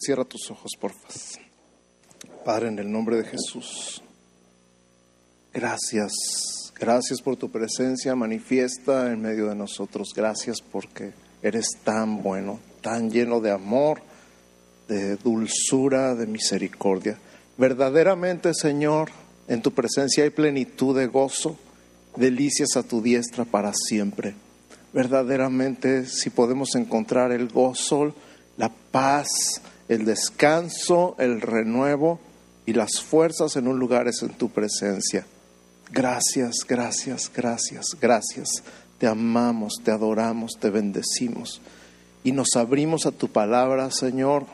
Cierra 0.00 0.24
tus 0.24 0.50
ojos, 0.50 0.72
porfa. 0.80 1.08
Padre, 2.42 2.68
en 2.68 2.78
el 2.78 2.90
nombre 2.90 3.16
de 3.16 3.24
Jesús, 3.24 4.02
gracias, 5.52 6.72
gracias 6.74 7.20
por 7.20 7.36
tu 7.36 7.50
presencia 7.50 8.14
manifiesta 8.14 9.12
en 9.12 9.20
medio 9.20 9.50
de 9.50 9.54
nosotros. 9.54 10.14
Gracias 10.16 10.62
porque 10.62 11.12
eres 11.42 11.66
tan 11.84 12.22
bueno, 12.22 12.60
tan 12.80 13.10
lleno 13.10 13.40
de 13.40 13.50
amor, 13.50 14.00
de 14.88 15.16
dulzura, 15.16 16.14
de 16.14 16.26
misericordia. 16.26 17.18
Verdaderamente, 17.58 18.54
Señor, 18.54 19.10
en 19.48 19.60
tu 19.60 19.72
presencia 19.72 20.24
hay 20.24 20.30
plenitud 20.30 20.96
de 20.96 21.08
gozo, 21.08 21.58
delicias 22.16 22.74
a 22.76 22.82
tu 22.82 23.02
diestra 23.02 23.44
para 23.44 23.74
siempre. 23.74 24.34
Verdaderamente, 24.94 26.06
si 26.06 26.30
podemos 26.30 26.74
encontrar 26.74 27.32
el 27.32 27.50
gozo, 27.50 28.14
la 28.56 28.70
paz, 28.90 29.60
el 29.90 30.04
descanso, 30.04 31.16
el 31.18 31.40
renuevo 31.40 32.20
y 32.64 32.74
las 32.74 33.00
fuerzas 33.00 33.56
en 33.56 33.66
un 33.66 33.80
lugar 33.80 34.06
es 34.06 34.22
en 34.22 34.28
tu 34.28 34.48
presencia. 34.48 35.26
Gracias, 35.90 36.58
gracias, 36.66 37.28
gracias, 37.34 37.96
gracias. 38.00 38.62
Te 38.98 39.08
amamos, 39.08 39.80
te 39.82 39.90
adoramos, 39.90 40.52
te 40.60 40.70
bendecimos 40.70 41.60
y 42.22 42.30
nos 42.30 42.54
abrimos 42.54 43.04
a 43.04 43.10
tu 43.10 43.32
palabra, 43.32 43.90
Señor. 43.90 44.46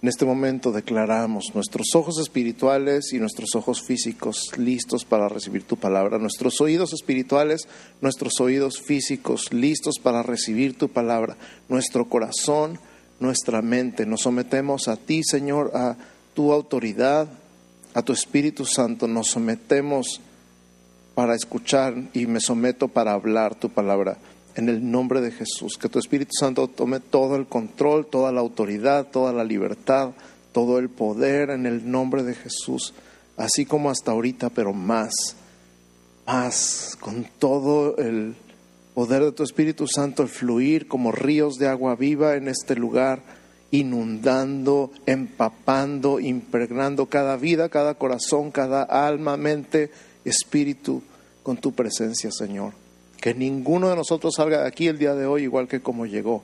En 0.00 0.08
este 0.08 0.24
momento 0.24 0.72
declaramos 0.72 1.54
nuestros 1.54 1.88
ojos 1.94 2.18
espirituales 2.18 3.12
y 3.12 3.18
nuestros 3.18 3.54
ojos 3.54 3.82
físicos 3.82 4.56
listos 4.56 5.04
para 5.04 5.28
recibir 5.28 5.64
tu 5.64 5.76
palabra, 5.76 6.16
nuestros 6.16 6.58
oídos 6.62 6.94
espirituales, 6.94 7.68
nuestros 8.00 8.40
oídos 8.40 8.80
físicos 8.80 9.52
listos 9.52 9.96
para 10.02 10.22
recibir 10.22 10.78
tu 10.78 10.88
palabra, 10.88 11.36
nuestro 11.68 12.08
corazón 12.08 12.78
nuestra 13.20 13.62
mente. 13.62 14.06
Nos 14.06 14.22
sometemos 14.22 14.88
a 14.88 14.96
ti, 14.96 15.22
Señor, 15.22 15.70
a 15.74 15.96
tu 16.34 16.52
autoridad, 16.52 17.28
a 17.94 18.02
tu 18.02 18.12
Espíritu 18.12 18.64
Santo. 18.64 19.06
Nos 19.06 19.28
sometemos 19.28 20.20
para 21.14 21.34
escuchar 21.34 21.94
y 22.14 22.26
me 22.26 22.40
someto 22.40 22.88
para 22.88 23.12
hablar 23.12 23.54
tu 23.54 23.68
palabra. 23.68 24.16
En 24.56 24.68
el 24.68 24.90
nombre 24.90 25.20
de 25.20 25.30
Jesús, 25.30 25.78
que 25.78 25.88
tu 25.88 25.98
Espíritu 25.98 26.32
Santo 26.38 26.66
tome 26.66 26.98
todo 26.98 27.36
el 27.36 27.46
control, 27.46 28.06
toda 28.06 28.32
la 28.32 28.40
autoridad, 28.40 29.06
toda 29.06 29.32
la 29.32 29.44
libertad, 29.44 30.10
todo 30.52 30.78
el 30.78 30.88
poder 30.88 31.50
en 31.50 31.66
el 31.66 31.88
nombre 31.88 32.24
de 32.24 32.34
Jesús, 32.34 32.92
así 33.36 33.64
como 33.64 33.90
hasta 33.90 34.10
ahorita, 34.10 34.50
pero 34.50 34.72
más, 34.72 35.36
más, 36.26 36.96
con 37.00 37.26
todo 37.38 37.96
el 37.96 38.34
poder 39.00 39.24
de 39.24 39.32
tu 39.32 39.42
Espíritu 39.42 39.86
Santo, 39.86 40.26
fluir 40.26 40.86
como 40.86 41.10
ríos 41.10 41.56
de 41.56 41.66
agua 41.66 41.96
viva 41.96 42.36
en 42.36 42.48
este 42.48 42.76
lugar, 42.76 43.22
inundando, 43.70 44.90
empapando, 45.06 46.20
impregnando 46.20 47.06
cada 47.06 47.38
vida, 47.38 47.70
cada 47.70 47.94
corazón, 47.94 48.50
cada 48.50 48.82
alma, 48.82 49.38
mente, 49.38 49.90
espíritu, 50.26 51.02
con 51.42 51.56
tu 51.56 51.72
presencia, 51.72 52.30
Señor. 52.30 52.74
Que 53.22 53.32
ninguno 53.32 53.88
de 53.88 53.96
nosotros 53.96 54.34
salga 54.36 54.60
de 54.60 54.68
aquí 54.68 54.86
el 54.86 54.98
día 54.98 55.14
de 55.14 55.24
hoy 55.24 55.44
igual 55.44 55.66
que 55.66 55.80
como 55.80 56.04
llegó. 56.04 56.42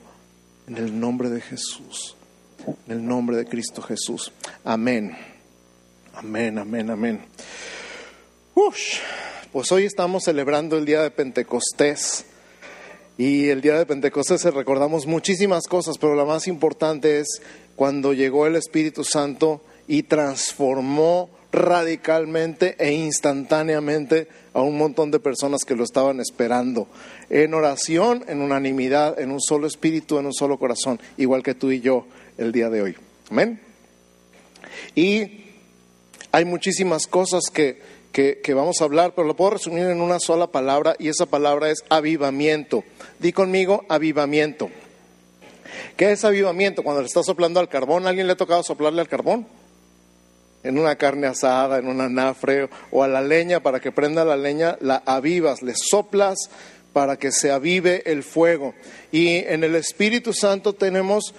En 0.65 0.77
el 0.77 0.99
nombre 0.99 1.29
de 1.29 1.41
Jesús. 1.41 2.15
En 2.87 2.91
el 2.91 3.05
nombre 3.05 3.37
de 3.37 3.45
Cristo 3.45 3.83
Jesús. 3.83 4.31
Amén. 4.63 5.15
Amén, 6.15 6.57
amén, 6.57 6.89
amén. 6.89 7.21
pues 9.51 9.71
hoy 9.71 9.85
estamos 9.85 10.23
celebrando 10.23 10.75
el 10.75 10.85
día 10.85 11.03
de 11.03 11.11
Pentecostés. 11.11 12.25
Y 13.17 13.49
el 13.49 13.61
día 13.61 13.77
de 13.77 13.85
Pentecostés 13.85 14.43
recordamos 14.45 15.07
muchísimas 15.07 15.67
cosas, 15.67 15.97
pero 15.97 16.13
la 16.13 16.25
más 16.25 16.47
importante 16.47 17.19
es 17.19 17.41
cuando 17.75 18.13
llegó 18.13 18.45
el 18.45 18.55
Espíritu 18.55 19.03
Santo 19.03 19.61
y 19.87 20.03
transformó 20.03 21.29
radicalmente 21.51 22.75
e 22.77 22.91
instantáneamente 22.93 24.27
a 24.53 24.61
un 24.61 24.77
montón 24.77 25.09
de 25.09 25.19
personas 25.19 25.61
que 25.65 25.75
lo 25.75 25.83
estaban 25.83 26.19
esperando. 26.19 26.87
En 27.29 27.53
oración, 27.53 28.23
en 28.27 28.41
unanimidad, 28.41 29.19
en 29.19 29.31
un 29.31 29.41
solo 29.41 29.65
espíritu, 29.65 30.19
en 30.19 30.27
un 30.27 30.33
solo 30.33 30.59
corazón, 30.59 30.99
igual 31.17 31.41
que 31.41 31.55
tú 31.55 31.71
y 31.71 31.79
yo 31.79 32.05
el 32.37 32.51
día 32.51 32.69
de 32.69 32.81
hoy. 32.83 32.95
Amén. 33.31 33.59
Y 34.93 35.45
hay 36.31 36.45
muchísimas 36.45 37.07
cosas 37.07 37.45
que, 37.51 37.81
que, 38.11 38.53
vamos 38.53 38.81
a 38.81 38.85
hablar, 38.85 39.13
pero 39.15 39.27
lo 39.27 39.35
puedo 39.35 39.51
resumir 39.51 39.83
en 39.83 40.01
una 40.01 40.19
sola 40.19 40.47
palabra 40.47 40.95
y 40.97 41.09
esa 41.09 41.25
palabra 41.25 41.69
es 41.69 41.83
avivamiento. 41.89 42.83
Di 43.19 43.31
conmigo 43.31 43.85
avivamiento. 43.89 44.69
¿Qué 45.95 46.11
es 46.11 46.25
avivamiento? 46.25 46.83
Cuando 46.83 47.01
le 47.01 47.07
estás 47.07 47.25
soplando 47.25 47.59
al 47.59 47.69
carbón, 47.69 48.07
alguien 48.07 48.27
le 48.27 48.33
ha 48.33 48.37
tocado 48.37 48.63
soplarle 48.63 49.01
al 49.01 49.07
carbón? 49.07 49.47
En 50.63 50.79
una 50.79 50.95
carne 50.95 51.27
asada, 51.27 51.77
en 51.77 51.87
un 51.87 52.01
anafre 52.01 52.69
o 52.91 53.03
a 53.03 53.07
la 53.07 53.21
leña, 53.21 53.61
para 53.61 53.79
que 53.79 53.91
prenda 53.91 54.25
la 54.25 54.37
leña, 54.37 54.77
la 54.81 55.03
avivas, 55.05 55.61
le 55.61 55.73
soplas 55.75 56.49
para 56.93 57.17
que 57.17 57.31
se 57.31 57.51
avive 57.51 58.01
el 58.05 58.23
fuego. 58.23 58.73
Y 59.11 59.35
en 59.37 59.63
el 59.63 59.75
Espíritu 59.75 60.33
Santo 60.33 60.73
tenemos 60.73 61.35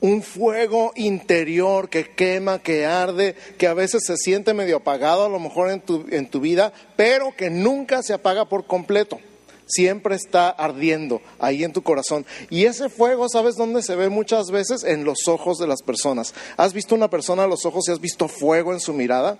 un 0.00 0.22
fuego 0.22 0.92
interior 0.94 1.88
que 1.88 2.10
quema, 2.10 2.60
que 2.60 2.86
arde, 2.86 3.34
que 3.56 3.66
a 3.66 3.74
veces 3.74 4.02
se 4.06 4.16
siente 4.16 4.54
medio 4.54 4.76
apagado 4.76 5.24
a 5.24 5.28
lo 5.28 5.40
mejor 5.40 5.70
en 5.70 5.80
tu, 5.80 6.06
en 6.10 6.28
tu 6.28 6.40
vida, 6.40 6.72
pero 6.96 7.34
que 7.36 7.50
nunca 7.50 8.02
se 8.02 8.14
apaga 8.14 8.44
por 8.44 8.66
completo. 8.66 9.18
Siempre 9.66 10.14
está 10.14 10.48
ardiendo 10.48 11.20
ahí 11.38 11.62
en 11.62 11.74
tu 11.74 11.82
corazón. 11.82 12.24
Y 12.48 12.64
ese 12.64 12.88
fuego, 12.88 13.28
¿sabes 13.28 13.56
dónde 13.56 13.82
se 13.82 13.96
ve 13.96 14.08
muchas 14.08 14.50
veces? 14.50 14.82
En 14.82 15.04
los 15.04 15.28
ojos 15.28 15.58
de 15.58 15.66
las 15.66 15.82
personas. 15.82 16.32
¿Has 16.56 16.72
visto 16.72 16.94
una 16.94 17.10
persona 17.10 17.44
a 17.44 17.48
los 17.48 17.66
ojos 17.66 17.86
y 17.86 17.92
has 17.92 18.00
visto 18.00 18.28
fuego 18.28 18.72
en 18.72 18.80
su 18.80 18.94
mirada? 18.94 19.38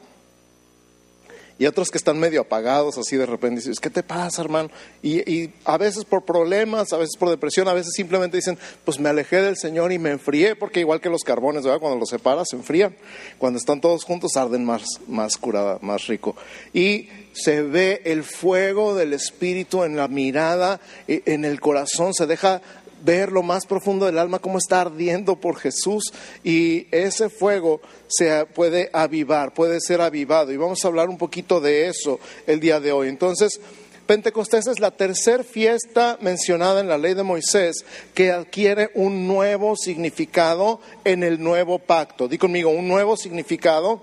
Y 1.59 1.67
otros 1.67 1.91
que 1.91 1.99
están 1.99 2.19
medio 2.19 2.43
apagados 2.43 2.99
así 2.99 3.17
de 3.17 3.27
repente 3.27 3.57
dices, 3.57 3.81
¿qué 3.81 3.91
te 3.91 4.03
pasa, 4.03 4.43
hermano? 4.43 4.71
Y, 5.03 5.51
a 5.65 5.77
veces 5.77 6.05
por 6.05 6.25
problemas, 6.25 6.93
a 6.93 6.97
veces 6.97 7.17
por 7.19 7.31
depresión, 7.31 7.69
a 7.69 7.73
veces 7.73 7.93
simplemente 7.95 8.37
dicen, 8.37 8.59
pues 8.85 8.99
me 9.01 9.09
alejé 9.09 9.43
del 9.43 9.57
Señor 9.57 9.93
y 9.93 9.99
me 9.99 10.11
enfrié, 10.11 10.55
porque 10.55 10.81
igual 10.81 11.01
que 11.01 11.11
los 11.11 11.23
carbones, 11.23 11.65
¿verdad? 11.65 11.81
Cuando 11.81 11.99
los 11.99 12.09
separas 12.09 12.49
se 12.51 12.57
enfrían, 12.57 12.97
cuando 13.39 13.59
están 13.59 13.81
todos 13.81 14.05
juntos 14.05 14.37
arden 14.37 14.65
más, 14.65 14.85
más 15.09 15.37
curada, 15.37 15.79
más 15.83 16.07
rico. 16.07 16.37
Y 16.73 17.09
se 17.33 17.63
ve 17.63 18.03
el 18.05 18.25
fuego 18.25 18.95
del 18.95 19.13
Espíritu 19.13 19.85
en 19.85 19.97
la 19.97 20.09
mirada, 20.09 20.81
e, 21.07 21.23
en 21.27 21.45
el 21.45 21.61
corazón, 21.61 22.15
se 22.15 22.27
deja 22.27 22.63
ver 23.05 23.33
lo 23.33 23.43
más 23.43 23.67
profundo 23.67 24.07
del 24.07 24.19
alma, 24.19 24.39
cómo 24.39 24.59
está 24.59 24.81
ardiendo 24.81 25.37
por 25.37 25.57
Jesús 25.57 26.13
y 26.45 26.87
ese 26.91 27.29
fuego 27.29 27.81
se 28.09 28.47
puede 28.47 28.91
avivar, 28.93 29.55
puede 29.55 29.81
ser 29.81 30.01
avivado. 30.01 30.53
Y 30.53 30.57
vamos 30.57 30.85
a 30.85 30.89
hablar 30.89 31.09
un 31.09 31.19
poquito 31.19 31.61
de 31.61 31.89
eso 31.89 32.21
el 32.47 32.61
día 32.61 32.81
de 32.81 32.93
hoy. 32.93 33.09
Entonces, 33.09 33.61
Pentecostés 34.07 34.67
es 34.67 34.81
la 34.81 34.91
tercera 34.91 35.45
fiesta 35.45 36.17
mencionada 36.23 36.81
en 36.81 36.89
la 36.89 36.97
ley 36.97 37.13
de 37.13 37.23
Moisés 37.23 37.85
que 38.15 38.33
adquiere 38.33 38.91
un 38.95 39.29
nuevo 39.29 39.77
significado 39.77 40.81
en 41.05 41.23
el 41.23 41.43
nuevo 41.43 41.79
pacto. 41.79 42.27
Di 42.27 42.39
conmigo, 42.39 42.71
un 42.71 42.89
nuevo 42.89 43.19
significado 43.19 44.01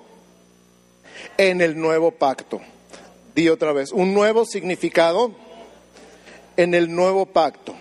en 1.37 1.59
el 1.59 1.75
nuevo 1.75 2.11
pacto. 2.11 2.61
Di 3.33 3.49
otra 3.49 3.73
vez, 3.73 3.91
un 3.91 4.13
nuevo 4.13 4.45
significado 4.45 5.31
en 6.55 6.75
el 6.75 6.93
nuevo 6.93 7.25
pacto. 7.25 7.75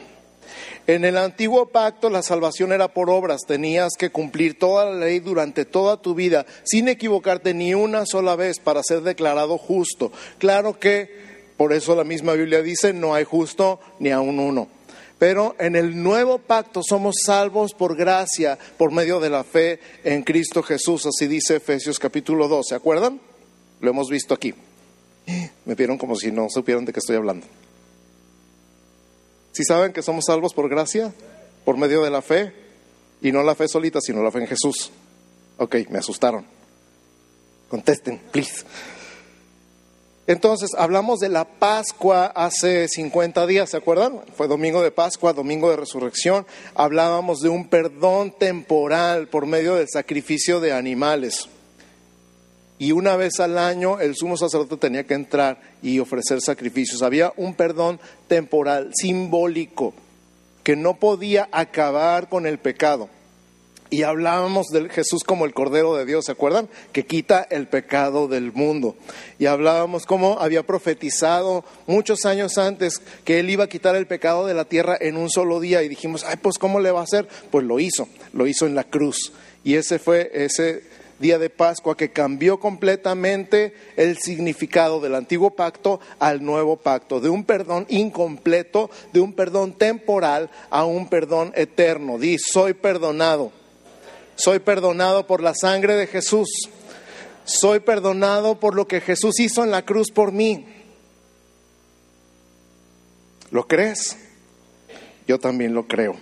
En 0.86 1.06
el 1.06 1.16
antiguo 1.16 1.66
pacto 1.66 2.10
la 2.10 2.22
salvación 2.22 2.70
era 2.70 2.88
por 2.88 3.08
obras, 3.08 3.42
tenías 3.46 3.94
que 3.98 4.10
cumplir 4.10 4.58
toda 4.58 4.84
la 4.84 5.06
ley 5.06 5.18
durante 5.20 5.64
toda 5.64 5.96
tu 5.96 6.14
vida 6.14 6.44
sin 6.64 6.88
equivocarte 6.88 7.54
ni 7.54 7.72
una 7.72 8.04
sola 8.04 8.36
vez 8.36 8.58
para 8.58 8.82
ser 8.82 9.00
declarado 9.00 9.56
justo. 9.56 10.12
Claro 10.36 10.78
que 10.78 11.08
por 11.56 11.72
eso 11.72 11.96
la 11.96 12.04
misma 12.04 12.34
Biblia 12.34 12.60
dice, 12.60 12.92
no 12.92 13.14
hay 13.14 13.24
justo 13.24 13.80
ni 13.98 14.10
aun 14.10 14.38
uno. 14.38 14.68
Pero 15.18 15.56
en 15.58 15.74
el 15.74 16.02
nuevo 16.02 16.38
pacto 16.38 16.82
somos 16.86 17.14
salvos 17.24 17.72
por 17.72 17.96
gracia, 17.96 18.58
por 18.76 18.92
medio 18.92 19.20
de 19.20 19.30
la 19.30 19.42
fe 19.42 19.80
en 20.02 20.22
Cristo 20.22 20.62
Jesús, 20.62 21.06
así 21.06 21.26
dice 21.26 21.56
Efesios 21.56 21.98
capítulo 21.98 22.46
2, 22.46 22.66
¿se 22.68 22.74
acuerdan? 22.74 23.20
Lo 23.80 23.88
hemos 23.88 24.10
visto 24.10 24.34
aquí. 24.34 24.52
Me 25.64 25.74
vieron 25.74 25.96
como 25.96 26.14
si 26.14 26.30
no 26.30 26.48
supieran 26.50 26.84
de 26.84 26.92
qué 26.92 26.98
estoy 26.98 27.16
hablando. 27.16 27.46
Si 29.54 29.62
saben 29.62 29.92
que 29.92 30.02
somos 30.02 30.24
salvos 30.26 30.52
por 30.52 30.68
gracia, 30.68 31.14
por 31.64 31.76
medio 31.76 32.02
de 32.02 32.10
la 32.10 32.22
fe, 32.22 32.52
y 33.22 33.30
no 33.30 33.42
la 33.44 33.54
fe 33.54 33.68
solita, 33.68 34.00
sino 34.00 34.22
la 34.22 34.32
fe 34.32 34.40
en 34.40 34.48
Jesús. 34.48 34.90
Ok, 35.58 35.76
me 35.90 35.98
asustaron. 35.98 36.44
Contesten, 37.68 38.20
please. 38.32 38.64
Entonces, 40.26 40.70
hablamos 40.76 41.20
de 41.20 41.28
la 41.28 41.44
Pascua 41.44 42.26
hace 42.26 42.88
50 42.88 43.46
días, 43.46 43.70
¿se 43.70 43.76
acuerdan? 43.76 44.22
Fue 44.36 44.48
domingo 44.48 44.82
de 44.82 44.90
Pascua, 44.90 45.32
domingo 45.32 45.70
de 45.70 45.76
resurrección. 45.76 46.46
Hablábamos 46.74 47.40
de 47.40 47.48
un 47.48 47.68
perdón 47.68 48.34
temporal 48.36 49.28
por 49.28 49.46
medio 49.46 49.76
del 49.76 49.88
sacrificio 49.88 50.58
de 50.58 50.72
animales. 50.72 51.48
Y 52.78 52.92
una 52.92 53.16
vez 53.16 53.38
al 53.40 53.56
año 53.58 54.00
el 54.00 54.16
sumo 54.16 54.36
sacerdote 54.36 54.76
tenía 54.76 55.04
que 55.04 55.14
entrar 55.14 55.60
y 55.82 56.00
ofrecer 56.00 56.40
sacrificios. 56.40 57.02
Había 57.02 57.32
un 57.36 57.54
perdón 57.54 58.00
temporal, 58.26 58.90
simbólico, 58.94 59.94
que 60.62 60.76
no 60.76 60.96
podía 60.96 61.48
acabar 61.52 62.28
con 62.28 62.46
el 62.46 62.58
pecado. 62.58 63.08
Y 63.90 64.02
hablábamos 64.02 64.68
de 64.68 64.88
Jesús 64.88 65.22
como 65.22 65.44
el 65.44 65.54
Cordero 65.54 65.94
de 65.94 66.04
Dios, 66.04 66.24
¿se 66.24 66.32
acuerdan? 66.32 66.68
Que 66.90 67.06
quita 67.06 67.46
el 67.48 67.68
pecado 67.68 68.26
del 68.26 68.50
mundo. 68.50 68.96
Y 69.38 69.46
hablábamos 69.46 70.04
cómo 70.04 70.40
había 70.40 70.66
profetizado 70.66 71.64
muchos 71.86 72.24
años 72.24 72.58
antes 72.58 73.00
que 73.24 73.38
Él 73.38 73.50
iba 73.50 73.64
a 73.64 73.68
quitar 73.68 73.94
el 73.94 74.08
pecado 74.08 74.46
de 74.46 74.54
la 74.54 74.64
tierra 74.64 74.96
en 75.00 75.16
un 75.16 75.30
solo 75.30 75.60
día. 75.60 75.84
Y 75.84 75.88
dijimos, 75.88 76.24
ay, 76.24 76.38
pues 76.42 76.58
¿cómo 76.58 76.80
le 76.80 76.90
va 76.90 77.00
a 77.00 77.04
hacer? 77.04 77.28
Pues 77.52 77.64
lo 77.64 77.78
hizo, 77.78 78.08
lo 78.32 78.48
hizo 78.48 78.66
en 78.66 78.74
la 78.74 78.82
cruz. 78.82 79.32
Y 79.62 79.76
ese 79.76 80.00
fue 80.00 80.28
ese 80.34 80.82
día 81.18 81.38
de 81.38 81.50
Pascua 81.50 81.96
que 81.96 82.12
cambió 82.12 82.58
completamente 82.58 83.74
el 83.96 84.18
significado 84.18 85.00
del 85.00 85.14
antiguo 85.14 85.50
pacto 85.50 86.00
al 86.18 86.44
nuevo 86.44 86.76
pacto, 86.76 87.20
de 87.20 87.28
un 87.28 87.44
perdón 87.44 87.86
incompleto, 87.88 88.90
de 89.12 89.20
un 89.20 89.32
perdón 89.32 89.74
temporal 89.74 90.50
a 90.70 90.84
un 90.84 91.08
perdón 91.08 91.52
eterno. 91.54 92.18
Di, 92.18 92.38
soy 92.38 92.74
perdonado. 92.74 93.52
Soy 94.36 94.58
perdonado 94.58 95.26
por 95.26 95.40
la 95.40 95.54
sangre 95.54 95.96
de 95.96 96.06
Jesús. 96.06 96.48
Soy 97.44 97.80
perdonado 97.80 98.58
por 98.58 98.74
lo 98.74 98.88
que 98.88 99.00
Jesús 99.00 99.38
hizo 99.38 99.62
en 99.62 99.70
la 99.70 99.84
cruz 99.84 100.10
por 100.10 100.32
mí. 100.32 100.66
¿Lo 103.50 103.68
crees? 103.68 104.16
Yo 105.28 105.38
también 105.38 105.74
lo 105.74 105.86
creo. 105.86 106.16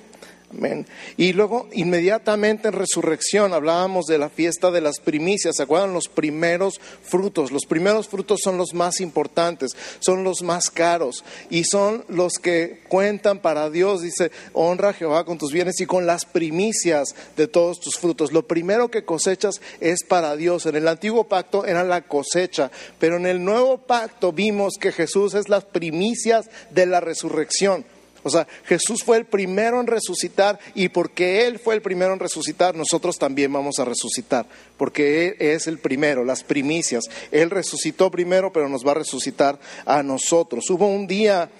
Y 1.17 1.33
luego, 1.33 1.69
inmediatamente 1.73 2.69
en 2.69 2.75
resurrección, 2.75 3.53
hablábamos 3.53 4.07
de 4.07 4.19
la 4.19 4.29
fiesta 4.29 4.71
de 4.71 4.81
las 4.81 5.01
primicias. 5.01 5.57
¿Se 5.57 5.63
acuerdan? 5.63 5.95
Los 5.95 6.09
primeros 6.09 6.81
frutos. 7.03 7.51
Los 7.53 7.65
primeros 7.67 8.09
frutos 8.09 8.41
son 8.43 8.59
los 8.59 8.75
más 8.75 9.01
importantes, 9.01 9.73
son 10.01 10.25
los 10.25 10.43
más 10.43 10.71
caros 10.71 11.25
y 11.51 11.65
son 11.65 12.05
los 12.09 12.35
que 12.35 12.81
cuentan 12.89 13.41
para 13.41 13.71
Dios. 13.71 14.03
Dice, 14.03 14.31
honra 14.53 14.91
a 14.91 14.93
Jehová 14.93 15.25
con 15.25 15.39
tus 15.39 15.53
bienes 15.53 15.81
y 15.81 15.87
con 15.87 16.07
las 16.07 16.25
primicias 16.25 17.15
de 17.37 17.49
todos 17.49 17.81
tus 17.81 17.97
frutos. 17.97 18.33
Lo 18.33 18.47
primero 18.47 18.91
que 18.91 19.05
cosechas 19.05 19.61
es 19.81 20.05
para 20.05 20.37
Dios. 20.37 20.67
En 20.67 20.77
el 20.77 20.89
antiguo 20.89 21.25
pacto 21.25 21.65
era 21.65 21.85
la 21.85 22.03
cosecha, 22.03 22.71
pero 22.99 23.17
en 23.17 23.27
el 23.27 23.45
nuevo 23.45 23.79
pacto 23.79 24.33
vimos 24.33 24.75
que 24.81 24.93
Jesús 24.93 25.35
es 25.35 25.49
las 25.49 25.65
primicias 25.65 26.49
de 26.71 26.87
la 26.87 27.01
resurrección. 27.01 27.85
O 28.23 28.31
sea, 28.31 28.47
Jesús 28.65 29.03
fue 29.03 29.17
el 29.17 29.25
primero 29.25 29.81
en 29.81 29.87
resucitar 29.87 30.59
y 30.75 30.89
porque 30.89 31.47
Él 31.47 31.59
fue 31.59 31.75
el 31.75 31.83
primero 31.83 32.13
en 32.13 32.21
resucitar, 32.21 32.75
nosotros 32.75 33.19
también 33.19 33.53
vamos 33.53 33.79
a 33.79 33.85
resucitar, 33.85 34.47
porque 34.77 35.29
Él 35.29 35.37
es 35.39 35.67
el 35.67 35.79
primero, 35.79 36.25
las 36.25 36.45
primicias. 36.45 37.05
Él 37.31 37.51
resucitó 37.51 38.11
primero, 38.11 38.53
pero 38.53 38.69
nos 38.69 38.87
va 38.87 38.93
a 38.93 38.97
resucitar 38.97 39.59
a 39.85 40.03
nosotros. 40.03 40.69
Hubo 40.71 40.87
un 40.87 41.07
día 41.07 41.51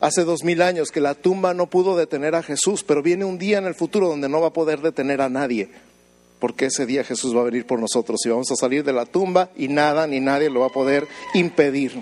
hace 0.00 0.24
dos 0.24 0.44
mil 0.44 0.62
años 0.62 0.90
que 0.90 1.00
la 1.00 1.14
tumba 1.14 1.54
no 1.54 1.68
pudo 1.68 1.96
detener 1.96 2.34
a 2.34 2.42
Jesús, 2.42 2.84
pero 2.84 3.02
viene 3.02 3.24
un 3.24 3.38
día 3.38 3.58
en 3.58 3.66
el 3.66 3.74
futuro 3.74 4.08
donde 4.08 4.28
no 4.28 4.40
va 4.40 4.48
a 4.48 4.52
poder 4.52 4.80
detener 4.80 5.20
a 5.20 5.28
nadie. 5.28 5.70
Porque 6.38 6.66
ese 6.66 6.86
día 6.86 7.02
Jesús 7.02 7.36
va 7.36 7.40
a 7.40 7.44
venir 7.44 7.66
por 7.66 7.80
nosotros 7.80 8.20
y 8.24 8.28
vamos 8.28 8.50
a 8.52 8.56
salir 8.56 8.84
de 8.84 8.92
la 8.92 9.06
tumba 9.06 9.50
y 9.56 9.66
nada 9.66 10.06
ni 10.06 10.20
nadie 10.20 10.50
lo 10.50 10.60
va 10.60 10.66
a 10.66 10.72
poder 10.72 11.08
impedir. 11.34 12.00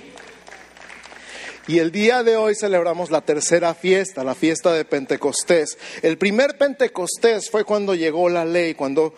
Y 1.68 1.80
el 1.80 1.90
día 1.90 2.22
de 2.22 2.36
hoy 2.36 2.54
celebramos 2.54 3.10
la 3.10 3.22
tercera 3.22 3.74
fiesta, 3.74 4.22
la 4.22 4.34
fiesta 4.34 4.72
de 4.72 4.84
Pentecostés. 4.84 5.76
El 6.02 6.16
primer 6.16 6.56
Pentecostés 6.58 7.50
fue 7.50 7.64
cuando 7.64 7.94
llegó 7.94 8.28
la 8.28 8.44
ley, 8.44 8.74
cuando 8.74 9.14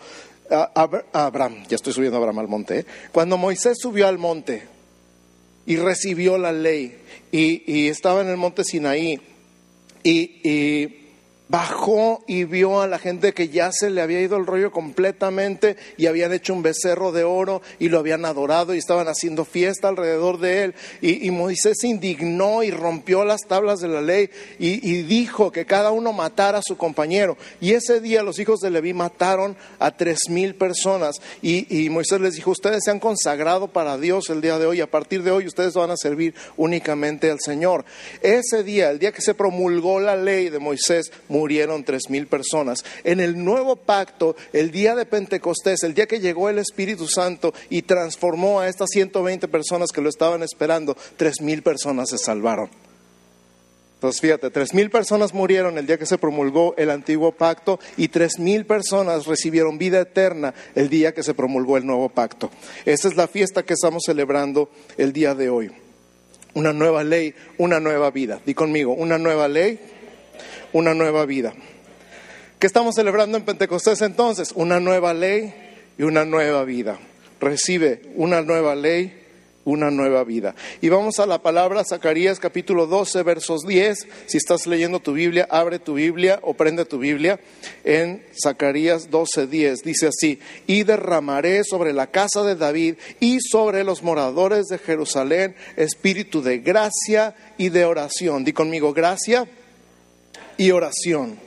Abraham, 0.49 1.65
ya 1.67 1.75
estoy 1.75 1.93
subiendo 1.93 2.17
a 2.17 2.19
Abraham 2.19 2.39
al 2.39 2.47
monte, 2.47 2.79
¿eh? 2.79 2.85
cuando 3.11 3.37
Moisés 3.37 3.77
subió 3.79 4.07
al 4.07 4.17
monte 4.17 4.63
y 5.67 5.77
recibió 5.77 6.39
la 6.39 6.51
ley 6.51 6.97
y, 7.31 7.87
estaba 7.87 8.21
en 8.21 8.29
el 8.29 8.37
monte 8.37 8.63
Sinaí 8.63 9.21
y 10.03 11.08
bajó 11.49 12.23
y 12.27 12.43
vio 12.43 12.79
a 12.79 12.87
la 12.87 12.99
gente 12.99 13.33
que 13.33 13.49
ya 13.49 13.71
se 13.71 13.89
le 13.89 14.01
había 14.01 14.21
ido 14.21 14.37
el 14.37 14.45
rollo 14.45 14.71
completamente 14.71 15.77
y 15.97 16.05
habían 16.05 16.31
hecho 16.31 16.53
un 16.53 16.61
becerro 16.61 17.11
de 17.11 17.23
oro 17.23 17.63
y 17.79 17.89
lo 17.89 17.97
habían 17.97 18.23
adorado 18.23 18.75
y 18.75 18.77
estaban 18.77 19.07
haciendo 19.07 19.45
fiesta 19.45 19.87
alrededor 19.87 20.39
de 20.39 20.63
él. 20.63 20.75
Y, 21.01 21.29
Moisés 21.31 21.77
se 21.81 21.87
indignó 21.87 22.63
y 22.63 22.71
rompió 22.71 23.25
las 23.25 23.41
tablas 23.47 23.79
de 23.79 23.87
la 23.87 24.01
ley 24.01 24.29
y, 24.59 24.99
dijo 25.09 25.51
que 25.51 25.65
cada 25.65 25.91
uno 25.91 26.13
matara 26.13 26.59
a 26.59 26.63
su 26.63 26.77
compañero. 26.77 27.37
Y 27.59 27.73
ese 27.73 27.99
día 27.99 28.21
los 28.21 28.37
hijos 28.37 28.59
de 28.59 28.69
Leví 28.69 28.93
mataron 28.93 29.57
a 29.79 29.95
tres 29.95 30.29
mil 30.29 30.53
personas 30.53 31.15
y, 31.41 31.83
y 31.83 31.89
Moisés 31.89 32.21
les 32.21 32.35
dijo, 32.35 32.51
ustedes 32.51 32.83
se 32.83 32.91
han 32.91 32.99
consagrado 32.99 33.69
para 33.69 33.97
Dios 33.97 34.29
el 34.29 34.41
día 34.41 34.59
de 34.59 34.67
hoy, 34.67 34.81
a 34.81 34.91
partir 34.91 35.23
de 35.23 35.31
hoy 35.31 35.47
ustedes 35.47 35.73
van 35.73 35.89
a 35.89 35.97
servir 35.97 36.35
únicamente 36.57 37.31
al 37.31 37.39
Señor. 37.39 37.85
Ese 38.21 38.63
día, 38.63 38.91
el 38.91 38.99
día 38.99 39.11
que 39.11 39.21
se 39.21 39.33
promulgó 39.33 39.99
la 39.99 40.15
ley 40.15 40.49
de 40.49 40.59
Moisés, 40.59 41.11
murieron 41.39 41.85
tres 41.85 42.09
mil 42.09 42.27
personas. 42.27 42.83
En 43.05 43.21
el 43.21 43.41
nuevo 43.43 43.77
pacto, 43.77 44.35
el 44.51 44.71
día 44.71 44.93
de 44.93 45.05
Pentecostés, 45.05 45.83
el 45.83 45.93
día 45.93 46.05
que 46.05 46.19
llegó 46.19 46.49
el 46.49 46.59
Espíritu 46.59 47.07
Santo 47.07 47.53
y 47.69 47.83
transformó 47.83 48.59
a 48.59 48.67
estas 48.67 48.89
120 48.91 49.47
personas 49.47 49.91
que 49.91 50.01
lo 50.01 50.09
estaban 50.09 50.43
esperando, 50.43 50.97
tres 51.15 51.39
mil 51.39 51.63
personas 51.63 52.09
se 52.09 52.17
salvaron. 52.17 52.69
Entonces 53.95 54.21
fíjate, 54.21 54.49
tres 54.49 54.73
mil 54.73 54.89
personas 54.89 55.33
murieron 55.33 55.77
el 55.77 55.85
día 55.85 55.97
que 55.97 56.05
se 56.05 56.17
promulgó 56.17 56.73
el 56.77 56.89
antiguo 56.89 57.33
pacto 57.33 57.79
y 57.97 58.07
tres 58.07 58.39
mil 58.39 58.65
personas 58.65 59.25
recibieron 59.25 59.77
vida 59.77 59.99
eterna 59.99 60.53
el 60.75 60.87
día 60.87 61.13
que 61.13 61.23
se 61.23 61.33
promulgó 61.33 61.75
el 61.77 61.85
nuevo 61.85 62.07
pacto. 62.07 62.49
Esa 62.85 63.09
es 63.09 63.15
la 63.17 63.27
fiesta 63.27 63.63
que 63.63 63.73
estamos 63.73 64.03
celebrando 64.05 64.69
el 64.97 65.11
día 65.11 65.35
de 65.35 65.49
hoy. 65.49 65.71
Una 66.53 66.71
nueva 66.73 67.03
ley, 67.03 67.35
una 67.57 67.81
nueva 67.81 68.09
vida. 68.09 68.39
Di 68.45 68.53
conmigo, 68.53 68.93
una 68.93 69.17
nueva 69.17 69.49
ley, 69.49 69.79
una 70.73 70.93
nueva 70.93 71.25
vida. 71.25 71.53
¿Qué 72.59 72.67
estamos 72.67 72.95
celebrando 72.95 73.37
en 73.37 73.45
Pentecostés 73.45 74.01
entonces? 74.01 74.51
Una 74.53 74.79
nueva 74.79 75.13
ley 75.13 75.53
y 75.97 76.03
una 76.03 76.25
nueva 76.25 76.65
vida. 76.65 76.99
Recibe 77.39 78.01
una 78.15 78.41
nueva 78.41 78.75
ley, 78.75 79.13
una 79.63 79.91
nueva 79.91 80.25
vida. 80.25 80.55
Y 80.81 80.89
vamos 80.89 81.19
a 81.19 81.25
la 81.25 81.41
palabra 81.41 81.85
Zacarías 81.85 82.39
capítulo 82.39 82.85
12, 82.85 83.23
versos 83.23 83.61
10. 83.61 84.07
Si 84.25 84.37
estás 84.37 84.67
leyendo 84.67 84.99
tu 84.99 85.13
Biblia, 85.13 85.47
abre 85.49 85.79
tu 85.79 85.93
Biblia 85.93 86.39
o 86.43 86.53
prende 86.53 86.83
tu 86.83 86.99
Biblia 86.99 87.39
en 87.85 88.25
Zacarías 88.43 89.09
12, 89.09 89.47
10. 89.47 89.83
Dice 89.83 90.07
así, 90.07 90.39
y 90.67 90.83
derramaré 90.83 91.63
sobre 91.63 91.93
la 91.93 92.07
casa 92.07 92.43
de 92.43 92.55
David 92.55 92.95
y 93.21 93.39
sobre 93.39 93.85
los 93.85 94.03
moradores 94.03 94.65
de 94.65 94.79
Jerusalén 94.79 95.55
espíritu 95.77 96.41
de 96.41 96.59
gracia 96.59 97.35
y 97.57 97.69
de 97.69 97.85
oración. 97.85 98.43
Di 98.43 98.51
conmigo, 98.51 98.93
gracia 98.93 99.47
y 100.59 100.71
oración. 100.71 101.39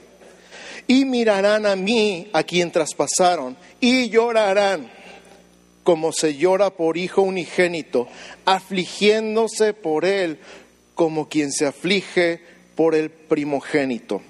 Y 0.87 1.05
mirarán 1.05 1.65
a 1.65 1.77
mí, 1.77 2.29
a 2.33 2.43
quien 2.43 2.71
traspasaron, 2.71 3.55
y 3.79 4.09
llorarán 4.09 4.91
como 5.83 6.11
se 6.11 6.35
llora 6.35 6.71
por 6.71 6.97
hijo 6.97 7.21
unigénito, 7.21 8.07
afligiéndose 8.43 9.73
por 9.73 10.03
él 10.03 10.39
como 10.95 11.29
quien 11.29 11.51
se 11.51 11.65
aflige 11.65 12.41
por 12.75 12.95
el 12.95 13.11
primogénito. 13.11 14.21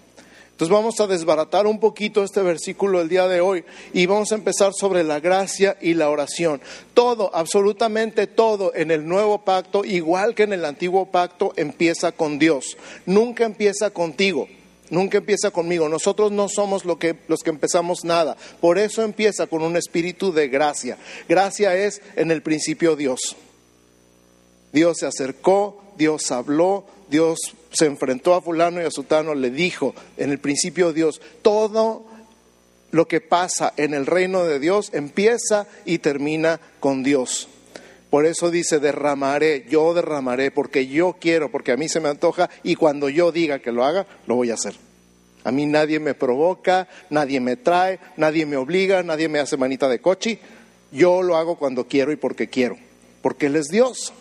Entonces 0.52 0.72
vamos 0.72 1.00
a 1.00 1.08
desbaratar 1.08 1.66
un 1.66 1.80
poquito 1.80 2.24
este 2.24 2.42
versículo 2.42 3.02
el 3.02 3.10
día 3.10 3.28
de 3.28 3.42
hoy 3.42 3.64
y 3.92 4.06
vamos 4.06 4.32
a 4.32 4.36
empezar 4.36 4.72
sobre 4.74 5.04
la 5.04 5.20
gracia 5.20 5.78
y 5.82 5.96
la 5.96 6.10
oración. 6.10 6.62
Todo, 6.94 7.32
absolutamente 7.34 8.28
todo 8.28 8.72
en 8.76 8.92
el 8.92 9.08
nuevo 9.08 9.40
pacto, 9.40 9.84
igual 9.84 10.36
que 10.36 10.44
en 10.44 10.54
el 10.54 10.66
antiguo 10.66 11.08
pacto, 11.08 11.54
empieza 11.56 12.12
con 12.12 12.38
Dios. 12.38 12.78
Nunca 13.06 13.46
empieza 13.46 13.90
contigo. 13.90 14.48
Nunca 14.94 15.18
empieza 15.18 15.50
conmigo. 15.50 15.90
Nosotros 15.90 16.32
no 16.32 16.48
somos 16.48 16.84
que, 17.00 17.16
los 17.28 17.40
que 17.40 17.50
empezamos 17.50 18.06
nada. 18.06 18.38
Por 18.62 18.78
eso 18.78 19.02
empieza 19.02 19.48
con 19.48 19.64
un 19.64 19.76
espíritu 19.76 20.32
de 20.32 20.50
gracia. 20.50 21.00
Gracia 21.28 21.76
es 21.76 22.00
en 22.16 22.30
el 22.30 22.44
principio 22.44 22.96
Dios. 22.96 23.36
Dios 24.72 24.98
se 25.00 25.08
acercó, 25.08 25.82
Dios 25.98 26.30
habló, 26.32 26.86
Dios 27.10 27.40
se 27.72 27.88
enfrentó 27.88 28.36
a 28.36 28.42
fulano 28.44 28.84
y 28.84 28.86
a 28.86 28.92
sutano, 28.92 29.34
le 29.34 29.50
dijo, 29.50 29.96
en 30.18 30.30
el 30.30 30.38
principio 30.38 30.94
Dios, 30.94 31.22
todo 31.42 32.06
lo 32.92 33.08
que 33.08 33.20
pasa 33.20 33.74
en 33.78 33.96
el 33.96 34.06
reino 34.06 34.44
de 34.44 34.60
Dios 34.60 34.92
empieza 34.94 35.66
y 35.86 35.98
termina 35.98 36.60
con 36.80 37.02
Dios. 37.02 37.48
Por 38.14 38.28
eso 38.28 38.52
dice, 38.52 38.80
derramaré, 38.80 39.66
yo 39.68 39.96
derramaré, 39.96 40.52
porque 40.52 40.86
yo 40.86 41.16
quiero, 41.20 41.50
porque 41.50 41.72
a 41.72 41.78
mí 41.78 41.90
se 41.90 42.00
me 42.00 42.10
antoja 42.10 42.48
y 42.62 42.76
cuando 42.76 43.10
yo 43.10 43.32
diga 43.32 43.58
que 43.58 43.72
lo 43.72 43.84
haga, 43.84 44.06
lo 44.28 44.36
voy 44.36 44.52
a 44.52 44.54
hacer. 44.54 44.76
A 45.44 45.52
mí 45.52 45.66
nadie 45.66 46.00
me 46.00 46.14
provoca, 46.14 46.88
nadie 47.10 47.40
me 47.40 47.56
trae, 47.56 48.00
nadie 48.16 48.46
me 48.46 48.56
obliga, 48.56 49.02
nadie 49.02 49.30
me 49.30 49.40
hace 49.40 49.58
manita 49.58 49.90
de 49.90 49.98
coche. 49.98 50.38
Yo 50.92 51.24
lo 51.24 51.38
hago 51.38 51.58
cuando 51.58 51.88
quiero 51.88 52.12
y 52.12 52.16
porque 52.16 52.50
quiero, 52.50 52.78
porque 53.24 53.48
Él 53.48 53.56
es 53.56 53.70
Dios. 53.70 54.14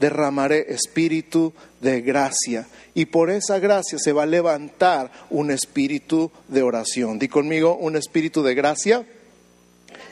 Derramaré 0.00 0.66
espíritu 0.70 1.52
de 1.80 2.00
gracia 2.00 2.66
y 2.94 3.04
por 3.04 3.30
esa 3.30 3.60
gracia 3.60 4.00
se 4.00 4.12
va 4.12 4.24
a 4.24 4.26
levantar 4.26 5.12
un 5.30 5.52
espíritu 5.52 6.32
de 6.48 6.62
oración. 6.62 7.20
Di 7.20 7.28
conmigo 7.28 7.76
un 7.76 7.94
espíritu 7.94 8.42
de 8.42 8.56
gracia 8.56 9.06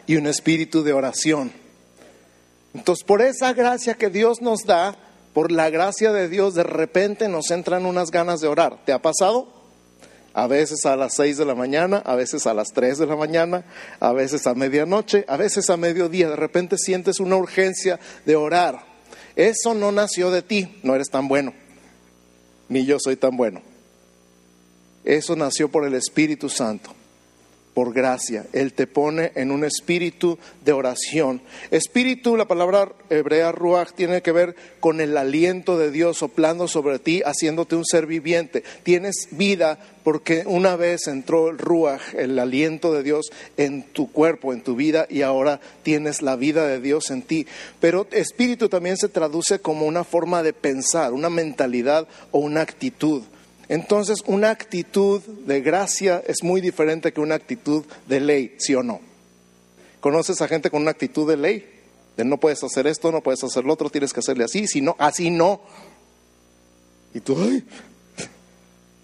y 0.06 0.14
un 0.14 0.28
espíritu 0.28 0.84
de 0.84 0.92
oración. 0.92 1.63
Entonces, 2.74 3.04
por 3.04 3.22
esa 3.22 3.52
gracia 3.52 3.94
que 3.94 4.10
Dios 4.10 4.42
nos 4.42 4.64
da, 4.64 4.96
por 5.32 5.52
la 5.52 5.70
gracia 5.70 6.12
de 6.12 6.28
Dios, 6.28 6.54
de 6.54 6.64
repente 6.64 7.28
nos 7.28 7.50
entran 7.50 7.86
unas 7.86 8.10
ganas 8.10 8.40
de 8.40 8.48
orar. 8.48 8.84
¿Te 8.84 8.92
ha 8.92 9.00
pasado? 9.00 9.48
A 10.32 10.48
veces 10.48 10.84
a 10.84 10.96
las 10.96 11.14
6 11.14 11.38
de 11.38 11.44
la 11.44 11.54
mañana, 11.54 11.98
a 11.98 12.16
veces 12.16 12.46
a 12.48 12.54
las 12.54 12.72
3 12.72 12.98
de 12.98 13.06
la 13.06 13.14
mañana, 13.14 13.64
a 14.00 14.12
veces 14.12 14.48
a 14.48 14.54
medianoche, 14.54 15.24
a 15.28 15.36
veces 15.36 15.70
a 15.70 15.76
mediodía. 15.76 16.28
De 16.28 16.36
repente 16.36 16.76
sientes 16.76 17.20
una 17.20 17.36
urgencia 17.36 18.00
de 18.26 18.34
orar. 18.34 18.84
Eso 19.36 19.74
no 19.74 19.92
nació 19.92 20.32
de 20.32 20.42
ti, 20.42 20.80
no 20.82 20.94
eres 20.94 21.10
tan 21.10 21.28
bueno, 21.28 21.52
ni 22.68 22.84
yo 22.84 22.98
soy 22.98 23.16
tan 23.16 23.36
bueno. 23.36 23.62
Eso 25.04 25.36
nació 25.36 25.68
por 25.68 25.84
el 25.84 25.94
Espíritu 25.94 26.48
Santo 26.48 26.90
por 27.74 27.92
gracia. 27.92 28.46
Él 28.52 28.72
te 28.72 28.86
pone 28.86 29.32
en 29.34 29.50
un 29.50 29.64
espíritu 29.64 30.38
de 30.64 30.72
oración. 30.72 31.42
Espíritu, 31.70 32.36
la 32.36 32.46
palabra 32.46 32.92
hebrea 33.10 33.52
ruach, 33.52 33.92
tiene 33.92 34.22
que 34.22 34.32
ver 34.32 34.54
con 34.80 35.00
el 35.00 35.16
aliento 35.16 35.76
de 35.76 35.90
Dios 35.90 36.18
soplando 36.18 36.68
sobre 36.68 37.00
ti, 37.00 37.22
haciéndote 37.24 37.76
un 37.76 37.84
ser 37.84 38.06
viviente. 38.06 38.62
Tienes 38.84 39.28
vida 39.32 39.78
porque 40.04 40.44
una 40.46 40.76
vez 40.76 41.06
entró 41.08 41.50
el 41.50 41.58
ruach, 41.58 42.14
el 42.14 42.38
aliento 42.38 42.92
de 42.92 43.02
Dios 43.02 43.30
en 43.56 43.82
tu 43.82 44.12
cuerpo, 44.12 44.52
en 44.52 44.62
tu 44.62 44.76
vida, 44.76 45.06
y 45.08 45.22
ahora 45.22 45.60
tienes 45.82 46.22
la 46.22 46.36
vida 46.36 46.66
de 46.66 46.80
Dios 46.80 47.10
en 47.10 47.22
ti. 47.22 47.46
Pero 47.80 48.06
espíritu 48.12 48.68
también 48.68 48.96
se 48.96 49.08
traduce 49.08 49.58
como 49.58 49.86
una 49.86 50.04
forma 50.04 50.42
de 50.42 50.52
pensar, 50.52 51.12
una 51.12 51.30
mentalidad 51.30 52.06
o 52.30 52.38
una 52.38 52.60
actitud. 52.60 53.22
Entonces, 53.68 54.23
una 54.26 54.50
actitud 54.50 55.23
de 55.23 55.61
gracia 55.61 56.23
es 56.26 56.42
muy 56.42 56.61
diferente 56.61 57.12
que 57.12 57.21
una 57.21 57.35
actitud 57.35 57.85
de 58.06 58.21
ley, 58.21 58.54
¿sí 58.59 58.75
o 58.75 58.83
no? 58.83 59.00
¿Conoces 60.00 60.42
a 60.42 60.49
gente 60.49 60.71
con 60.71 60.83
una 60.83 60.90
actitud 60.90 61.28
de 61.28 61.37
ley? 61.37 61.66
De 62.16 62.25
no 62.25 62.38
puedes 62.38 62.62
hacer 62.62 62.87
esto, 62.87 63.11
no 63.11 63.23
puedes 63.23 63.42
hacer 63.42 63.64
lo 63.64 63.73
otro, 63.73 63.90
tienes 63.90 64.12
que 64.12 64.21
hacerle 64.21 64.44
así, 64.44 64.66
si 64.66 64.80
no, 64.80 64.94
así 64.99 65.30
no. 65.30 65.62
Y 67.14 67.21
tú, 67.21 67.37
ay. 67.40 67.64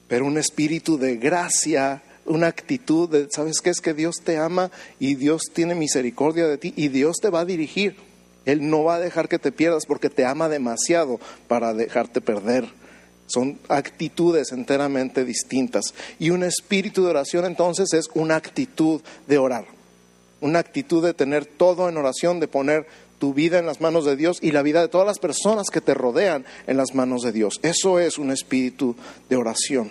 Pero 0.08 0.26
un 0.26 0.38
espíritu 0.38 0.98
de 0.98 1.16
gracia, 1.16 2.02
una 2.26 2.48
actitud 2.48 3.08
de, 3.08 3.28
¿sabes 3.30 3.60
qué? 3.60 3.70
Es 3.70 3.80
que 3.80 3.94
Dios 3.94 4.16
te 4.22 4.36
ama 4.36 4.70
y 4.98 5.14
Dios 5.14 5.42
tiene 5.52 5.74
misericordia 5.74 6.46
de 6.46 6.58
ti 6.58 6.74
y 6.76 6.88
Dios 6.88 7.16
te 7.20 7.30
va 7.30 7.40
a 7.40 7.44
dirigir. 7.44 7.96
Él 8.44 8.68
no 8.68 8.84
va 8.84 8.96
a 8.96 9.00
dejar 9.00 9.28
que 9.28 9.38
te 9.38 9.52
pierdas 9.52 9.86
porque 9.86 10.10
te 10.10 10.24
ama 10.24 10.48
demasiado 10.48 11.20
para 11.48 11.74
dejarte 11.74 12.20
perder. 12.20 12.68
Son 13.32 13.58
actitudes 13.68 14.52
enteramente 14.52 15.24
distintas. 15.24 15.94
Y 16.18 16.30
un 16.30 16.42
espíritu 16.42 17.04
de 17.04 17.10
oración 17.10 17.44
entonces 17.44 17.92
es 17.92 18.08
una 18.14 18.36
actitud 18.36 19.00
de 19.26 19.38
orar. 19.38 19.66
Una 20.40 20.58
actitud 20.58 21.04
de 21.04 21.14
tener 21.14 21.46
todo 21.46 21.88
en 21.88 21.96
oración, 21.96 22.40
de 22.40 22.48
poner 22.48 22.86
tu 23.18 23.34
vida 23.34 23.58
en 23.58 23.66
las 23.66 23.80
manos 23.80 24.04
de 24.04 24.16
Dios 24.16 24.38
y 24.40 24.50
la 24.50 24.62
vida 24.62 24.80
de 24.80 24.88
todas 24.88 25.06
las 25.06 25.18
personas 25.18 25.68
que 25.70 25.80
te 25.80 25.94
rodean 25.94 26.44
en 26.66 26.76
las 26.76 26.94
manos 26.94 27.22
de 27.22 27.32
Dios. 27.32 27.60
Eso 27.62 28.00
es 28.00 28.18
un 28.18 28.30
espíritu 28.32 28.96
de 29.28 29.36
oración. 29.36 29.90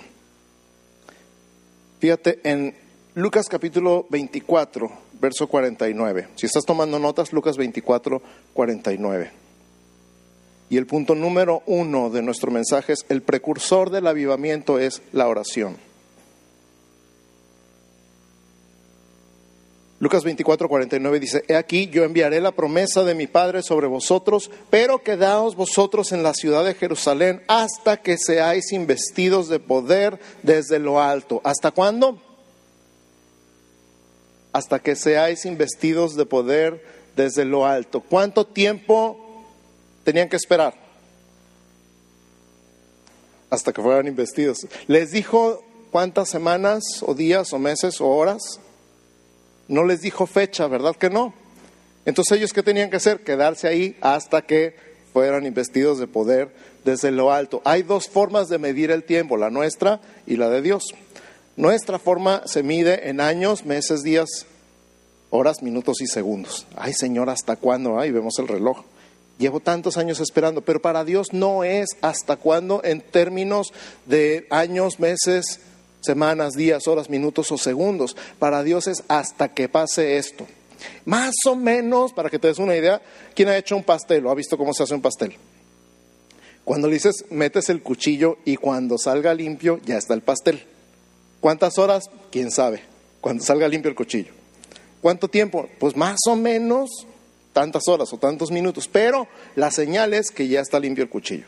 Fíjate 1.99 2.39
en 2.43 2.75
Lucas 3.13 3.47
capítulo 3.47 4.07
24, 4.09 4.91
verso 5.21 5.47
49. 5.47 6.29
Si 6.35 6.45
estás 6.45 6.65
tomando 6.65 6.97
notas, 6.97 7.31
Lucas 7.31 7.57
24, 7.57 8.21
49. 8.53 9.48
Y 10.69 10.77
el 10.77 10.85
punto 10.85 11.15
número 11.15 11.63
uno 11.65 12.09
de 12.09 12.21
nuestro 12.21 12.51
mensaje 12.51 12.93
es, 12.93 13.05
el 13.09 13.23
precursor 13.23 13.89
del 13.89 14.05
avivamiento 14.05 14.77
es 14.77 15.01
la 15.11 15.27
oración. 15.27 15.77
Lucas 19.99 20.23
24, 20.23 20.69
49 20.69 21.19
dice, 21.19 21.43
He 21.47 21.55
aquí, 21.55 21.87
yo 21.87 22.05
enviaré 22.05 22.39
la 22.39 22.53
promesa 22.53 23.03
de 23.03 23.15
mi 23.15 23.27
Padre 23.27 23.61
sobre 23.63 23.87
vosotros, 23.87 24.49
pero 24.69 25.03
quedaos 25.03 25.57
vosotros 25.57 26.13
en 26.13 26.23
la 26.23 26.33
ciudad 26.33 26.63
de 26.63 26.73
Jerusalén 26.73 27.41
hasta 27.47 27.97
que 27.97 28.17
seáis 28.17 28.71
investidos 28.71 29.49
de 29.49 29.59
poder 29.59 30.19
desde 30.41 30.79
lo 30.79 31.01
alto. 31.01 31.41
¿Hasta 31.43 31.71
cuándo? 31.71 32.17
Hasta 34.53 34.79
que 34.79 34.95
seáis 34.95 35.45
investidos 35.45 36.15
de 36.15 36.25
poder 36.25 36.81
desde 37.17 37.43
lo 37.43 37.65
alto. 37.65 37.99
¿Cuánto 37.99 38.45
tiempo 38.47 39.28
tenían 40.03 40.29
que 40.29 40.35
esperar 40.35 40.73
hasta 43.49 43.73
que 43.73 43.81
fueran 43.81 44.07
investidos. 44.07 44.67
Les 44.87 45.11
dijo 45.11 45.63
cuántas 45.91 46.29
semanas 46.29 46.83
o 47.01 47.13
días 47.13 47.51
o 47.53 47.59
meses 47.59 47.99
o 48.01 48.07
horas. 48.07 48.59
No 49.67 49.83
les 49.83 50.01
dijo 50.01 50.25
fecha, 50.25 50.67
¿verdad 50.67 50.95
que 50.95 51.09
no? 51.09 51.33
Entonces 52.05 52.37
ellos 52.37 52.53
qué 52.53 52.63
tenían 52.63 52.89
que 52.89 52.97
hacer? 52.97 53.23
Quedarse 53.23 53.67
ahí 53.67 53.97
hasta 54.01 54.41
que 54.41 54.75
fueran 55.13 55.45
investidos 55.45 55.99
de 55.99 56.07
poder 56.07 56.49
desde 56.85 57.11
lo 57.11 57.31
alto. 57.31 57.61
Hay 57.65 57.83
dos 57.83 58.07
formas 58.07 58.49
de 58.49 58.57
medir 58.57 58.91
el 58.91 59.03
tiempo, 59.03 59.37
la 59.37 59.49
nuestra 59.49 60.01
y 60.25 60.37
la 60.37 60.49
de 60.49 60.61
Dios. 60.61 60.83
Nuestra 61.55 61.99
forma 61.99 62.43
se 62.45 62.63
mide 62.63 63.09
en 63.09 63.19
años, 63.19 63.65
meses, 63.65 64.01
días, 64.01 64.45
horas, 65.29 65.61
minutos 65.61 66.01
y 66.01 66.07
segundos. 66.07 66.65
Ay 66.75 66.93
Señor, 66.93 67.29
¿hasta 67.29 67.57
cuándo? 67.57 67.99
Ay, 67.99 68.11
vemos 68.11 68.39
el 68.39 68.47
reloj. 68.47 68.83
Llevo 69.39 69.61
tantos 69.61 69.97
años 69.97 70.19
esperando, 70.19 70.61
pero 70.61 70.81
para 70.81 71.05
Dios 71.05 71.31
no 71.31 71.63
es 71.63 71.87
hasta 72.01 72.35
cuándo 72.35 72.81
en 72.83 72.99
términos 72.99 73.71
de 74.05 74.45
años, 74.49 74.99
meses, 74.99 75.61
semanas, 76.01 76.55
días, 76.55 76.89
horas, 76.89 77.09
minutos 77.09 77.49
o 77.53 77.57
segundos. 77.57 78.17
Para 78.37 78.63
Dios 78.63 78.87
es 78.87 79.01
hasta 79.07 79.53
que 79.53 79.69
pase 79.69 80.17
esto. 80.17 80.45
Más 81.05 81.33
o 81.45 81.55
menos, 81.55 82.11
para 82.11 82.29
que 82.29 82.37
te 82.37 82.49
des 82.49 82.59
una 82.59 82.75
idea, 82.75 83.01
¿quién 83.33 83.47
ha 83.47 83.57
hecho 83.57 83.77
un 83.77 83.83
pastel 83.83 84.25
o 84.25 84.29
ha 84.29 84.35
visto 84.35 84.57
cómo 84.57 84.73
se 84.73 84.83
hace 84.83 84.93
un 84.93 85.01
pastel? 85.01 85.37
Cuando 86.65 86.89
dices, 86.89 87.23
metes 87.29 87.69
el 87.69 87.81
cuchillo 87.81 88.39
y 88.43 88.57
cuando 88.57 88.97
salga 88.97 89.33
limpio, 89.33 89.79
ya 89.85 89.97
está 89.97 90.13
el 90.15 90.21
pastel. 90.21 90.65
¿Cuántas 91.39 91.77
horas? 91.77 92.09
¿Quién 92.29 92.51
sabe? 92.51 92.83
Cuando 93.21 93.41
salga 93.41 93.69
limpio 93.69 93.87
el 93.87 93.95
cuchillo. 93.95 94.33
¿Cuánto 95.01 95.29
tiempo? 95.29 95.69
Pues 95.79 95.95
más 95.95 96.19
o 96.27 96.35
menos 96.35 97.07
tantas 97.59 97.89
horas 97.89 98.13
o 98.13 98.17
tantos 98.17 98.51
minutos, 98.51 98.87
pero 98.87 99.27
la 99.57 99.69
señal 99.69 100.13
es 100.13 100.31
que 100.31 100.47
ya 100.47 100.61
está 100.61 100.79
limpio 100.79 101.03
el 101.03 101.09
cuchillo. 101.09 101.43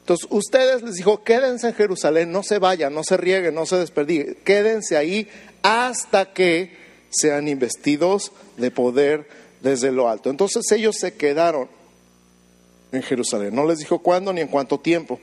Entonces, 0.00 0.26
ustedes 0.30 0.82
les 0.82 0.96
dijo, 0.96 1.22
quédense 1.22 1.68
en 1.68 1.74
Jerusalén, 1.74 2.32
no 2.32 2.42
se 2.42 2.58
vayan, 2.58 2.92
no 2.92 3.04
se 3.04 3.16
rieguen, 3.16 3.54
no 3.54 3.64
se 3.64 3.76
desperdiguen, 3.76 4.36
quédense 4.42 4.96
ahí 4.96 5.28
hasta 5.62 6.32
que 6.32 6.76
sean 7.10 7.46
investidos 7.46 8.32
de 8.56 8.72
poder 8.72 9.28
desde 9.60 9.92
lo 9.92 10.08
alto. 10.08 10.28
Entonces 10.28 10.64
ellos 10.72 10.96
se 10.96 11.14
quedaron 11.14 11.68
en 12.90 13.04
Jerusalén. 13.04 13.54
No 13.54 13.64
les 13.64 13.78
dijo 13.78 14.00
cuándo 14.00 14.32
ni 14.32 14.40
en 14.40 14.48
cuánto 14.48 14.80
tiempo. 14.80 15.20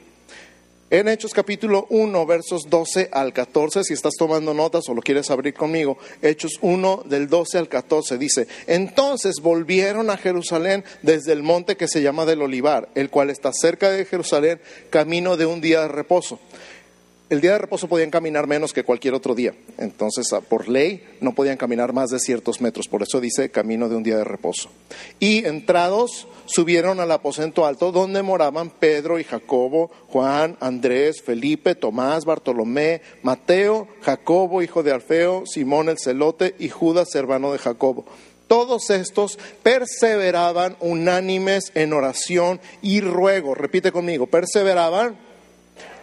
En 0.95 1.09
Hechos 1.09 1.33
capítulo 1.33 1.87
1, 1.89 2.25
versos 2.25 2.69
12 2.69 3.09
al 3.11 3.33
14, 3.33 3.83
si 3.83 3.93
estás 3.93 4.13
tomando 4.17 4.53
notas 4.53 4.87
o 4.87 4.93
lo 4.93 5.01
quieres 5.01 5.29
abrir 5.29 5.53
conmigo, 5.53 5.97
Hechos 6.21 6.53
1 6.61 7.03
del 7.03 7.27
12 7.27 7.57
al 7.57 7.67
14 7.67 8.17
dice, 8.17 8.47
entonces 8.65 9.41
volvieron 9.41 10.09
a 10.09 10.15
Jerusalén 10.15 10.85
desde 11.01 11.33
el 11.33 11.43
monte 11.43 11.75
que 11.75 11.89
se 11.89 12.01
llama 12.01 12.23
del 12.23 12.41
Olivar, 12.41 12.87
el 12.95 13.09
cual 13.09 13.29
está 13.29 13.51
cerca 13.51 13.89
de 13.91 14.05
Jerusalén, 14.05 14.61
camino 14.89 15.35
de 15.35 15.45
un 15.45 15.59
día 15.59 15.81
de 15.81 15.89
reposo 15.89 16.39
el 17.29 17.41
día 17.41 17.53
de 17.53 17.57
reposo 17.57 17.87
podían 17.87 18.11
caminar 18.11 18.45
menos 18.45 18.71
que 18.71 18.83
cualquier 18.83 19.15
otro 19.15 19.33
día. 19.33 19.55
Entonces, 19.77 20.31
ah, 20.33 20.41
por 20.41 20.67
ley, 20.67 21.03
no 21.21 21.33
podían 21.33 21.57
caminar 21.57 21.91
más 21.91 22.11
de 22.11 22.19
ciertos 22.19 22.61
metros. 22.61 22.87
Por 22.87 23.01
eso 23.01 23.19
dice 23.19 23.49
camino 23.49 23.89
de 23.89 23.95
un 23.95 24.03
día 24.03 24.17
de 24.17 24.23
reposo. 24.23 24.69
Y 25.19 25.43
entrados, 25.45 26.27
subieron 26.45 26.99
al 26.99 27.11
aposento 27.11 27.65
alto 27.65 27.91
donde 27.91 28.21
moraban 28.21 28.69
Pedro 28.69 29.19
y 29.19 29.23
Jacobo, 29.23 29.89
Juan, 30.09 30.55
Andrés, 30.59 31.23
Felipe, 31.23 31.73
Tomás, 31.73 32.25
Bartolomé, 32.25 33.01
Mateo, 33.23 33.87
Jacobo, 34.01 34.61
hijo 34.61 34.83
de 34.83 34.91
Alfeo, 34.91 35.45
Simón 35.47 35.89
el 35.89 35.97
celote 35.97 36.55
y 36.59 36.69
Judas, 36.69 37.15
hermano 37.15 37.51
de 37.51 37.57
Jacobo. 37.57 38.05
Todos 38.47 38.91
estos 38.91 39.39
perseveraban 39.63 40.77
unánimes 40.79 41.71
en 41.73 41.93
oración 41.93 42.61
y 42.83 43.01
ruego. 43.01 43.55
Repite 43.55 43.91
conmigo, 43.91 44.27
perseveraban 44.27 45.17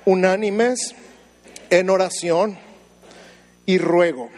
unánimes 0.04 0.96
en 1.72 1.88
oración 1.88 2.58
y 3.64 3.78
ruego. 3.78 4.28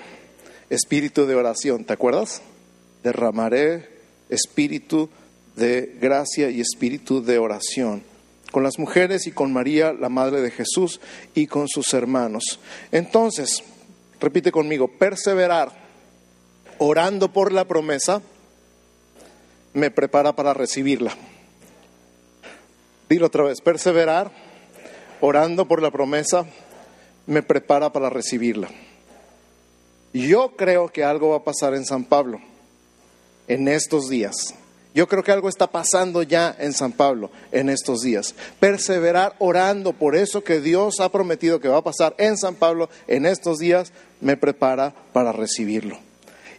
Espíritu 0.71 1.27
de 1.27 1.35
oración, 1.35 1.85
¿te 1.85 1.93
acuerdas? 1.93 2.43
Derramaré 3.03 3.91
espíritu 4.29 5.11
de 5.57 5.97
gracia 6.01 6.49
y 6.49 6.61
espíritu 6.61 7.23
de 7.23 7.39
oración 7.39 8.03
con 8.53 8.63
las 8.63 8.79
mujeres 8.79 9.27
y 9.27 9.33
con 9.33 9.53
María, 9.53 9.93
la 9.93 10.09
Madre 10.09 10.41
de 10.41 10.53
Jesús, 10.53 11.01
y 11.35 11.49
con 11.49 11.67
sus 11.67 11.93
hermanos. 11.93 12.61
Entonces, 12.93 13.65
repite 14.21 14.53
conmigo, 14.53 14.87
perseverar 14.87 15.73
orando 16.79 17.33
por 17.33 17.51
la 17.51 17.65
promesa 17.65 18.23
me 19.73 19.91
prepara 19.91 20.37
para 20.37 20.55
recibirla. 20.55 21.17
Dilo 23.09 23.27
otra 23.27 23.43
vez, 23.43 23.61
perseverar 23.61 24.31
orando 25.21 25.67
por 25.67 25.83
la 25.83 25.91
promesa 25.91 26.47
me 27.27 27.43
prepara 27.43 27.93
para 27.93 28.11
recibirla. 28.11 28.69
Yo 30.13 30.57
creo 30.57 30.89
que 30.89 31.05
algo 31.05 31.31
va 31.31 31.37
a 31.39 31.45
pasar 31.45 31.75
en 31.75 31.85
San 31.85 32.05
Pablo 32.05 32.41
en 33.49 33.69
estos 33.69 34.09
días 34.09 34.55
Yo 34.95 35.09
creo 35.09 35.25
que 35.25 35.33
algo 35.33 35.49
está 35.49 35.67
pasando 35.67 36.23
ya 36.23 36.55
en 36.57 36.73
San 36.73 36.93
Pablo 36.93 37.33
en 37.51 37.69
estos 37.69 38.03
días. 38.03 38.37
Perseverar 38.61 39.35
orando 39.41 39.93
por 39.93 40.15
eso 40.15 40.45
que 40.45 40.61
Dios 40.61 41.01
ha 41.01 41.09
prometido 41.09 41.59
que 41.59 41.67
va 41.67 41.79
a 41.79 41.83
pasar 41.83 42.15
en 42.17 42.39
San 42.39 42.55
Pablo 42.55 42.89
en 43.09 43.27
estos 43.27 43.59
días 43.59 43.93
me 44.21 44.37
prepara 44.37 44.95
para 45.13 45.33
recibirlo. 45.33 45.99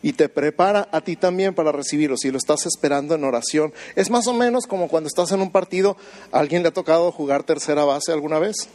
Y 0.02 0.14
te 0.14 0.28
prepara 0.28 0.90
a 0.92 1.00
ti 1.00 1.16
también 1.16 1.56
para 1.56 1.72
recibirlo 1.72 2.18
si 2.18 2.30
lo 2.30 2.38
estás 2.38 2.66
esperando 2.66 3.16
en 3.16 3.24
oración. 3.24 3.74
Es 3.96 4.10
más 4.10 4.28
o 4.28 4.34
menos 4.34 4.68
como 4.68 4.90
cuando 4.90 5.08
estás 5.08 5.32
en 5.32 5.40
un 5.40 5.52
partido, 5.52 5.96
¿a 6.34 6.40
alguien 6.40 6.62
le 6.62 6.68
ha 6.68 6.74
tocado 6.74 7.14
jugar 7.14 7.44
tercera 7.44 7.86
base 7.86 8.12
alguna 8.12 8.38
vez? 8.38 8.68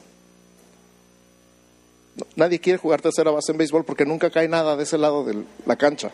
Nadie 2.40 2.58
quiere 2.58 2.78
jugar 2.78 3.02
tercera 3.02 3.30
base 3.30 3.52
en 3.52 3.58
béisbol 3.58 3.84
porque 3.84 4.06
nunca 4.06 4.30
cae 4.30 4.48
nada 4.48 4.74
de 4.74 4.84
ese 4.84 4.96
lado 4.96 5.24
de 5.24 5.44
la 5.66 5.76
cancha. 5.76 6.10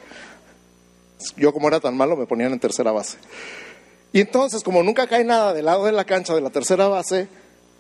Yo 1.37 1.53
como 1.53 1.69
era 1.69 1.79
tan 1.79 1.97
malo 1.97 2.17
me 2.17 2.27
ponían 2.27 2.53
en 2.53 2.59
tercera 2.59 2.91
base. 2.91 3.17
Y 4.13 4.23
entonces, 4.23 4.65
como 4.65 4.83
nunca 4.83 5.07
cae 5.07 5.23
nada 5.23 5.55
del 5.55 5.67
lado 5.67 5.85
de 5.85 5.93
la 5.93 6.05
cancha 6.05 6.35
de 6.35 6.41
la 6.41 6.51
tercera 6.51 6.89
base, 6.89 7.29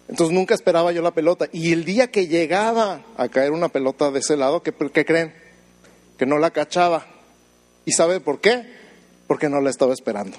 entonces 0.06 0.32
nunca 0.32 0.54
esperaba 0.54 0.92
yo 0.92 1.02
la 1.02 1.10
pelota. 1.10 1.48
Y 1.50 1.72
el 1.72 1.84
día 1.84 2.12
que 2.12 2.28
llegaba 2.28 3.04
a 3.16 3.28
caer 3.28 3.50
una 3.50 3.68
pelota 3.68 4.12
de 4.12 4.20
ese 4.20 4.36
lado, 4.36 4.62
¿qué, 4.62 4.72
creen? 4.72 5.34
Que 6.16 6.24
no 6.24 6.38
la 6.38 6.52
cachaba. 6.52 7.04
¿Y 7.84 7.90
sabe 7.94 8.20
por 8.20 8.40
qué? 8.40 8.64
Porque 9.26 9.48
no 9.48 9.60
la 9.60 9.70
estaba 9.70 9.92
esperando. 9.92 10.36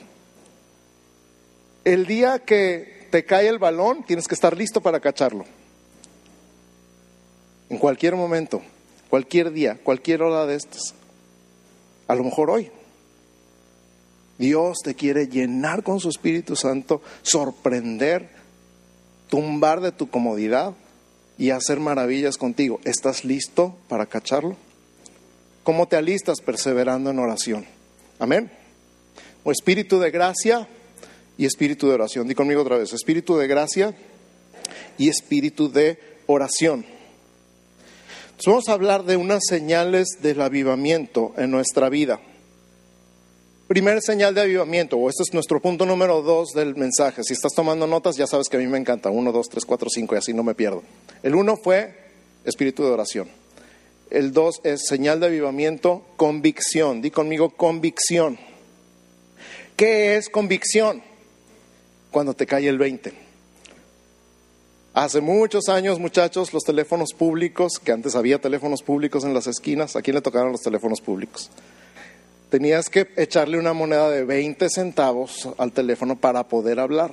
El 1.83 2.05
día 2.05 2.39
que 2.39 3.09
te 3.11 3.25
cae 3.25 3.49
el 3.49 3.59
balón, 3.59 4.05
tienes 4.05 4.29
que 4.29 4.35
estar 4.35 4.55
listo 4.55 4.79
para 4.79 5.01
cacharlo. 5.01 5.43
En 7.69 7.77
cualquier 7.77 8.15
momento, 8.15 8.61
cualquier 9.09 9.51
día, 9.51 9.77
cualquier 9.83 10.21
hora 10.21 10.45
de 10.45 10.55
estas. 10.55 10.93
A 12.07 12.15
lo 12.15 12.23
mejor 12.23 12.49
hoy. 12.49 12.71
Dios 14.37 14.77
te 14.83 14.95
quiere 14.95 15.27
llenar 15.27 15.83
con 15.83 15.99
su 15.99 16.09
Espíritu 16.09 16.55
Santo, 16.55 17.01
sorprender, 17.23 18.29
tumbar 19.29 19.81
de 19.81 19.91
tu 19.91 20.09
comodidad 20.09 20.73
y 21.37 21.49
hacer 21.49 21.79
maravillas 21.79 22.37
contigo. 22.37 22.79
¿Estás 22.83 23.25
listo 23.25 23.75
para 23.87 24.05
cacharlo? 24.05 24.55
¿Cómo 25.63 25.87
te 25.87 25.97
alistas 25.97 26.39
perseverando 26.39 27.09
en 27.09 27.19
oración? 27.19 27.65
Amén. 28.19 28.51
O 29.43 29.51
espíritu 29.51 29.99
de 29.99 30.11
gracia 30.11 30.67
y 31.37 31.45
espíritu 31.45 31.87
de 31.87 31.95
oración. 31.95 32.27
Di 32.27 32.35
conmigo 32.35 32.61
otra 32.61 32.77
vez, 32.77 32.93
espíritu 32.93 33.37
de 33.37 33.47
gracia 33.47 33.95
y 34.97 35.09
espíritu 35.09 35.71
de 35.71 35.99
oración. 36.25 36.96
Vamos 38.45 38.69
a 38.69 38.73
hablar 38.73 39.03
de 39.03 39.17
unas 39.17 39.43
señales 39.47 40.07
del 40.21 40.41
avivamiento 40.41 41.33
en 41.37 41.49
nuestra 41.49 41.89
vida. 41.89 42.19
Primer 43.67 44.01
señal 44.01 44.33
de 44.33 44.41
avivamiento, 44.41 44.97
o 44.97 45.09
este 45.09 45.23
es 45.23 45.33
nuestro 45.33 45.59
punto 45.59 45.85
número 45.85 46.21
dos 46.21 46.49
del 46.53 46.75
mensaje. 46.75 47.23
Si 47.23 47.33
estás 47.33 47.53
tomando 47.53 47.85
notas, 47.87 48.15
ya 48.15 48.27
sabes 48.27 48.47
que 48.47 48.55
a 48.57 48.59
mí 48.59 48.67
me 48.67 48.77
encanta. 48.77 49.09
Uno, 49.09 49.31
dos, 49.31 49.49
tres, 49.49 49.65
cuatro, 49.65 49.89
cinco, 49.89 50.15
y 50.15 50.19
así 50.19 50.33
no 50.33 50.43
me 50.43 50.55
pierdo. 50.55 50.83
El 51.23 51.35
uno 51.35 51.57
fue 51.57 51.93
espíritu 52.45 52.83
de 52.83 52.91
oración. 52.91 53.27
El 54.09 54.31
dos 54.31 54.61
es 54.63 54.85
señal 54.87 55.19
de 55.19 55.25
avivamiento, 55.25 56.05
convicción. 56.15 57.01
Di 57.01 57.11
conmigo 57.11 57.49
convicción. 57.49 58.39
¿Qué 59.75 60.15
es 60.15 60.29
convicción? 60.29 61.03
Cuando 62.09 62.33
te 62.33 62.45
cae 62.45 62.69
el 62.69 62.77
20. 62.77 63.26
Hace 64.97 65.21
muchos 65.21 65.69
años, 65.69 65.99
muchachos, 65.99 66.53
los 66.53 66.63
teléfonos 66.63 67.13
públicos, 67.13 67.77
que 67.77 67.91
antes 67.91 68.15
había 68.15 68.41
teléfonos 68.41 68.81
públicos 68.81 69.23
en 69.25 69.35
las 69.35 69.45
esquinas, 69.45 69.95
¿a 69.95 70.01
quién 70.01 70.15
le 70.15 70.23
tocaron 70.23 70.51
los 70.51 70.63
teléfonos 70.63 71.01
públicos? 71.01 71.51
tenías 72.49 72.89
que 72.89 73.07
echarle 73.15 73.59
una 73.59 73.73
moneda 73.73 74.09
de 74.09 74.23
20 74.23 74.71
centavos 74.71 75.49
al 75.59 75.71
teléfono 75.71 76.15
para 76.15 76.47
poder 76.47 76.79
hablar. 76.79 77.11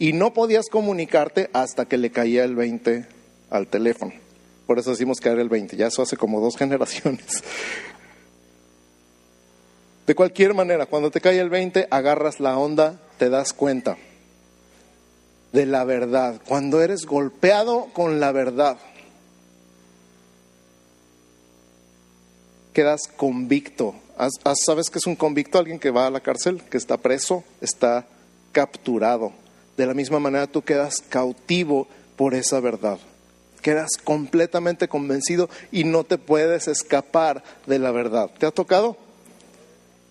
Y 0.00 0.12
no 0.12 0.32
podías 0.32 0.68
comunicarte 0.68 1.50
hasta 1.52 1.84
que 1.84 1.98
le 1.98 2.10
caía 2.10 2.42
el 2.42 2.56
20 2.56 3.06
al 3.48 3.68
teléfono. 3.68 4.12
Por 4.66 4.80
eso 4.80 4.90
decimos 4.90 5.20
caer 5.20 5.38
el 5.38 5.48
20. 5.48 5.76
Ya 5.76 5.86
eso 5.86 6.02
hace 6.02 6.16
como 6.16 6.40
dos 6.40 6.56
generaciones. 6.58 7.44
De 10.04 10.16
cualquier 10.16 10.52
manera, 10.52 10.86
cuando 10.86 11.12
te 11.12 11.20
cae 11.20 11.38
el 11.38 11.48
20, 11.48 11.86
agarras 11.92 12.40
la 12.40 12.58
onda, 12.58 13.00
te 13.18 13.30
das 13.30 13.52
cuenta 13.52 13.98
de 15.54 15.64
la 15.64 15.84
verdad. 15.84 16.38
Cuando 16.46 16.82
eres 16.82 17.06
golpeado 17.06 17.86
con 17.94 18.20
la 18.20 18.32
verdad, 18.32 18.76
quedas 22.74 23.08
convicto 23.16 23.94
¿Sabes 24.54 24.90
que 24.90 24.98
es 24.98 25.06
un 25.06 25.16
convicto? 25.16 25.58
Alguien 25.58 25.78
que 25.78 25.90
va 25.90 26.06
a 26.06 26.10
la 26.10 26.20
cárcel, 26.20 26.62
que 26.70 26.76
está 26.76 26.96
preso, 26.98 27.42
está 27.60 28.06
capturado. 28.52 29.32
De 29.76 29.86
la 29.86 29.94
misma 29.94 30.20
manera 30.20 30.46
tú 30.46 30.62
quedas 30.62 31.02
cautivo 31.08 31.88
por 32.16 32.34
esa 32.34 32.60
verdad. 32.60 32.98
Quedas 33.60 33.96
completamente 34.02 34.88
convencido 34.88 35.48
y 35.72 35.84
no 35.84 36.04
te 36.04 36.18
puedes 36.18 36.68
escapar 36.68 37.42
de 37.66 37.78
la 37.78 37.90
verdad. 37.90 38.30
¿Te 38.38 38.46
ha 38.46 38.50
tocado? 38.50 38.96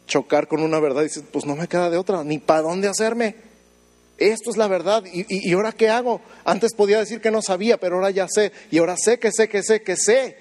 Chocar 0.08 0.48
con 0.48 0.62
una 0.62 0.80
verdad 0.80 1.02
y 1.02 1.06
dices, 1.06 1.24
pues 1.32 1.46
no 1.46 1.56
me 1.56 1.68
queda 1.68 1.90
de 1.90 1.98
otra, 1.98 2.24
ni 2.26 2.40
para 2.40 2.64
dónde 2.64 2.90
hacerme. 2.90 3.36
Esto 4.32 4.52
es 4.52 4.58
la 4.58 4.68
verdad. 4.68 5.04
¿Y, 5.06 5.26
¿Y 5.28 5.54
ahora 5.54 5.72
qué 5.72 5.90
hago? 5.90 6.22
Antes 6.46 6.74
podía 6.74 7.00
decir 7.00 7.22
que 7.22 7.32
no 7.32 7.42
sabía, 7.42 7.78
pero 7.78 7.96
ahora 7.96 8.12
ya 8.12 8.28
sé. 8.28 8.52
Y 8.72 8.78
ahora 8.78 8.96
sé 8.98 9.20
que 9.20 9.32
sé, 9.32 9.50
que 9.50 9.64
sé, 9.64 9.82
que 9.82 9.96
sé 9.96 10.38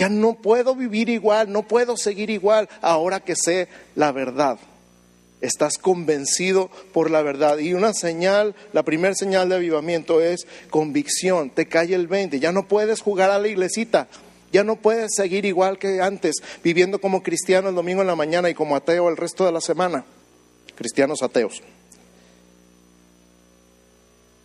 ya 0.00 0.08
no 0.08 0.32
puedo 0.32 0.74
vivir 0.74 1.10
igual, 1.10 1.52
no 1.52 1.68
puedo 1.68 1.94
seguir 1.94 2.30
igual 2.30 2.70
ahora 2.80 3.20
que 3.20 3.36
sé 3.36 3.68
la 3.94 4.12
verdad. 4.12 4.58
Estás 5.42 5.76
convencido 5.76 6.70
por 6.94 7.10
la 7.10 7.20
verdad. 7.20 7.58
Y 7.58 7.74
una 7.74 7.92
señal, 7.92 8.54
la 8.72 8.82
primera 8.82 9.14
señal 9.14 9.50
de 9.50 9.56
avivamiento 9.56 10.22
es 10.22 10.46
convicción. 10.70 11.50
Te 11.50 11.66
cae 11.66 11.94
el 11.94 12.06
20. 12.06 12.40
Ya 12.40 12.50
no 12.50 12.66
puedes 12.66 13.02
jugar 13.02 13.30
a 13.30 13.38
la 13.38 13.48
iglesita. 13.48 14.08
Ya 14.50 14.64
no 14.64 14.76
puedes 14.76 15.10
seguir 15.14 15.44
igual 15.44 15.78
que 15.78 16.00
antes, 16.00 16.36
viviendo 16.64 16.98
como 16.98 17.22
cristiano 17.22 17.68
el 17.68 17.74
domingo 17.74 18.00
en 18.00 18.06
la 18.06 18.16
mañana 18.16 18.48
y 18.48 18.54
como 18.54 18.76
ateo 18.76 19.10
el 19.10 19.18
resto 19.18 19.44
de 19.44 19.52
la 19.52 19.60
semana. 19.60 20.06
Cristianos 20.76 21.22
ateos 21.22 21.62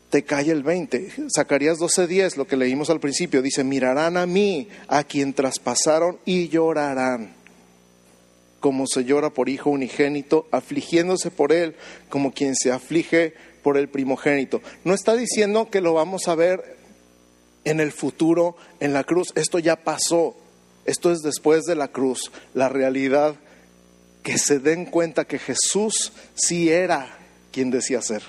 te 0.10 0.24
cae 0.24 0.52
el 0.52 0.64
20. 0.64 1.12
Zacarías 1.36 1.80
12:10, 1.80 2.38
lo 2.38 2.48
que 2.48 2.58
leímos 2.58 2.90
al 2.90 3.00
principio, 3.00 3.42
dice, 3.42 3.64
mirarán 3.64 4.18
a 4.18 4.26
mí, 4.26 4.70
a 4.88 5.04
quien 5.04 5.34
traspasaron 5.34 6.20
y 6.26 6.48
llorarán, 6.48 7.36
como 8.60 8.86
se 8.88 9.04
llora 9.04 9.30
por 9.30 9.50
hijo 9.50 9.70
unigénito, 9.70 10.48
afligiéndose 10.52 11.32
por 11.32 11.52
él, 11.52 11.76
como 12.10 12.34
quien 12.34 12.56
se 12.56 12.72
aflige 12.72 13.34
por 13.64 13.78
el 13.78 13.90
primogénito. 13.90 14.62
No 14.84 14.94
está 14.94 15.16
diciendo 15.16 15.70
que 15.70 15.82
lo 15.82 15.94
vamos 15.94 16.28
a 16.28 16.36
ver 16.36 16.76
en 17.64 17.80
el 17.80 17.92
futuro, 17.92 18.56
en 18.80 18.94
la 18.94 19.04
cruz. 19.04 19.34
Esto 19.36 19.60
ya 19.60 19.76
pasó. 19.76 20.38
Esto 20.86 21.12
es 21.12 21.22
después 21.22 21.64
de 21.64 21.76
la 21.76 21.88
cruz. 21.88 22.32
La 22.54 22.70
realidad, 22.70 23.36
que 24.24 24.38
se 24.38 24.60
den 24.60 24.86
cuenta 24.86 25.26
que 25.26 25.40
Jesús 25.40 26.14
sí 26.36 26.70
era 26.70 27.18
quien 27.52 27.72
decía 27.72 28.02
ser. 28.02 28.22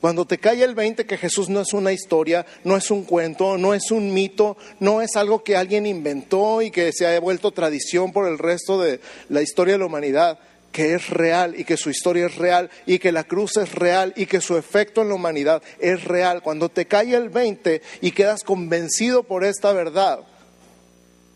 Cuando 0.00 0.24
te 0.24 0.38
cae 0.38 0.62
el 0.62 0.74
20 0.74 1.04
que 1.04 1.18
Jesús 1.18 1.50
no 1.50 1.60
es 1.60 1.74
una 1.74 1.92
historia, 1.92 2.46
no 2.64 2.76
es 2.76 2.90
un 2.90 3.04
cuento, 3.04 3.58
no 3.58 3.74
es 3.74 3.90
un 3.90 4.14
mito, 4.14 4.56
no 4.78 5.02
es 5.02 5.14
algo 5.14 5.44
que 5.44 5.56
alguien 5.56 5.84
inventó 5.84 6.62
y 6.62 6.70
que 6.70 6.90
se 6.92 7.06
ha 7.06 7.20
vuelto 7.20 7.50
tradición 7.50 8.10
por 8.10 8.26
el 8.26 8.38
resto 8.38 8.80
de 8.80 9.00
la 9.28 9.42
historia 9.42 9.74
de 9.74 9.78
la 9.78 9.86
humanidad, 9.86 10.38
que 10.72 10.94
es 10.94 11.10
real 11.10 11.54
y 11.58 11.64
que 11.64 11.76
su 11.76 11.90
historia 11.90 12.26
es 12.26 12.36
real 12.36 12.70
y 12.86 12.98
que 12.98 13.12
la 13.12 13.24
cruz 13.24 13.58
es 13.58 13.74
real 13.74 14.14
y 14.16 14.24
que 14.24 14.40
su 14.40 14.56
efecto 14.56 15.02
en 15.02 15.10
la 15.10 15.16
humanidad 15.16 15.62
es 15.78 16.02
real. 16.04 16.42
Cuando 16.42 16.70
te 16.70 16.86
cae 16.86 17.14
el 17.14 17.28
20 17.28 17.82
y 18.00 18.12
quedas 18.12 18.42
convencido 18.42 19.24
por 19.24 19.44
esta 19.44 19.74
verdad, 19.74 20.20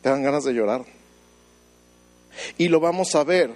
te 0.01 0.09
dan 0.09 0.23
ganas 0.23 0.45
de 0.45 0.55
llorar. 0.55 0.87
Y 2.57 2.69
lo 2.69 2.81
vamos 2.81 3.15
a 3.15 3.25
ver 3.25 3.51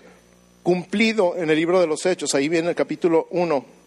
cumplido 0.63 1.35
en 1.39 1.49
el 1.49 1.57
libro 1.57 1.81
de 1.81 1.87
los 1.87 2.05
Hechos, 2.05 2.35
ahí 2.35 2.51
viene 2.51 2.69
el 2.69 2.75
capítulo 2.75 3.27
1 3.31 3.78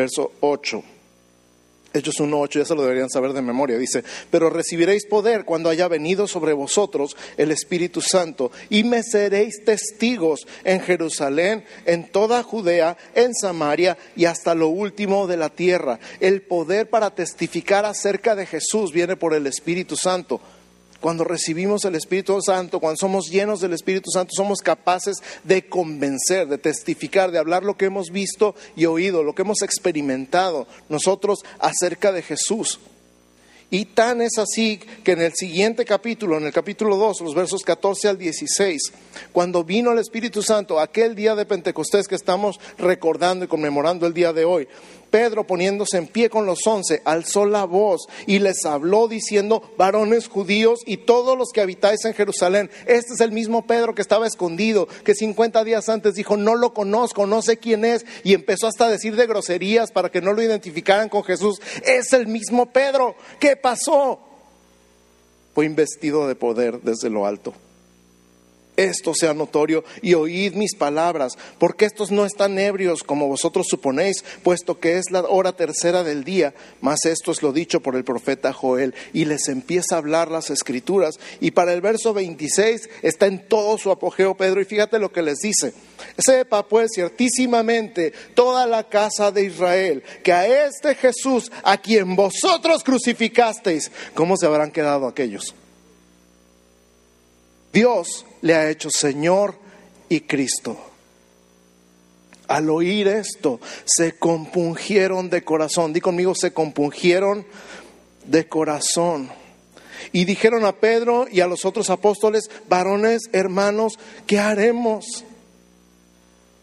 verso 0.00 0.32
8. 0.40 0.82
Hechos 1.92 2.20
1.8, 2.20 2.60
ya 2.60 2.64
se 2.64 2.74
lo 2.76 2.82
deberían 2.82 3.10
saber 3.10 3.32
de 3.32 3.42
memoria, 3.42 3.76
dice, 3.76 4.04
pero 4.30 4.48
recibiréis 4.48 5.06
poder 5.06 5.44
cuando 5.44 5.68
haya 5.68 5.88
venido 5.88 6.28
sobre 6.28 6.52
vosotros 6.52 7.16
el 7.36 7.50
Espíritu 7.50 8.00
Santo 8.00 8.52
y 8.68 8.84
me 8.84 9.02
seréis 9.02 9.64
testigos 9.64 10.46
en 10.62 10.80
Jerusalén, 10.80 11.64
en 11.86 12.08
toda 12.12 12.44
Judea, 12.44 12.96
en 13.16 13.34
Samaria 13.34 13.98
y 14.14 14.26
hasta 14.26 14.54
lo 14.54 14.68
último 14.68 15.26
de 15.26 15.36
la 15.36 15.48
tierra. 15.48 15.98
El 16.20 16.42
poder 16.42 16.88
para 16.88 17.12
testificar 17.12 17.84
acerca 17.84 18.36
de 18.36 18.46
Jesús 18.46 18.92
viene 18.92 19.16
por 19.16 19.34
el 19.34 19.48
Espíritu 19.48 19.96
Santo. 19.96 20.40
Cuando 21.00 21.24
recibimos 21.24 21.84
el 21.84 21.94
Espíritu 21.94 22.40
Santo, 22.42 22.78
cuando 22.78 22.98
somos 22.98 23.30
llenos 23.30 23.60
del 23.60 23.72
Espíritu 23.72 24.10
Santo, 24.10 24.32
somos 24.36 24.60
capaces 24.60 25.16
de 25.44 25.66
convencer, 25.66 26.46
de 26.46 26.58
testificar, 26.58 27.30
de 27.30 27.38
hablar 27.38 27.64
lo 27.64 27.76
que 27.76 27.86
hemos 27.86 28.10
visto 28.10 28.54
y 28.76 28.84
oído, 28.84 29.22
lo 29.22 29.34
que 29.34 29.42
hemos 29.42 29.62
experimentado 29.62 30.66
nosotros 30.88 31.40
acerca 31.58 32.12
de 32.12 32.22
Jesús. 32.22 32.80
Y 33.72 33.84
tan 33.84 34.20
es 34.20 34.36
así 34.36 34.78
que 35.04 35.12
en 35.12 35.22
el 35.22 35.32
siguiente 35.32 35.84
capítulo, 35.84 36.36
en 36.36 36.44
el 36.44 36.52
capítulo 36.52 36.96
2, 36.96 37.20
los 37.20 37.34
versos 37.36 37.62
14 37.62 38.08
al 38.08 38.18
16, 38.18 38.92
cuando 39.32 39.62
vino 39.62 39.92
el 39.92 40.00
Espíritu 40.00 40.42
Santo, 40.42 40.80
aquel 40.80 41.14
día 41.14 41.36
de 41.36 41.46
Pentecostés 41.46 42.08
que 42.08 42.16
estamos 42.16 42.58
recordando 42.78 43.44
y 43.44 43.48
conmemorando 43.48 44.08
el 44.08 44.12
día 44.12 44.32
de 44.32 44.44
hoy, 44.44 44.66
Pedro 45.10 45.46
poniéndose 45.46 45.98
en 45.98 46.06
pie 46.06 46.30
con 46.30 46.46
los 46.46 46.66
once, 46.66 47.02
alzó 47.04 47.44
la 47.44 47.64
voz 47.64 48.06
y 48.26 48.38
les 48.38 48.64
habló 48.64 49.08
diciendo, 49.08 49.62
varones 49.76 50.28
judíos 50.28 50.80
y 50.86 50.98
todos 50.98 51.36
los 51.36 51.50
que 51.52 51.60
habitáis 51.60 52.04
en 52.04 52.14
Jerusalén, 52.14 52.70
este 52.86 53.14
es 53.14 53.20
el 53.20 53.32
mismo 53.32 53.66
Pedro 53.66 53.94
que 53.94 54.02
estaba 54.02 54.26
escondido, 54.26 54.88
que 55.04 55.14
50 55.14 55.64
días 55.64 55.88
antes 55.88 56.14
dijo, 56.14 56.36
no 56.36 56.54
lo 56.54 56.72
conozco, 56.72 57.26
no 57.26 57.42
sé 57.42 57.58
quién 57.58 57.84
es, 57.84 58.06
y 58.24 58.34
empezó 58.34 58.66
hasta 58.66 58.86
a 58.86 58.90
decir 58.90 59.16
de 59.16 59.26
groserías 59.26 59.90
para 59.90 60.10
que 60.10 60.20
no 60.20 60.32
lo 60.32 60.42
identificaran 60.42 61.08
con 61.08 61.24
Jesús. 61.24 61.60
Es 61.84 62.12
el 62.12 62.26
mismo 62.26 62.66
Pedro. 62.66 63.16
¿Qué 63.38 63.56
pasó? 63.56 64.20
Fue 65.54 65.66
investido 65.66 66.28
de 66.28 66.34
poder 66.34 66.80
desde 66.82 67.10
lo 67.10 67.26
alto 67.26 67.52
esto 68.84 69.12
sea 69.14 69.34
notorio 69.34 69.84
y 70.02 70.14
oíd 70.14 70.54
mis 70.54 70.74
palabras, 70.74 71.36
porque 71.58 71.84
estos 71.84 72.10
no 72.10 72.24
están 72.24 72.58
ebrios 72.58 73.02
como 73.02 73.28
vosotros 73.28 73.66
suponéis, 73.68 74.24
puesto 74.42 74.78
que 74.78 74.98
es 74.98 75.10
la 75.10 75.22
hora 75.22 75.52
tercera 75.52 76.02
del 76.02 76.24
día, 76.24 76.54
mas 76.80 77.04
esto 77.04 77.30
es 77.32 77.42
lo 77.42 77.52
dicho 77.52 77.80
por 77.80 77.96
el 77.96 78.04
profeta 78.04 78.52
Joel, 78.52 78.94
y 79.12 79.24
les 79.24 79.48
empieza 79.48 79.94
a 79.94 79.98
hablar 79.98 80.30
las 80.30 80.50
escrituras, 80.50 81.18
y 81.40 81.50
para 81.50 81.72
el 81.72 81.80
verso 81.80 82.14
26 82.14 82.88
está 83.02 83.26
en 83.26 83.46
todo 83.46 83.78
su 83.78 83.90
apogeo 83.90 84.36
Pedro, 84.36 84.60
y 84.60 84.64
fíjate 84.64 84.98
lo 84.98 85.12
que 85.12 85.22
les 85.22 85.38
dice, 85.38 85.74
sepa 86.18 86.66
pues 86.66 86.90
ciertísimamente 86.94 88.12
toda 88.34 88.66
la 88.66 88.88
casa 88.88 89.30
de 89.30 89.44
Israel, 89.44 90.02
que 90.22 90.32
a 90.32 90.66
este 90.66 90.94
Jesús, 90.94 91.50
a 91.62 91.76
quien 91.78 92.16
vosotros 92.16 92.82
crucificasteis, 92.82 93.90
¿cómo 94.14 94.36
se 94.36 94.46
habrán 94.46 94.70
quedado 94.70 95.06
aquellos? 95.06 95.54
Dios 97.72 98.26
le 98.42 98.54
ha 98.54 98.68
hecho 98.68 98.90
Señor 98.90 99.54
y 100.08 100.20
Cristo. 100.22 100.78
Al 102.48 102.68
oír 102.68 103.06
esto, 103.06 103.60
se 103.84 104.18
compungieron 104.18 105.30
de 105.30 105.44
corazón. 105.44 105.92
Di 105.92 106.00
conmigo, 106.00 106.34
se 106.34 106.52
compungieron 106.52 107.46
de 108.26 108.48
corazón. 108.48 109.30
Y 110.12 110.24
dijeron 110.24 110.64
a 110.64 110.72
Pedro 110.72 111.26
y 111.30 111.40
a 111.40 111.46
los 111.46 111.64
otros 111.64 111.90
apóstoles, 111.90 112.50
varones, 112.68 113.22
hermanos, 113.32 113.98
¿qué 114.26 114.40
haremos? 114.40 115.24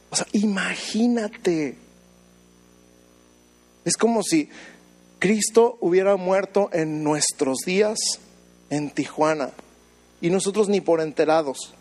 O 0.10 0.16
sea, 0.16 0.28
imagínate. 0.34 1.78
Es 3.86 3.96
como 3.96 4.24
si 4.24 4.50
Cristo 5.20 5.78
hubiera 5.80 6.18
muerto 6.18 6.70
en 6.74 7.02
nuestros 7.04 7.60
días 7.60 7.98
en 8.70 8.90
Tijuana 8.90 9.54
y 10.22 10.30
nosotros 10.30 10.70
ni 10.70 10.82
por 10.82 11.02
enterados. 11.02 11.74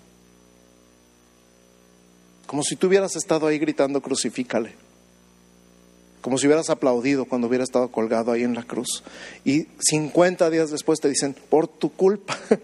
Como 2.46 2.62
si 2.62 2.76
tú 2.76 2.86
hubieras 2.86 3.16
estado 3.16 3.46
ahí 3.46 3.58
gritando, 3.58 4.00
crucifícale. 4.00 4.74
Como 6.20 6.38
si 6.38 6.46
hubieras 6.46 6.70
aplaudido 6.70 7.24
cuando 7.24 7.48
hubiera 7.48 7.64
estado 7.64 7.88
colgado 7.88 8.32
ahí 8.32 8.42
en 8.42 8.54
la 8.54 8.62
cruz. 8.62 9.02
Y 9.44 9.66
50 9.80 10.48
días 10.50 10.70
después 10.70 11.00
te 11.00 11.08
dicen, 11.08 11.36
por 11.48 11.68
tu 11.68 11.92
culpa, 11.92 12.36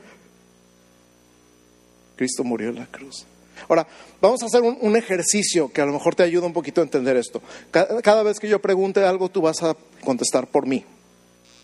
Cristo 2.16 2.44
murió 2.44 2.70
en 2.70 2.76
la 2.76 2.86
cruz. 2.86 3.26
Ahora, 3.68 3.86
vamos 4.20 4.42
a 4.42 4.46
hacer 4.46 4.62
un, 4.62 4.96
ejercicio 4.96 5.72
que 5.72 5.80
a 5.80 5.86
lo 5.86 5.92
mejor 5.92 6.14
te 6.14 6.22
ayuda 6.22 6.46
un 6.46 6.52
poquito 6.52 6.80
a 6.80 6.84
entender 6.84 7.16
esto. 7.16 7.40
Cada, 7.70 8.02
cada 8.02 8.22
vez 8.22 8.40
que 8.40 8.48
yo 8.48 8.60
pregunte 8.60 9.04
algo, 9.04 9.28
tú 9.28 9.40
vas 9.40 9.62
a 9.62 9.76
contestar 10.04 10.48
por 10.48 10.66
mí. 10.66 10.84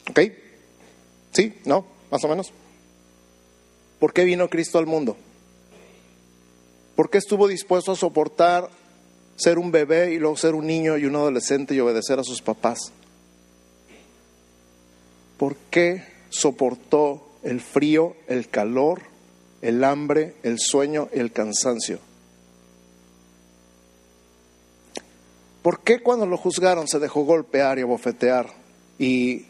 ¿Ok? 0.09 0.21
¿Sí? 1.33 1.55
¿No? 1.65 1.85
¿Más 2.11 2.23
o 2.23 2.29
menos? 2.29 2.53
¿Por 3.99 4.13
qué 4.13 4.25
vino 4.25 4.49
Cristo 4.49 4.79
al 4.79 4.87
mundo? 4.87 5.17
¿Por 6.95 7.11
qué 7.11 7.19
estuvo 7.19 7.49
dispuesto 7.49 7.93
a 7.93 7.97
soportar 7.97 8.69
ser 9.37 9.59
un 9.59 9.71
bebé 9.71 10.13
y 10.13 10.19
luego 10.19 10.37
ser 10.37 10.55
un 10.55 10.67
niño 10.67 10.99
y 10.99 11.05
un 11.05 11.17
adolescente 11.17 11.75
y 11.75 11.81
obedecer 11.81 12.19
a 12.19 12.25
sus 12.25 12.43
papás? 12.43 12.93
¿Por 15.37 15.57
qué 15.71 16.05
soportó 16.29 17.29
el 17.43 17.61
frío, 17.61 18.17
el 18.27 18.49
calor, 18.49 19.03
el 19.63 19.85
hambre, 19.85 20.35
el 20.43 20.59
sueño 20.59 21.09
y 21.15 21.21
el 21.21 21.33
cansancio? 21.33 22.01
¿Por 25.63 25.81
qué 25.81 26.01
cuando 26.01 26.27
lo 26.27 26.37
juzgaron 26.37 26.89
se 26.89 26.99
dejó 26.99 27.25
golpear 27.25 27.79
y 27.79 27.83
abofetear 27.83 28.49
y 28.99 29.45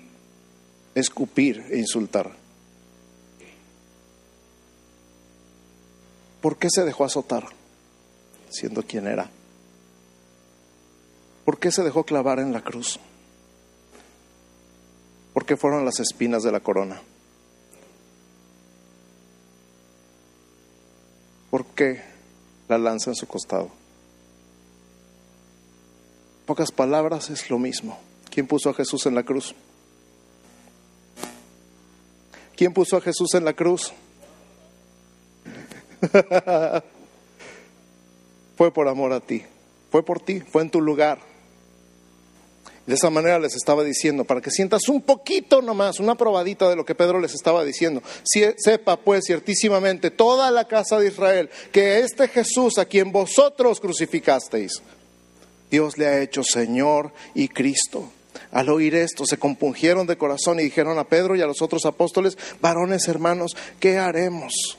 escupir 0.94 1.64
e 1.70 1.78
insultar? 1.78 2.47
¿Por 6.40 6.56
qué 6.56 6.68
se 6.70 6.84
dejó 6.84 7.04
azotar 7.04 7.44
siendo 8.50 8.82
quien 8.82 9.06
era? 9.06 9.30
¿Por 11.44 11.58
qué 11.58 11.72
se 11.72 11.82
dejó 11.82 12.04
clavar 12.04 12.38
en 12.38 12.52
la 12.52 12.62
cruz? 12.62 12.98
¿Por 15.32 15.44
qué 15.46 15.56
fueron 15.56 15.84
las 15.84 16.00
espinas 16.00 16.42
de 16.42 16.52
la 16.52 16.60
corona? 16.60 17.00
¿Por 21.50 21.64
qué 21.66 22.02
la 22.68 22.78
lanza 22.78 23.10
en 23.10 23.16
su 23.16 23.26
costado? 23.26 23.70
pocas 26.48 26.72
palabras 26.72 27.28
es 27.28 27.50
lo 27.50 27.58
mismo. 27.58 27.98
¿Quién 28.30 28.46
puso 28.46 28.70
a 28.70 28.74
Jesús 28.74 29.04
en 29.04 29.14
la 29.14 29.22
cruz? 29.22 29.54
¿Quién 32.56 32.72
puso 32.72 32.96
a 32.96 33.02
Jesús 33.02 33.34
en 33.34 33.44
la 33.44 33.52
cruz? 33.52 33.92
fue 38.56 38.72
por 38.72 38.88
amor 38.88 39.12
a 39.12 39.20
ti, 39.20 39.44
fue 39.90 40.04
por 40.04 40.20
ti, 40.20 40.40
fue 40.40 40.62
en 40.62 40.70
tu 40.70 40.80
lugar. 40.80 41.18
De 42.88 42.94
esa 42.94 43.10
manera 43.10 43.38
les 43.38 43.54
estaba 43.54 43.84
diciendo, 43.84 44.24
para 44.24 44.40
que 44.40 44.50
sientas 44.50 44.88
un 44.88 45.02
poquito 45.02 45.60
nomás, 45.60 46.00
una 46.00 46.14
probadita 46.14 46.70
de 46.70 46.76
lo 46.76 46.86
que 46.86 46.94
Pedro 46.94 47.20
les 47.20 47.34
estaba 47.34 47.62
diciendo. 47.62 48.02
sepa 48.24 48.96
pues 48.96 49.26
ciertísimamente 49.26 50.10
toda 50.10 50.50
la 50.50 50.66
casa 50.66 50.98
de 50.98 51.08
Israel 51.08 51.50
que 51.70 51.98
este 51.98 52.28
Jesús 52.28 52.78
a 52.78 52.86
quien 52.86 53.12
vosotros 53.12 53.78
crucificasteis, 53.78 54.80
Dios 55.70 55.98
le 55.98 56.06
ha 56.06 56.22
hecho 56.22 56.42
Señor 56.42 57.12
y 57.34 57.48
Cristo. 57.48 58.10
Al 58.52 58.70
oír 58.70 58.94
esto 58.94 59.26
se 59.26 59.36
compungieron 59.36 60.06
de 60.06 60.16
corazón 60.16 60.58
y 60.58 60.62
dijeron 60.62 60.98
a 60.98 61.04
Pedro 61.04 61.36
y 61.36 61.42
a 61.42 61.46
los 61.46 61.60
otros 61.60 61.84
apóstoles, 61.84 62.38
varones 62.62 63.06
hermanos, 63.06 63.54
¿qué 63.80 63.98
haremos? 63.98 64.78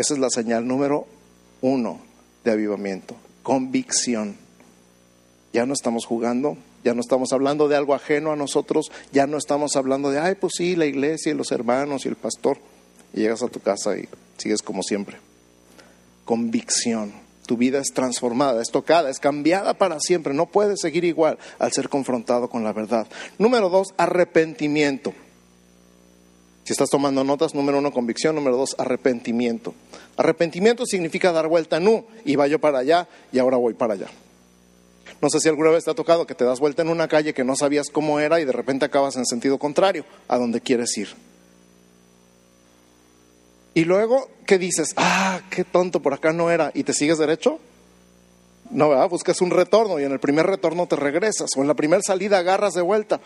Esa 0.00 0.14
es 0.14 0.20
la 0.20 0.30
señal 0.30 0.66
número 0.66 1.06
uno 1.60 2.00
de 2.42 2.52
avivamiento, 2.52 3.16
convicción. 3.42 4.34
Ya 5.52 5.66
no 5.66 5.74
estamos 5.74 6.06
jugando, 6.06 6.56
ya 6.82 6.94
no 6.94 7.02
estamos 7.02 7.34
hablando 7.34 7.68
de 7.68 7.76
algo 7.76 7.94
ajeno 7.94 8.32
a 8.32 8.36
nosotros, 8.36 8.90
ya 9.12 9.26
no 9.26 9.36
estamos 9.36 9.76
hablando 9.76 10.10
de, 10.10 10.18
ay, 10.18 10.36
pues 10.36 10.54
sí, 10.56 10.74
la 10.74 10.86
iglesia 10.86 11.32
y 11.32 11.34
los 11.34 11.52
hermanos 11.52 12.06
y 12.06 12.08
el 12.08 12.16
pastor. 12.16 12.56
Y 13.12 13.20
llegas 13.20 13.42
a 13.42 13.48
tu 13.48 13.60
casa 13.60 13.94
y 13.98 14.08
sigues 14.38 14.62
como 14.62 14.82
siempre. 14.82 15.18
Convicción. 16.24 17.12
Tu 17.44 17.58
vida 17.58 17.78
es 17.78 17.92
transformada, 17.92 18.62
es 18.62 18.70
tocada, 18.70 19.10
es 19.10 19.18
cambiada 19.18 19.74
para 19.74 20.00
siempre. 20.00 20.32
No 20.32 20.46
puedes 20.46 20.80
seguir 20.80 21.04
igual 21.04 21.38
al 21.58 21.72
ser 21.72 21.90
confrontado 21.90 22.48
con 22.48 22.64
la 22.64 22.72
verdad. 22.72 23.06
Número 23.36 23.68
dos, 23.68 23.88
arrepentimiento. 23.98 25.12
Si 26.64 26.72
estás 26.72 26.90
tomando 26.90 27.24
notas, 27.24 27.54
número 27.54 27.78
uno, 27.78 27.92
convicción, 27.92 28.34
número 28.34 28.56
dos, 28.56 28.76
arrepentimiento. 28.78 29.74
Arrepentimiento 30.16 30.86
significa 30.86 31.32
dar 31.32 31.48
vuelta 31.48 31.78
en 31.78 31.88
U, 31.88 32.04
iba 32.24 32.46
yo 32.46 32.58
para 32.58 32.78
allá 32.78 33.08
y 33.32 33.38
ahora 33.38 33.56
voy 33.56 33.74
para 33.74 33.94
allá. 33.94 34.06
No 35.20 35.28
sé 35.28 35.40
si 35.40 35.48
alguna 35.48 35.70
vez 35.70 35.84
te 35.84 35.90
ha 35.90 35.94
tocado 35.94 36.26
que 36.26 36.34
te 36.34 36.44
das 36.44 36.60
vuelta 36.60 36.82
en 36.82 36.88
una 36.88 37.08
calle 37.08 37.34
que 37.34 37.44
no 37.44 37.56
sabías 37.56 37.88
cómo 37.90 38.20
era 38.20 38.40
y 38.40 38.44
de 38.44 38.52
repente 38.52 38.84
acabas 38.84 39.16
en 39.16 39.26
sentido 39.26 39.58
contrario 39.58 40.04
a 40.28 40.38
donde 40.38 40.60
quieres 40.60 40.96
ir. 40.96 41.08
Y 43.74 43.84
luego, 43.84 44.28
¿qué 44.46 44.58
dices? 44.58 44.94
Ah, 44.96 45.40
qué 45.50 45.64
tonto, 45.64 46.00
por 46.00 46.14
acá 46.14 46.32
no 46.32 46.50
era. 46.50 46.70
¿Y 46.74 46.84
te 46.84 46.92
sigues 46.92 47.18
derecho? 47.18 47.58
No, 48.70 48.88
¿verdad? 48.88 49.08
Buscas 49.08 49.40
un 49.40 49.50
retorno 49.50 50.00
y 50.00 50.04
en 50.04 50.12
el 50.12 50.20
primer 50.20 50.46
retorno 50.46 50.86
te 50.86 50.96
regresas. 50.96 51.50
O 51.56 51.60
en 51.60 51.68
la 51.68 51.74
primera 51.74 52.02
salida 52.02 52.38
agarras 52.38 52.74
de 52.74 52.82
vuelta. 52.82 53.20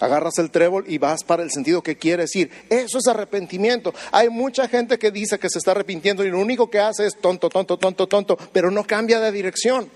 Agarras 0.00 0.38
el 0.38 0.50
trébol 0.50 0.84
y 0.86 0.98
vas 0.98 1.24
para 1.24 1.42
el 1.42 1.50
sentido 1.50 1.82
que 1.82 1.96
quieres 1.96 2.34
ir. 2.36 2.50
Eso 2.70 2.98
es 2.98 3.06
arrepentimiento. 3.08 3.92
Hay 4.12 4.28
mucha 4.28 4.68
gente 4.68 4.98
que 4.98 5.10
dice 5.10 5.38
que 5.38 5.50
se 5.50 5.58
está 5.58 5.72
arrepintiendo 5.72 6.24
y 6.24 6.30
lo 6.30 6.38
único 6.38 6.70
que 6.70 6.78
hace 6.78 7.06
es 7.06 7.16
tonto, 7.16 7.48
tonto, 7.48 7.78
tonto, 7.78 8.06
tonto, 8.06 8.38
pero 8.52 8.70
no 8.70 8.84
cambia 8.84 9.20
de 9.20 9.32
dirección. 9.32 9.90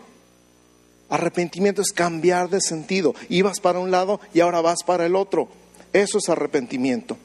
Arrepentimiento 1.08 1.82
es 1.82 1.92
cambiar 1.92 2.48
de 2.48 2.60
sentido. 2.60 3.14
Ibas 3.28 3.60
para 3.60 3.78
un 3.78 3.90
lado 3.90 4.20
y 4.34 4.40
ahora 4.40 4.60
vas 4.60 4.82
para 4.84 5.06
el 5.06 5.14
otro. 5.14 5.48
Eso 5.92 6.18
es 6.18 6.28
arrepentimiento. 6.28 7.16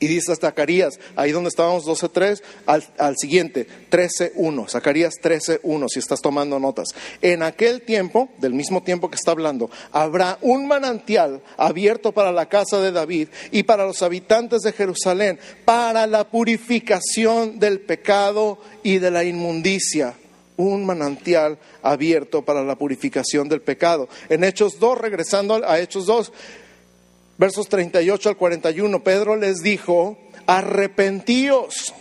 Y 0.00 0.06
dice 0.06 0.34
Zacarías, 0.34 0.98
ahí 1.14 1.30
donde 1.30 1.50
estábamos 1.50 1.84
12.3, 1.84 2.42
al, 2.64 2.82
al 2.96 3.16
siguiente, 3.18 3.66
13.1, 3.90 4.70
Zacarías 4.70 5.14
13.1, 5.22 5.86
si 5.90 5.98
estás 5.98 6.22
tomando 6.22 6.58
notas. 6.58 6.88
En 7.20 7.42
aquel 7.42 7.82
tiempo, 7.82 8.30
del 8.38 8.54
mismo 8.54 8.82
tiempo 8.82 9.10
que 9.10 9.16
está 9.16 9.32
hablando, 9.32 9.70
habrá 9.92 10.38
un 10.40 10.66
manantial 10.66 11.42
abierto 11.58 12.12
para 12.12 12.32
la 12.32 12.48
casa 12.48 12.80
de 12.80 12.92
David 12.92 13.28
y 13.50 13.64
para 13.64 13.84
los 13.84 14.00
habitantes 14.02 14.62
de 14.62 14.72
Jerusalén, 14.72 15.38
para 15.66 16.06
la 16.06 16.24
purificación 16.24 17.58
del 17.58 17.80
pecado 17.80 18.58
y 18.82 18.98
de 18.98 19.10
la 19.10 19.22
inmundicia. 19.22 20.14
Un 20.56 20.84
manantial 20.84 21.58
abierto 21.82 22.42
para 22.42 22.64
la 22.64 22.76
purificación 22.76 23.50
del 23.50 23.60
pecado. 23.60 24.08
En 24.30 24.44
Hechos 24.44 24.78
2, 24.78 24.98
regresando 24.98 25.60
a 25.66 25.78
Hechos 25.78 26.06
2, 26.06 26.32
versos 27.40 27.70
38 27.70 28.28
al 28.28 28.36
41, 28.36 29.02
Pedro 29.02 29.34
les 29.34 29.62
dijo, 29.62 30.18
arrepentíos 30.46 31.94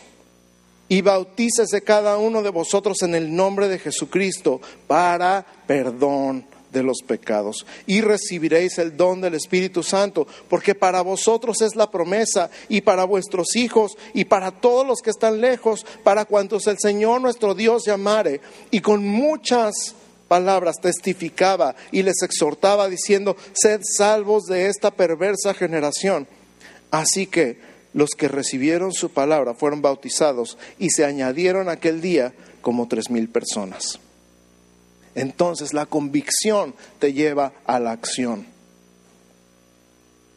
y 0.89 0.99
bautícese 1.02 1.82
cada 1.82 2.17
uno 2.17 2.43
de 2.43 2.49
vosotros 2.49 3.02
en 3.04 3.15
el 3.15 3.34
nombre 3.34 3.69
de 3.69 3.80
Jesucristo 3.80 4.60
para 4.86 5.45
perdón 5.65 6.45
de 6.73 6.84
los 6.84 6.97
pecados 7.08 7.65
y 7.88 8.02
recibiréis 8.02 8.80
el 8.80 8.97
don 8.97 9.21
del 9.21 9.36
Espíritu 9.36 9.82
Santo, 9.82 10.28
porque 10.49 10.75
para 10.75 11.02
vosotros 11.04 11.62
es 11.62 11.78
la 11.78 11.89
promesa 11.89 12.49
y 12.67 12.82
para 12.82 13.06
vuestros 13.06 13.56
hijos 13.56 13.97
y 14.13 14.25
para 14.25 14.52
todos 14.52 14.86
los 14.86 14.99
que 14.99 15.12
están 15.12 15.39
lejos, 15.39 15.86
para 16.04 16.25
cuantos 16.25 16.67
el 16.67 16.78
Señor 16.80 17.21
nuestro 17.21 17.56
Dios 17.56 17.86
llamare. 17.86 18.41
Y 18.71 18.82
con 18.82 19.08
muchas 19.08 19.95
palabras 20.30 20.78
testificaba 20.82 21.76
y 21.92 22.04
les 22.04 22.22
exhortaba 22.22 22.88
diciendo, 22.88 23.36
sed 23.52 23.82
salvos 23.84 24.46
de 24.46 24.68
esta 24.68 24.92
perversa 24.92 25.54
generación. 25.54 26.28
Así 26.92 27.28
que 27.28 27.60
los 27.94 28.12
que 28.12 28.30
recibieron 28.30 28.94
su 28.94 29.10
palabra 29.10 29.54
fueron 29.56 29.82
bautizados 29.82 30.58
y 30.78 30.92
se 30.92 31.04
añadieron 31.04 31.68
aquel 31.68 32.00
día 32.00 32.34
como 32.62 32.88
tres 32.88 33.10
mil 33.10 33.28
personas. 33.28 34.00
Entonces 35.15 35.74
la 35.74 35.86
convicción 35.86 36.76
te 37.00 37.12
lleva 37.13 37.52
a 37.65 37.80
la 37.80 37.92
acción. 37.92 38.48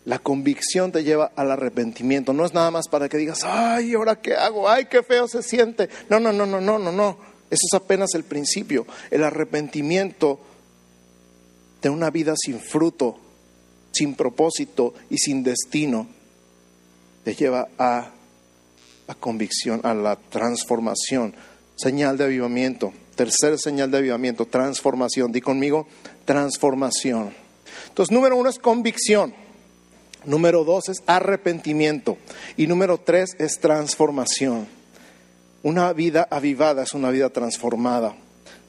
La 0.04 0.18
convicción 0.18 0.90
te 0.90 1.04
lleva 1.04 1.30
al 1.36 1.52
arrepentimiento. 1.52 2.32
No 2.32 2.44
es 2.44 2.54
nada 2.54 2.72
más 2.72 2.88
para 2.88 3.08
que 3.08 3.18
digas, 3.18 3.44
ay, 3.44 3.94
¿ahora 3.94 4.16
qué 4.16 4.34
hago? 4.34 4.68
Ay, 4.68 4.86
qué 4.86 5.02
feo 5.02 5.28
se 5.28 5.42
siente. 5.42 5.88
No, 6.08 6.18
no, 6.18 6.32
no, 6.32 6.44
no, 6.44 6.60
no, 6.60 6.78
no, 6.78 6.90
no. 6.90 7.31
Eso 7.52 7.66
es 7.70 7.74
apenas 7.74 8.14
el 8.14 8.24
principio. 8.24 8.86
El 9.10 9.22
arrepentimiento 9.24 10.40
de 11.82 11.90
una 11.90 12.08
vida 12.08 12.32
sin 12.34 12.58
fruto, 12.58 13.18
sin 13.92 14.14
propósito 14.14 14.94
y 15.10 15.18
sin 15.18 15.42
destino 15.42 16.06
te 17.24 17.34
lleva 17.34 17.68
a 17.76 18.10
la 19.06 19.14
convicción, 19.16 19.82
a 19.84 19.92
la 19.92 20.16
transformación. 20.16 21.34
Señal 21.76 22.16
de 22.16 22.24
avivamiento. 22.24 22.94
Tercer 23.16 23.58
señal 23.58 23.90
de 23.90 23.98
avivamiento, 23.98 24.46
transformación. 24.46 25.30
Di 25.30 25.42
conmigo, 25.42 25.86
transformación. 26.24 27.34
Entonces, 27.88 28.14
número 28.14 28.34
uno 28.38 28.48
es 28.48 28.58
convicción. 28.58 29.34
Número 30.24 30.64
dos 30.64 30.88
es 30.88 31.02
arrepentimiento. 31.04 32.16
Y 32.56 32.66
número 32.66 32.96
tres 32.96 33.36
es 33.38 33.58
transformación. 33.58 34.66
Una 35.64 35.92
vida 35.92 36.26
avivada 36.28 36.82
es 36.82 36.92
una 36.92 37.10
vida 37.10 37.30
transformada. 37.30 38.16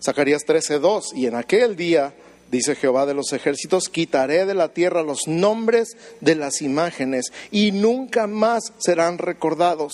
Zacarías 0.03 0.45
13:2, 0.45 1.13
y 1.15 1.25
en 1.25 1.33
aquel 1.33 1.75
día, 1.75 2.13
dice 2.51 2.75
Jehová 2.75 3.07
de 3.07 3.15
los 3.15 3.33
ejércitos, 3.33 3.89
quitaré 3.89 4.45
de 4.45 4.53
la 4.53 4.69
tierra 4.69 5.01
los 5.01 5.27
nombres 5.27 5.97
de 6.21 6.35
las 6.35 6.61
imágenes 6.61 7.33
y 7.49 7.71
nunca 7.71 8.27
más 8.27 8.73
serán 8.77 9.17
recordados. 9.17 9.93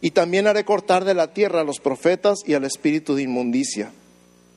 Y 0.00 0.12
también 0.12 0.46
haré 0.46 0.64
cortar 0.64 1.04
de 1.04 1.12
la 1.12 1.34
tierra 1.34 1.60
a 1.60 1.64
los 1.64 1.80
profetas 1.80 2.38
y 2.46 2.54
al 2.54 2.64
espíritu 2.64 3.14
de 3.14 3.22
inmundicia. 3.22 3.92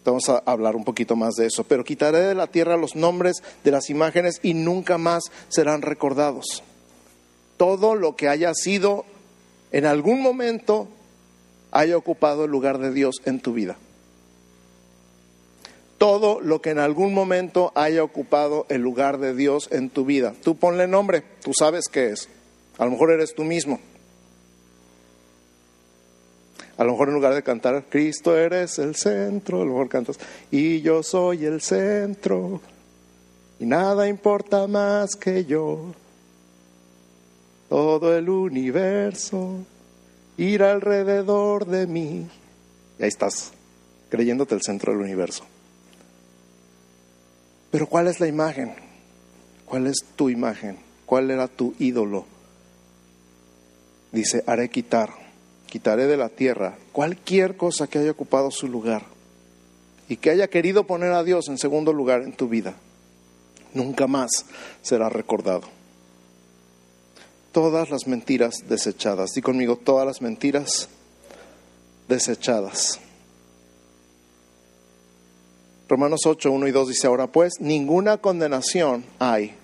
Vamos 0.06 0.30
a 0.30 0.38
hablar 0.46 0.78
un 0.78 0.86
poquito 0.86 1.18
más 1.18 1.34
de 1.34 1.48
eso, 1.48 1.66
pero 1.66 1.84
quitaré 1.84 2.20
de 2.20 2.36
la 2.36 2.48
tierra 2.48 2.78
los 2.78 2.96
nombres 2.96 3.44
de 3.66 3.72
las 3.72 3.90
imágenes 3.90 4.40
y 4.44 4.54
nunca 4.54 4.98
más 4.98 5.24
serán 5.50 5.82
recordados. 5.82 6.64
Todo 7.58 7.96
lo 7.96 8.16
que 8.16 8.30
haya 8.30 8.54
sido 8.54 9.04
en 9.72 9.86
algún 9.86 10.22
momento 10.22 10.88
haya 11.76 11.98
ocupado 11.98 12.46
el 12.46 12.52
lugar 12.52 12.78
de 12.78 12.94
Dios 12.94 13.18
en 13.26 13.42
tu 13.42 13.52
vida. 13.52 13.76
Todo 15.98 16.40
lo 16.40 16.62
que 16.62 16.70
en 16.70 16.80
algún 16.80 17.14
momento 17.14 17.74
haya 17.76 18.02
ocupado 18.02 18.66
el 18.70 18.82
lugar 18.82 19.18
de 19.18 19.36
Dios 19.36 19.68
en 19.72 19.90
tu 19.90 20.06
vida. 20.06 20.34
Tú 20.42 20.56
ponle 20.56 20.88
nombre, 20.88 21.24
tú 21.44 21.52
sabes 21.54 21.90
qué 21.92 22.12
es. 22.12 22.30
A 22.78 22.86
lo 22.86 22.92
mejor 22.92 23.12
eres 23.12 23.36
tú 23.36 23.44
mismo. 23.44 23.82
A 26.78 26.86
lo 26.86 26.94
mejor 26.94 27.10
en 27.10 27.16
lugar 27.16 27.36
de 27.36 27.44
cantar, 27.44 27.84
Cristo 27.90 28.38
eres 28.38 28.80
el 28.80 28.96
centro, 28.96 29.62
a 29.62 29.66
lo 29.66 29.72
mejor 29.72 29.90
cantas, 29.90 30.18
y 30.52 30.82
yo 30.82 31.04
soy 31.04 31.46
el 31.46 31.62
centro, 31.62 32.62
y 33.60 33.66
nada 33.66 34.08
importa 34.08 34.68
más 34.68 35.16
que 35.16 35.44
yo. 35.44 35.94
Todo 37.68 38.16
el 38.16 38.30
universo 38.30 39.66
ir 40.38 40.64
alrededor 40.64 41.66
de 41.66 41.88
mí. 41.88 42.28
Y 43.00 43.04
ahí 43.04 43.08
estás, 43.08 43.52
creyéndote 44.10 44.56
el 44.56 44.62
centro 44.62 44.94
del 44.94 45.02
universo. 45.02 45.46
Pero 47.72 47.88
¿cuál 47.88 48.08
es 48.08 48.20
la 48.20 48.28
imagen? 48.28 48.74
¿Cuál 49.66 49.88
es 49.88 49.98
tu 50.16 50.30
imagen? 50.30 50.78
¿Cuál 51.06 51.32
era 51.32 51.48
tu 51.48 51.74
ídolo? 51.80 52.26
Dice, 54.12 54.44
haré 54.48 54.70
quitar, 54.70 55.10
quitaré 55.68 56.08
de 56.08 56.18
la 56.18 56.30
tierra 56.30 56.78
cualquier 56.94 57.58
cosa 57.58 57.88
que 57.88 58.00
haya 58.00 58.12
ocupado 58.12 58.50
su 58.50 58.68
lugar 58.68 59.04
y 60.08 60.18
que 60.18 60.30
haya 60.30 60.48
querido 60.48 60.86
poner 60.86 61.12
a 61.12 61.24
Dios 61.24 61.50
en 61.50 61.58
segundo 61.58 61.92
lugar 61.92 62.22
en 62.22 62.34
tu 62.34 62.48
vida. 62.48 62.76
Nunca 63.74 64.08
más 64.08 64.46
será 64.82 65.10
recordado 65.10 65.64
todas 67.56 67.90
las 67.90 68.06
mentiras 68.06 68.68
desechadas. 68.68 69.32
Di 69.34 69.42
conmigo, 69.42 69.78
todas 69.78 70.06
las 70.06 70.22
mentiras 70.22 70.90
desechadas. 72.10 73.00
Romanos 75.88 76.26
8, 76.26 76.52
1 76.52 76.68
y 76.68 76.72
2 76.72 76.90
dice, 76.90 77.08
ahora 77.08 77.28
pues, 77.28 77.54
ninguna 77.62 78.18
condenación 78.18 79.06
hay 79.20 79.56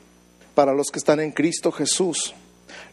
para 0.56 0.74
los 0.74 0.88
que 0.88 1.00
están 1.00 1.20
en 1.20 1.34
Cristo 1.34 1.74
Jesús, 1.74 2.34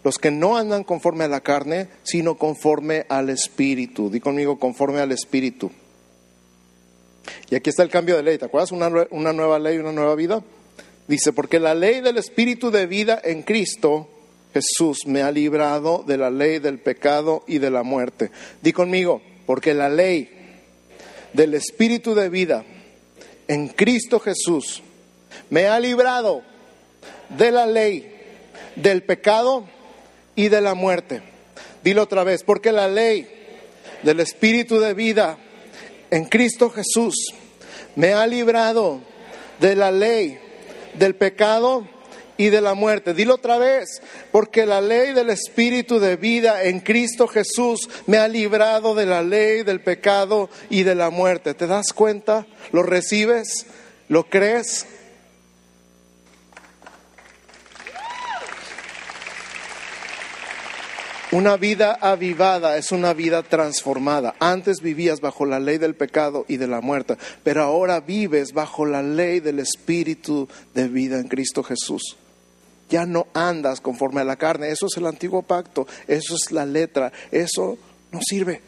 los 0.03 0.19
que 0.19 0.33
no 0.33 0.57
andan 0.57 0.83
conforme 0.83 1.23
a 1.23 1.29
la 1.29 1.43
carne, 1.43 1.87
sino 2.03 2.37
conforme 2.37 3.07
al 3.09 3.31
Espíritu. 3.31 4.11
Di 4.11 4.19
conmigo, 4.19 4.59
conforme 4.59 4.99
al 4.99 5.13
Espíritu. 5.13 5.71
Y 7.51 7.55
aquí 7.55 7.71
está 7.71 7.85
el 7.85 7.91
cambio 7.91 8.17
de 8.17 8.25
ley. 8.25 8.39
¿Te 8.39 8.47
acuerdas? 8.47 8.73
Una, 8.73 8.91
una 9.11 9.33
nueva 9.33 9.61
ley, 9.61 9.79
una 9.79 9.93
nueva 9.93 10.17
vida. 10.17 10.43
Dice, 11.07 11.33
porque 11.33 11.61
la 11.61 11.77
ley 11.77 12.01
del 12.01 12.17
Espíritu 12.17 12.73
de 12.73 12.87
vida 12.87 13.21
en 13.23 13.45
Cristo 13.45 14.09
Jesús 14.53 15.07
me 15.07 15.23
ha 15.23 15.31
librado 15.31 16.05
de 16.07 16.17
la 16.17 16.31
ley 16.31 16.59
del 16.59 16.79
pecado 16.79 17.45
y 17.47 17.59
de 17.59 17.71
la 17.71 17.83
muerte. 17.83 18.31
Di 18.63 18.73
conmigo, 18.73 19.23
porque 19.47 19.75
la 19.75 19.89
ley 19.89 20.31
del 21.33 21.55
Espíritu 21.55 22.15
de 22.15 22.29
vida 22.29 22.65
en 23.47 23.69
Cristo 23.69 24.21
Jesús 24.21 24.83
me 25.51 25.67
ha 25.67 25.79
librado 25.81 26.43
de 27.31 27.51
la 27.51 27.67
ley 27.67 28.15
del 28.77 29.03
pecado 29.03 29.65
y 30.35 30.49
de 30.49 30.61
la 30.61 30.75
muerte. 30.75 31.23
Dilo 31.83 32.03
otra 32.03 32.25
vez, 32.25 32.43
porque 32.43 32.73
la 32.73 32.89
ley 32.89 33.29
del 34.03 34.21
Espíritu 34.21 34.79
de 34.81 34.95
vida 34.95 35.39
en 36.11 36.25
Cristo 36.25 36.71
Jesús 36.71 37.15
me 37.97 38.13
ha 38.13 38.27
librado 38.27 39.01
de 39.61 39.75
la 39.75 39.91
ley 39.91 40.39
del 40.95 41.15
pecado 41.15 41.87
y 42.39 42.49
de 42.49 42.63
la 42.63 42.73
muerte. 42.73 43.13
Dilo 43.13 43.35
otra 43.35 43.59
vez, 43.59 44.01
porque 44.33 44.65
la 44.65 44.81
ley 44.81 45.13
del 45.13 45.29
Espíritu 45.29 45.99
de 45.99 46.17
vida 46.17 46.63
en 46.63 46.81
Cristo 46.81 47.29
Jesús 47.29 47.91
me 48.07 48.17
ha 48.17 48.29
librado 48.29 48.95
de 48.95 49.05
la 49.05 49.23
ley 49.23 49.65
del 49.65 49.83
pecado 49.83 50.49
y 50.71 50.85
de 50.85 50.95
la 50.95 51.11
muerte. 51.11 51.53
¿Te 51.53 51.67
das 51.67 51.93
cuenta? 51.93 52.47
¿Lo 52.73 52.83
recibes? 52.83 53.67
¿Lo 54.09 54.25
crees? 54.31 54.87
Una 61.31 61.59
vida 61.59 61.99
avivada 62.01 62.79
es 62.79 62.91
una 62.91 63.13
vida 63.13 63.43
transformada. 63.43 64.35
Antes 64.39 64.81
vivías 64.81 65.21
bajo 65.21 65.45
la 65.45 65.61
ley 65.61 65.77
del 65.77 65.95
pecado 65.95 66.47
y 66.49 66.57
de 66.57 66.69
la 66.69 66.81
muerte, 66.81 67.19
pero 67.43 67.65
ahora 67.65 68.01
vives 68.01 68.55
bajo 68.55 68.87
la 68.87 69.03
ley 69.03 69.41
del 69.41 69.59
Espíritu 69.59 70.49
de 70.73 70.89
vida 70.89 71.19
en 71.19 71.29
Cristo 71.29 71.63
Jesús 71.63 72.17
ya 72.89 73.07
no 73.07 73.27
andas 73.35 73.81
conforme 73.81 74.21
a 74.21 74.25
la 74.25 74.37
carne. 74.37 74.71
Eso 74.71 74.87
es 74.87 74.97
el 74.97 75.07
antiguo 75.07 75.43
pacto, 75.43 75.87
eso 76.07 76.35
es 76.35 76.53
la 76.53 76.67
letra, 76.67 77.13
eso 77.31 77.79
no 78.11 78.21
sirve. 78.23 78.61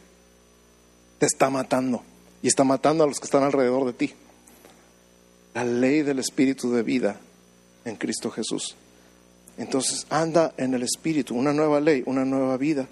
Te 1.18 1.26
está 1.26 1.50
matando 1.50 2.02
y 2.42 2.48
está 2.48 2.64
matando 2.64 3.04
a 3.04 3.06
los 3.06 3.18
que 3.18 3.26
están 3.26 3.42
alrededor 3.42 3.86
de 3.86 3.92
ti. 3.92 4.14
La 5.54 5.64
ley 5.64 6.02
del 6.02 6.18
Espíritu 6.18 6.72
de 6.72 6.82
vida 6.82 7.20
en 7.84 7.96
Cristo 7.96 8.30
Jesús. 8.30 8.76
Entonces 9.58 10.06
anda 10.08 10.54
en 10.56 10.74
el 10.74 10.82
Espíritu, 10.82 11.34
una 11.34 11.52
nueva 11.52 11.80
ley, 11.80 12.02
una 12.06 12.24
nueva 12.24 12.56
vida. 12.56 12.88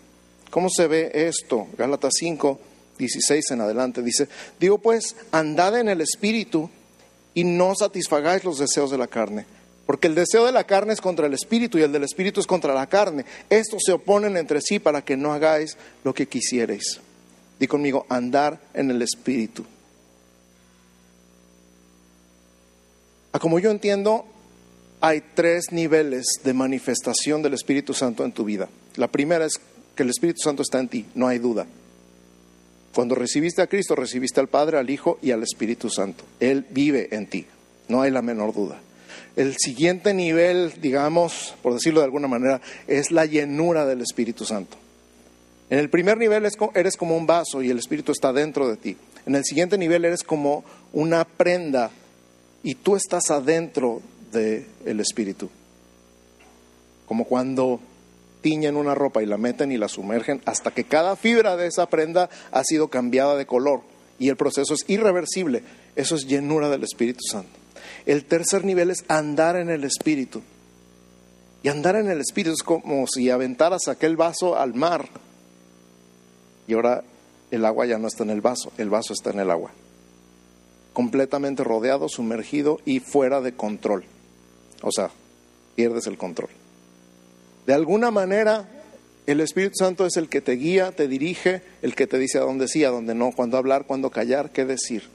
¿Cómo 0.50 0.68
se 0.70 0.86
ve 0.86 1.10
esto? 1.14 1.66
Gálatas 1.76 2.14
5, 2.18 2.58
16 2.98 3.50
en 3.52 3.60
adelante 3.60 4.02
dice, 4.02 4.28
digo 4.58 4.78
pues, 4.78 5.16
andad 5.30 5.78
en 5.78 5.88
el 5.88 6.00
Espíritu 6.00 6.68
y 7.34 7.44
no 7.44 7.74
satisfagáis 7.74 8.44
los 8.44 8.58
deseos 8.58 8.90
de 8.90 8.98
la 8.98 9.06
carne. 9.06 9.46
Porque 9.88 10.06
el 10.06 10.14
deseo 10.14 10.44
de 10.44 10.52
la 10.52 10.64
carne 10.64 10.92
es 10.92 11.00
contra 11.00 11.26
el 11.26 11.32
espíritu 11.32 11.78
y 11.78 11.82
el 11.82 11.90
del 11.90 12.04
espíritu 12.04 12.40
es 12.40 12.46
contra 12.46 12.74
la 12.74 12.88
carne. 12.88 13.24
Estos 13.48 13.80
se 13.86 13.92
oponen 13.92 14.36
entre 14.36 14.60
sí 14.60 14.78
para 14.78 15.02
que 15.02 15.16
no 15.16 15.32
hagáis 15.32 15.78
lo 16.04 16.12
que 16.12 16.28
quisierais. 16.28 17.00
Di 17.58 17.66
conmigo, 17.66 18.04
andar 18.10 18.60
en 18.74 18.90
el 18.90 19.00
espíritu. 19.00 19.64
A 23.32 23.38
como 23.38 23.58
yo 23.58 23.70
entiendo, 23.70 24.26
hay 25.00 25.22
tres 25.34 25.72
niveles 25.72 26.26
de 26.44 26.52
manifestación 26.52 27.40
del 27.40 27.54
Espíritu 27.54 27.94
Santo 27.94 28.26
en 28.26 28.32
tu 28.32 28.44
vida. 28.44 28.68
La 28.96 29.08
primera 29.08 29.46
es 29.46 29.54
que 29.94 30.02
el 30.02 30.10
Espíritu 30.10 30.40
Santo 30.44 30.60
está 30.60 30.80
en 30.80 30.88
ti, 30.88 31.06
no 31.14 31.28
hay 31.28 31.38
duda. 31.38 31.66
Cuando 32.94 33.14
recibiste 33.14 33.62
a 33.62 33.66
Cristo, 33.68 33.94
recibiste 33.94 34.38
al 34.38 34.48
Padre, 34.48 34.76
al 34.76 34.90
Hijo 34.90 35.18
y 35.22 35.30
al 35.30 35.42
Espíritu 35.42 35.88
Santo. 35.88 36.24
Él 36.40 36.66
vive 36.68 37.08
en 37.16 37.26
ti, 37.26 37.46
no 37.88 38.02
hay 38.02 38.10
la 38.10 38.20
menor 38.20 38.52
duda. 38.52 38.82
El 39.36 39.56
siguiente 39.56 40.14
nivel, 40.14 40.80
digamos, 40.80 41.54
por 41.62 41.74
decirlo 41.74 42.00
de 42.00 42.06
alguna 42.06 42.28
manera, 42.28 42.60
es 42.86 43.10
la 43.10 43.26
llenura 43.26 43.86
del 43.86 44.00
Espíritu 44.00 44.44
Santo. 44.44 44.76
En 45.70 45.78
el 45.78 45.90
primer 45.90 46.16
nivel 46.16 46.46
eres 46.74 46.96
como 46.96 47.16
un 47.16 47.26
vaso 47.26 47.62
y 47.62 47.70
el 47.70 47.78
Espíritu 47.78 48.12
está 48.12 48.32
dentro 48.32 48.68
de 48.68 48.76
ti. 48.76 48.96
En 49.26 49.34
el 49.34 49.44
siguiente 49.44 49.76
nivel 49.76 50.04
eres 50.04 50.22
como 50.22 50.64
una 50.92 51.24
prenda 51.24 51.90
y 52.62 52.74
tú 52.74 52.96
estás 52.96 53.30
adentro 53.30 54.00
del 54.32 55.00
Espíritu. 55.00 55.50
Como 57.06 57.24
cuando 57.24 57.80
tiñen 58.40 58.76
una 58.76 58.94
ropa 58.94 59.22
y 59.22 59.26
la 59.26 59.36
meten 59.36 59.72
y 59.72 59.78
la 59.78 59.88
sumergen 59.88 60.40
hasta 60.46 60.70
que 60.70 60.84
cada 60.84 61.16
fibra 61.16 61.56
de 61.56 61.66
esa 61.66 61.86
prenda 61.88 62.30
ha 62.50 62.64
sido 62.64 62.88
cambiada 62.88 63.36
de 63.36 63.46
color 63.46 63.82
y 64.18 64.28
el 64.28 64.36
proceso 64.36 64.74
es 64.74 64.84
irreversible. 64.88 65.62
Eso 65.96 66.14
es 66.14 66.26
llenura 66.26 66.68
del 66.68 66.84
Espíritu 66.84 67.20
Santo. 67.30 67.50
El 68.08 68.24
tercer 68.24 68.64
nivel 68.64 68.90
es 68.90 69.04
andar 69.06 69.56
en 69.56 69.68
el 69.68 69.84
Espíritu. 69.84 70.40
Y 71.62 71.68
andar 71.68 71.94
en 71.94 72.10
el 72.10 72.20
Espíritu 72.20 72.54
es 72.54 72.62
como 72.62 73.06
si 73.06 73.28
aventaras 73.28 73.86
aquel 73.86 74.16
vaso 74.16 74.56
al 74.56 74.72
mar 74.72 75.08
y 76.68 76.74
ahora 76.74 77.02
el 77.50 77.64
agua 77.64 77.86
ya 77.86 77.98
no 77.98 78.08
está 78.08 78.22
en 78.22 78.30
el 78.30 78.40
vaso, 78.40 78.72
el 78.78 78.90
vaso 78.90 79.12
está 79.12 79.30
en 79.30 79.40
el 79.40 79.50
agua. 79.50 79.72
Completamente 80.94 81.64
rodeado, 81.64 82.08
sumergido 82.08 82.78
y 82.86 83.00
fuera 83.00 83.40
de 83.40 83.54
control. 83.54 84.04
O 84.82 84.90
sea, 84.90 85.10
pierdes 85.74 86.06
el 86.06 86.16
control. 86.16 86.50
De 87.66 87.74
alguna 87.74 88.10
manera, 88.10 88.68
el 89.26 89.40
Espíritu 89.40 89.76
Santo 89.78 90.06
es 90.06 90.16
el 90.16 90.28
que 90.28 90.40
te 90.40 90.52
guía, 90.52 90.92
te 90.92 91.08
dirige, 91.08 91.62
el 91.82 91.94
que 91.94 92.06
te 92.06 92.18
dice 92.18 92.38
a 92.38 92.42
dónde 92.42 92.68
sí, 92.68 92.84
a 92.84 92.90
dónde 92.90 93.14
no, 93.14 93.32
cuándo 93.32 93.58
hablar, 93.58 93.86
cuándo 93.86 94.10
callar, 94.10 94.50
qué 94.50 94.64
decir. 94.64 95.08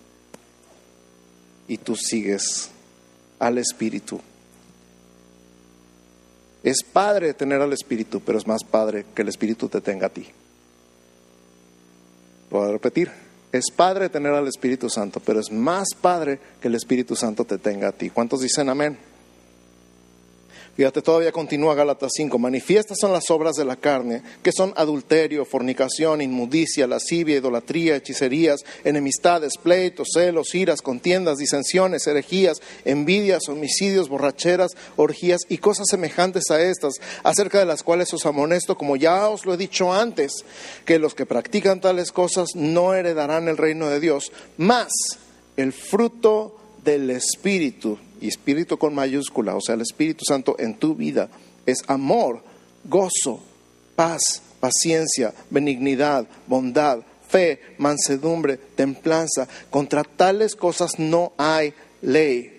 Y 1.67 1.77
tú 1.77 1.95
sigues 1.95 2.72
al 3.39 3.57
Espíritu. 3.57 4.19
Es 6.63 6.83
padre 6.83 7.33
tener 7.33 7.61
al 7.61 7.73
Espíritu, 7.73 8.21
pero 8.21 8.37
es 8.37 8.47
más 8.47 8.63
padre 8.63 9.05
que 9.13 9.21
el 9.21 9.27
Espíritu 9.27 9.67
te 9.67 9.81
tenga 9.81 10.07
a 10.07 10.09
ti. 10.09 10.27
Voy 12.49 12.69
a 12.69 12.71
repetir, 12.71 13.11
es 13.51 13.65
padre 13.75 14.09
tener 14.09 14.33
al 14.33 14.47
Espíritu 14.47 14.89
Santo, 14.89 15.19
pero 15.19 15.39
es 15.39 15.51
más 15.51 15.89
padre 15.99 16.39
que 16.61 16.69
el 16.69 16.75
Espíritu 16.75 17.15
Santo 17.15 17.45
te 17.45 17.57
tenga 17.57 17.89
a 17.89 17.91
ti. 17.91 18.09
¿Cuántos 18.09 18.41
dicen 18.41 18.69
amén? 18.69 18.97
Fíjate, 20.75 21.03
todavía 21.03 21.31
continúa 21.31 21.75
Gálatas 21.75 22.13
5. 22.15 22.39
Manifiestas 22.39 22.97
son 22.99 23.13
las 23.13 23.29
obras 23.29 23.55
de 23.55 23.63
la 23.63 23.75
carne, 23.75 24.23
que 24.41 24.51
son 24.51 24.73
adulterio, 24.75 25.45
fornicación, 25.45 26.19
inmundicia, 26.19 26.88
lascivia, 26.88 27.38
idolatría, 27.38 27.95
hechicerías, 27.95 28.62
enemistades, 28.83 29.53
pleitos, 29.62 30.07
celos, 30.12 30.55
iras, 30.55 30.81
contiendas, 30.81 31.38
disensiones, 31.38 32.07
herejías, 32.07 32.57
envidias, 32.86 33.49
homicidios, 33.49 34.09
borracheras, 34.09 34.71
orgías 34.95 35.41
y 35.47 35.59
cosas 35.59 35.86
semejantes 35.91 36.49
a 36.49 36.59
estas, 36.59 36.93
acerca 37.23 37.59
de 37.59 37.65
las 37.65 37.83
cuales 37.83 38.12
os 38.12 38.25
amonesto, 38.25 38.75
como 38.75 38.95
ya 38.95 39.29
os 39.29 39.45
lo 39.45 39.53
he 39.53 39.57
dicho 39.57 39.93
antes, 39.93 40.43
que 40.86 40.97
los 40.97 41.13
que 41.13 41.27
practican 41.27 41.81
tales 41.81 42.12
cosas 42.12 42.49
no 42.55 42.95
heredarán 42.95 43.47
el 43.47 43.57
reino 43.57 43.89
de 43.89 43.99
Dios, 43.99 44.31
más 44.57 44.91
el 45.55 45.71
fruto 45.71 46.62
del 46.83 47.09
Espíritu 47.09 47.97
y 48.21 48.27
espíritu 48.27 48.77
con 48.77 48.95
mayúscula, 48.95 49.55
o 49.55 49.61
sea, 49.61 49.75
el 49.75 49.81
Espíritu 49.81 50.23
Santo 50.25 50.55
en 50.59 50.75
tu 50.75 50.95
vida, 50.95 51.29
es 51.65 51.79
amor, 51.87 52.41
gozo, 52.85 53.41
paz, 53.95 54.41
paciencia, 54.59 55.33
benignidad, 55.49 56.27
bondad, 56.47 56.99
fe, 57.27 57.59
mansedumbre, 57.77 58.57
templanza. 58.57 59.47
Contra 59.69 60.03
tales 60.03 60.55
cosas 60.55 60.99
no 60.99 61.33
hay 61.37 61.73
ley. 62.01 62.49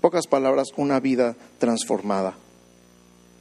Pocas 0.00 0.26
palabras, 0.26 0.68
una 0.76 1.00
vida 1.00 1.36
transformada. 1.58 2.36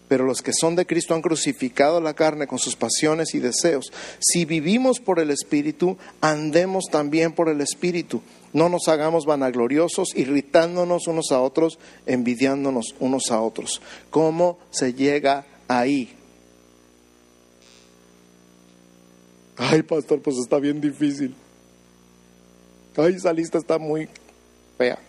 Pero 0.07 0.25
los 0.25 0.41
que 0.41 0.51
son 0.53 0.75
de 0.75 0.85
Cristo 0.85 1.13
han 1.13 1.21
crucificado 1.21 2.01
la 2.01 2.13
carne 2.13 2.47
con 2.47 2.59
sus 2.59 2.75
pasiones 2.75 3.33
y 3.33 3.39
deseos. 3.39 3.91
Si 4.19 4.45
vivimos 4.45 4.99
por 4.99 5.19
el 5.19 5.31
Espíritu, 5.31 5.97
andemos 6.21 6.85
también 6.91 7.33
por 7.33 7.49
el 7.49 7.61
Espíritu. 7.61 8.21
No 8.53 8.69
nos 8.69 8.87
hagamos 8.87 9.25
vanagloriosos, 9.25 10.15
irritándonos 10.15 11.07
unos 11.07 11.31
a 11.31 11.41
otros, 11.41 11.79
envidiándonos 12.05 12.95
unos 12.99 13.31
a 13.31 13.41
otros. 13.41 13.81
¿Cómo 14.09 14.59
se 14.69 14.93
llega 14.93 15.45
ahí? 15.67 16.15
Ay, 19.57 19.81
pastor, 19.83 20.21
pues 20.21 20.37
está 20.37 20.59
bien 20.59 20.79
difícil. 20.79 21.35
Ay, 22.95 23.15
esa 23.15 23.33
lista 23.33 23.57
está 23.57 23.77
muy 23.77 24.07
fea. 24.77 24.99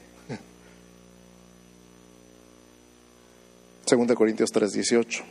Segunda 3.86 4.14
Corintios 4.14 4.50
3, 4.50 4.72
18. 4.72 5.24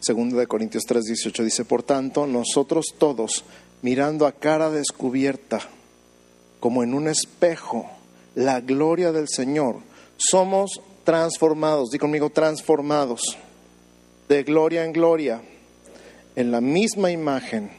Segunda 0.00 0.38
de 0.38 0.46
Corintios 0.46 0.84
3, 0.84 1.04
18 1.04 1.44
dice, 1.44 1.64
por 1.66 1.82
tanto, 1.82 2.26
nosotros 2.26 2.86
todos, 2.96 3.44
mirando 3.82 4.26
a 4.26 4.32
cara 4.32 4.70
descubierta, 4.70 5.60
como 6.60 6.82
en 6.82 6.94
un 6.94 7.08
espejo, 7.08 7.90
la 8.34 8.60
gloria 8.60 9.12
del 9.12 9.28
Señor, 9.28 9.76
somos 10.16 10.80
transformados, 11.04 11.90
di 11.90 11.98
conmigo, 11.98 12.30
transformados, 12.30 13.36
de 14.28 14.42
gloria 14.42 14.84
en 14.84 14.92
gloria, 14.92 15.42
en 16.36 16.50
la 16.50 16.60
misma 16.60 17.10
imagen, 17.10 17.70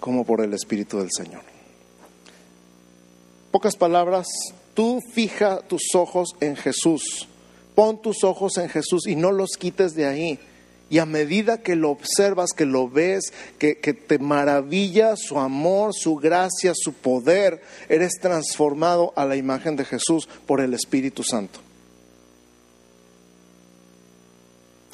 como 0.00 0.24
por 0.24 0.40
el 0.40 0.52
Espíritu 0.52 0.98
del 0.98 1.10
Señor. 1.10 1.42
Pocas 3.50 3.76
palabras, 3.76 4.26
tú 4.74 5.00
fija 5.12 5.60
tus 5.60 5.94
ojos 5.94 6.30
en 6.40 6.56
Jesús, 6.56 7.28
pon 7.74 8.00
tus 8.00 8.22
ojos 8.24 8.58
en 8.58 8.68
Jesús 8.68 9.06
y 9.06 9.16
no 9.16 9.32
los 9.32 9.50
quites 9.58 9.94
de 9.94 10.06
ahí. 10.06 10.38
Y 10.90 10.98
a 10.98 11.06
medida 11.06 11.62
que 11.62 11.76
lo 11.76 11.90
observas, 11.90 12.50
que 12.50 12.66
lo 12.66 12.90
ves, 12.90 13.32
que, 13.58 13.74
te 13.74 14.18
maravilla 14.18 15.14
su 15.16 15.38
amor, 15.38 15.94
su 15.94 16.16
gracia, 16.16 16.72
su 16.74 16.92
poder, 16.92 17.62
eres 17.88 18.14
transformado 18.20 19.12
a 19.14 19.24
la 19.24 19.36
imagen 19.36 19.76
de 19.76 19.84
Jesús 19.84 20.28
por 20.46 20.60
el 20.60 20.74
Espíritu 20.74 21.22
Santo. 21.22 21.60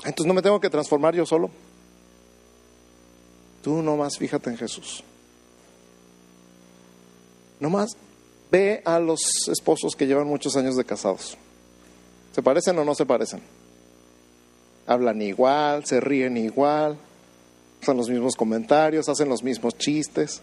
Entonces 0.05 0.27
no 0.27 0.35
me 0.35 0.43
tengo 0.43 0.61
que 0.61 0.69
transformar 0.69 1.15
yo 1.15 1.25
solo. 1.25 1.51
Tú 3.63 3.81
nomás 3.81 4.19
fíjate 4.19 4.51
en 4.51 4.59
Jesús. 4.59 5.03
Nomás 7.59 7.97
ve 8.51 8.83
a 8.85 9.01
los 9.01 9.49
esposos 9.51 9.97
que 9.97 10.07
llevan 10.07 10.27
muchos 10.27 10.57
años 10.57 10.77
de 10.77 10.85
casados. 10.85 11.39
¿Se 12.35 12.43
parecen 12.43 12.79
o 12.79 12.85
no 12.85 12.95
se 12.95 13.07
parecen? 13.07 13.41
Hablan 14.87 15.21
igual, 15.23 15.85
se 15.85 16.01
ríen 16.01 16.37
igual, 16.37 16.97
hacen 17.83 17.97
los 17.97 18.09
mismos 18.09 18.37
comentarios, 18.37 19.09
hacen 19.09 19.29
los 19.29 19.43
mismos 19.43 19.77
chistes, 19.77 20.41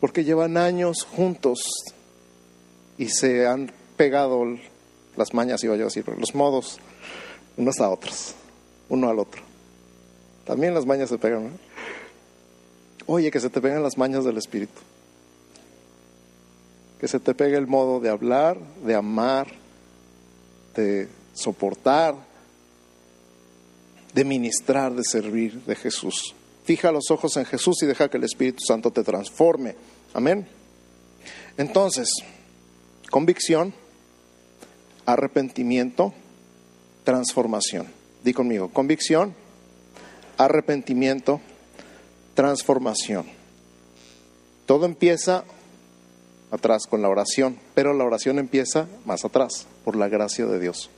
porque 0.00 0.24
llevan 0.24 0.56
años 0.56 1.04
juntos 1.04 1.58
y 2.98 3.08
se 3.08 3.46
han 3.46 3.72
pegado 3.96 4.44
las 5.16 5.34
mañas, 5.34 5.64
iba 5.64 5.76
yo 5.76 5.82
a 5.82 5.86
decir, 5.86 6.06
los 6.18 6.34
modos 6.34 6.78
unos 7.56 7.80
a 7.80 7.88
otros, 7.88 8.34
uno 8.88 9.08
al 9.08 9.18
otro. 9.18 9.42
También 10.44 10.74
las 10.74 10.86
mañas 10.86 11.08
se 11.08 11.18
pegan. 11.18 11.58
Oye, 13.06 13.30
que 13.30 13.40
se 13.40 13.50
te 13.50 13.60
pegan 13.60 13.82
las 13.82 13.98
mañas 13.98 14.24
del 14.24 14.36
Espíritu. 14.36 14.80
Que 17.00 17.08
se 17.08 17.18
te 17.18 17.34
pegue 17.34 17.56
el 17.56 17.66
modo 17.66 18.00
de 18.00 18.10
hablar, 18.10 18.58
de 18.84 18.94
amar, 18.94 19.48
de 20.76 21.08
soportar, 21.36 22.16
de 24.12 24.24
ministrar, 24.24 24.94
de 24.94 25.04
servir 25.04 25.62
de 25.64 25.76
Jesús. 25.76 26.34
Fija 26.64 26.90
los 26.90 27.10
ojos 27.10 27.36
en 27.36 27.44
Jesús 27.44 27.76
y 27.82 27.86
deja 27.86 28.08
que 28.08 28.16
el 28.16 28.24
Espíritu 28.24 28.64
Santo 28.66 28.90
te 28.90 29.04
transforme. 29.04 29.76
Amén. 30.14 30.48
Entonces, 31.56 32.08
Convicción, 33.10 33.72
arrepentimiento, 35.06 36.12
transformación. 37.04 37.86
Di 38.24 38.32
conmigo, 38.32 38.70
convicción, 38.70 39.34
arrepentimiento, 40.36 41.40
transformación. 42.34 43.26
Todo 44.66 44.86
empieza 44.86 45.44
atrás 46.50 46.86
con 46.88 47.00
la 47.00 47.08
oración, 47.08 47.58
pero 47.74 47.94
la 47.94 48.04
oración 48.04 48.40
empieza 48.40 48.88
más 49.04 49.24
atrás, 49.24 49.66
por 49.84 49.94
la 49.94 50.08
gracia 50.08 50.46
de 50.46 50.58
Dios. 50.58 50.90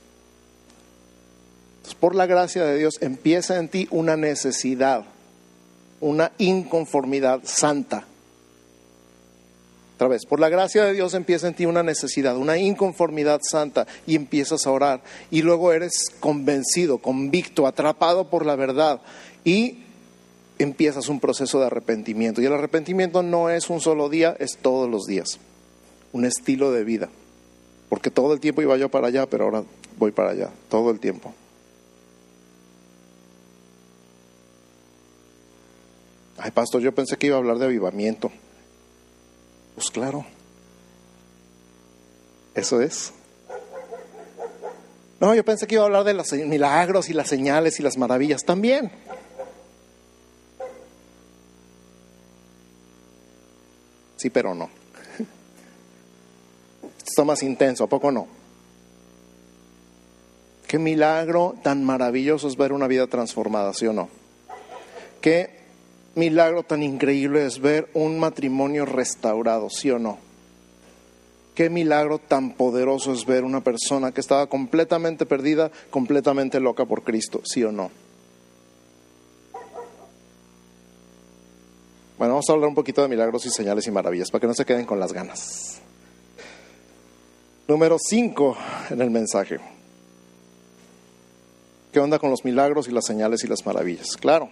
Por 1.95 2.15
la 2.15 2.25
gracia 2.25 2.63
de 2.63 2.77
Dios 2.77 2.97
empieza 3.01 3.57
en 3.57 3.69
ti 3.69 3.87
una 3.91 4.17
necesidad, 4.17 5.05
una 5.99 6.31
inconformidad 6.37 7.41
santa. 7.43 8.05
Otra 9.95 10.07
vez, 10.07 10.25
por 10.25 10.39
la 10.39 10.47
gracia 10.47 10.85
de 10.85 10.93
Dios 10.93 11.13
empieza 11.13 11.47
en 11.47 11.55
ti 11.55 11.65
una 11.65 11.83
necesidad, 11.83 12.37
una 12.37 12.57
inconformidad 12.57 13.41
santa 13.43 13.85
y 14.07 14.15
empiezas 14.15 14.65
a 14.65 14.71
orar. 14.71 15.01
Y 15.29 15.41
luego 15.41 15.73
eres 15.73 16.05
convencido, 16.21 16.99
convicto, 16.99 17.67
atrapado 17.67 18.29
por 18.29 18.45
la 18.45 18.55
verdad 18.55 19.01
y 19.43 19.79
empiezas 20.57 21.09
un 21.09 21.19
proceso 21.19 21.59
de 21.59 21.65
arrepentimiento. 21.65 22.41
Y 22.41 22.45
el 22.45 22.53
arrepentimiento 22.53 23.23
no 23.23 23.49
es 23.49 23.69
un 23.69 23.81
solo 23.81 24.07
día, 24.07 24.35
es 24.39 24.57
todos 24.61 24.89
los 24.89 25.05
días. 25.05 25.39
Un 26.13 26.23
estilo 26.23 26.71
de 26.71 26.85
vida. 26.85 27.09
Porque 27.89 28.09
todo 28.09 28.33
el 28.33 28.39
tiempo 28.39 28.61
iba 28.61 28.77
yo 28.77 28.87
para 28.87 29.07
allá, 29.07 29.25
pero 29.25 29.45
ahora 29.45 29.63
voy 29.97 30.11
para 30.11 30.29
allá, 30.29 30.49
todo 30.69 30.91
el 30.91 30.99
tiempo. 30.99 31.33
Ay, 36.41 36.51
pastor, 36.51 36.81
yo 36.81 36.93
pensé 36.93 37.17
que 37.17 37.27
iba 37.27 37.35
a 37.35 37.39
hablar 37.39 37.57
de 37.57 37.65
avivamiento. 37.65 38.31
Pues 39.75 39.91
claro, 39.91 40.25
eso 42.55 42.81
es. 42.81 43.13
No, 45.19 45.35
yo 45.35 45.43
pensé 45.43 45.67
que 45.67 45.75
iba 45.75 45.83
a 45.83 45.87
hablar 45.87 46.05
de 46.05 46.13
los 46.13 46.31
milagros 46.31 47.09
y 47.09 47.13
las 47.13 47.27
señales 47.27 47.79
y 47.79 47.83
las 47.83 47.97
maravillas 47.97 48.43
también. 48.43 48.89
Sí, 54.15 54.29
pero 54.29 54.55
no. 54.55 54.69
Esto 56.83 57.05
está 57.05 57.23
más 57.25 57.43
intenso, 57.43 57.83
¿a 57.83 57.87
poco 57.87 58.11
no? 58.11 58.27
Qué 60.67 60.77
milagro 60.77 61.55
tan 61.63 61.83
maravilloso 61.83 62.47
es 62.47 62.55
ver 62.55 62.71
una 62.71 62.87
vida 62.87 63.07
transformada, 63.07 63.73
¿sí 63.73 63.87
o 63.87 63.93
no? 63.93 64.09
Qué 65.19 65.58
milagro 66.15 66.63
tan 66.63 66.83
increíble 66.83 67.45
es 67.45 67.59
ver 67.59 67.89
un 67.93 68.19
matrimonio 68.19 68.85
restaurado, 68.85 69.69
¿sí 69.69 69.91
o 69.91 69.99
no? 69.99 70.17
Qué 71.55 71.69
milagro 71.69 72.19
tan 72.19 72.53
poderoso 72.53 73.11
es 73.11 73.25
ver 73.25 73.43
una 73.43 73.61
persona 73.61 74.11
que 74.11 74.21
estaba 74.21 74.47
completamente 74.47 75.25
perdida, 75.25 75.71
completamente 75.89 76.59
loca 76.59 76.85
por 76.85 77.03
Cristo, 77.03 77.41
¿sí 77.43 77.63
o 77.63 77.71
no? 77.71 77.91
Bueno, 82.17 82.33
vamos 82.33 82.49
a 82.49 82.53
hablar 82.53 82.69
un 82.69 82.75
poquito 82.75 83.01
de 83.01 83.07
milagros 83.07 83.45
y 83.45 83.49
señales 83.49 83.87
y 83.87 83.91
maravillas 83.91 84.29
para 84.29 84.41
que 84.41 84.47
no 84.47 84.53
se 84.53 84.65
queden 84.65 84.85
con 84.85 84.99
las 84.99 85.13
ganas. 85.13 85.79
Número 87.67 87.97
5 87.99 88.57
en 88.89 89.01
el 89.01 89.09
mensaje. 89.09 89.59
¿Qué 91.91 91.99
onda 91.99 92.19
con 92.19 92.29
los 92.29 92.43
milagros 92.43 92.87
y 92.87 92.91
las 92.91 93.05
señales 93.05 93.43
y 93.43 93.47
las 93.47 93.65
maravillas? 93.65 94.17
Claro. 94.17 94.49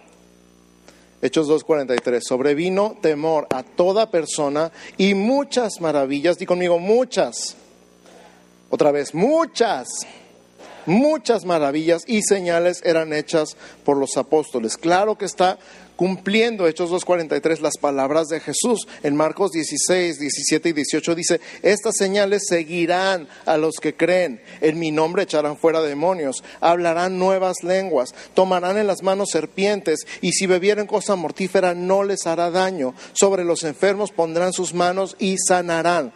Hechos 1.20 1.48
2.43. 1.48 2.20
Sobrevino 2.22 2.96
temor 3.00 3.46
a 3.50 3.62
toda 3.62 4.10
persona 4.10 4.70
y 4.96 5.14
muchas 5.14 5.80
maravillas. 5.80 6.38
Di 6.38 6.46
conmigo, 6.46 6.78
muchas. 6.78 7.56
Otra 8.70 8.92
vez, 8.92 9.14
muchas 9.14 9.88
muchas 10.88 11.44
maravillas 11.44 12.02
y 12.06 12.22
señales 12.22 12.80
eran 12.84 13.12
hechas 13.12 13.56
por 13.84 13.96
los 13.98 14.16
apóstoles. 14.16 14.76
Claro 14.76 15.16
que 15.18 15.26
está 15.26 15.58
cumpliendo 15.98 16.68
Hechos 16.68 16.92
2.43 16.92 17.58
las 17.58 17.76
palabras 17.76 18.28
de 18.28 18.38
Jesús. 18.38 18.86
En 19.02 19.16
Marcos 19.16 19.50
16, 19.50 20.20
17 20.20 20.68
y 20.68 20.72
18 20.72 21.14
dice, 21.16 21.40
estas 21.62 21.96
señales 21.96 22.44
seguirán 22.48 23.26
a 23.44 23.56
los 23.56 23.80
que 23.80 23.96
creen. 23.96 24.40
En 24.60 24.78
mi 24.78 24.92
nombre 24.92 25.24
echarán 25.24 25.58
fuera 25.58 25.82
demonios, 25.82 26.44
hablarán 26.60 27.18
nuevas 27.18 27.64
lenguas, 27.64 28.14
tomarán 28.34 28.78
en 28.78 28.86
las 28.86 29.02
manos 29.02 29.30
serpientes 29.32 30.06
y 30.20 30.30
si 30.30 30.46
bebieren 30.46 30.86
cosa 30.86 31.16
mortífera 31.16 31.74
no 31.74 32.04
les 32.04 32.28
hará 32.28 32.52
daño. 32.52 32.94
Sobre 33.12 33.44
los 33.44 33.64
enfermos 33.64 34.12
pondrán 34.12 34.52
sus 34.52 34.74
manos 34.74 35.16
y 35.18 35.36
sanarán. 35.36 36.12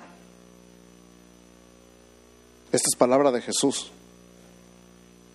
Esta 2.70 2.86
es 2.88 2.96
palabra 2.96 3.32
de 3.32 3.42
Jesús. 3.42 3.90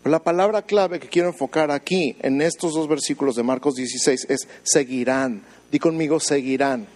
La 0.08 0.20
palabra 0.20 0.62
clave 0.62 1.02
que 1.02 1.10
quiero 1.10 1.28
enfocar 1.28 1.70
aquí 1.70 2.16
en 2.22 2.42
estos 2.42 2.74
dos 2.74 2.88
versículos 2.88 3.36
de 3.36 3.44
Marcos 3.44 3.76
16 3.76 4.28
es 4.30 4.48
seguirán. 4.64 5.44
Di 5.70 5.80
conmigo, 5.80 6.22
seguirán. 6.22 6.88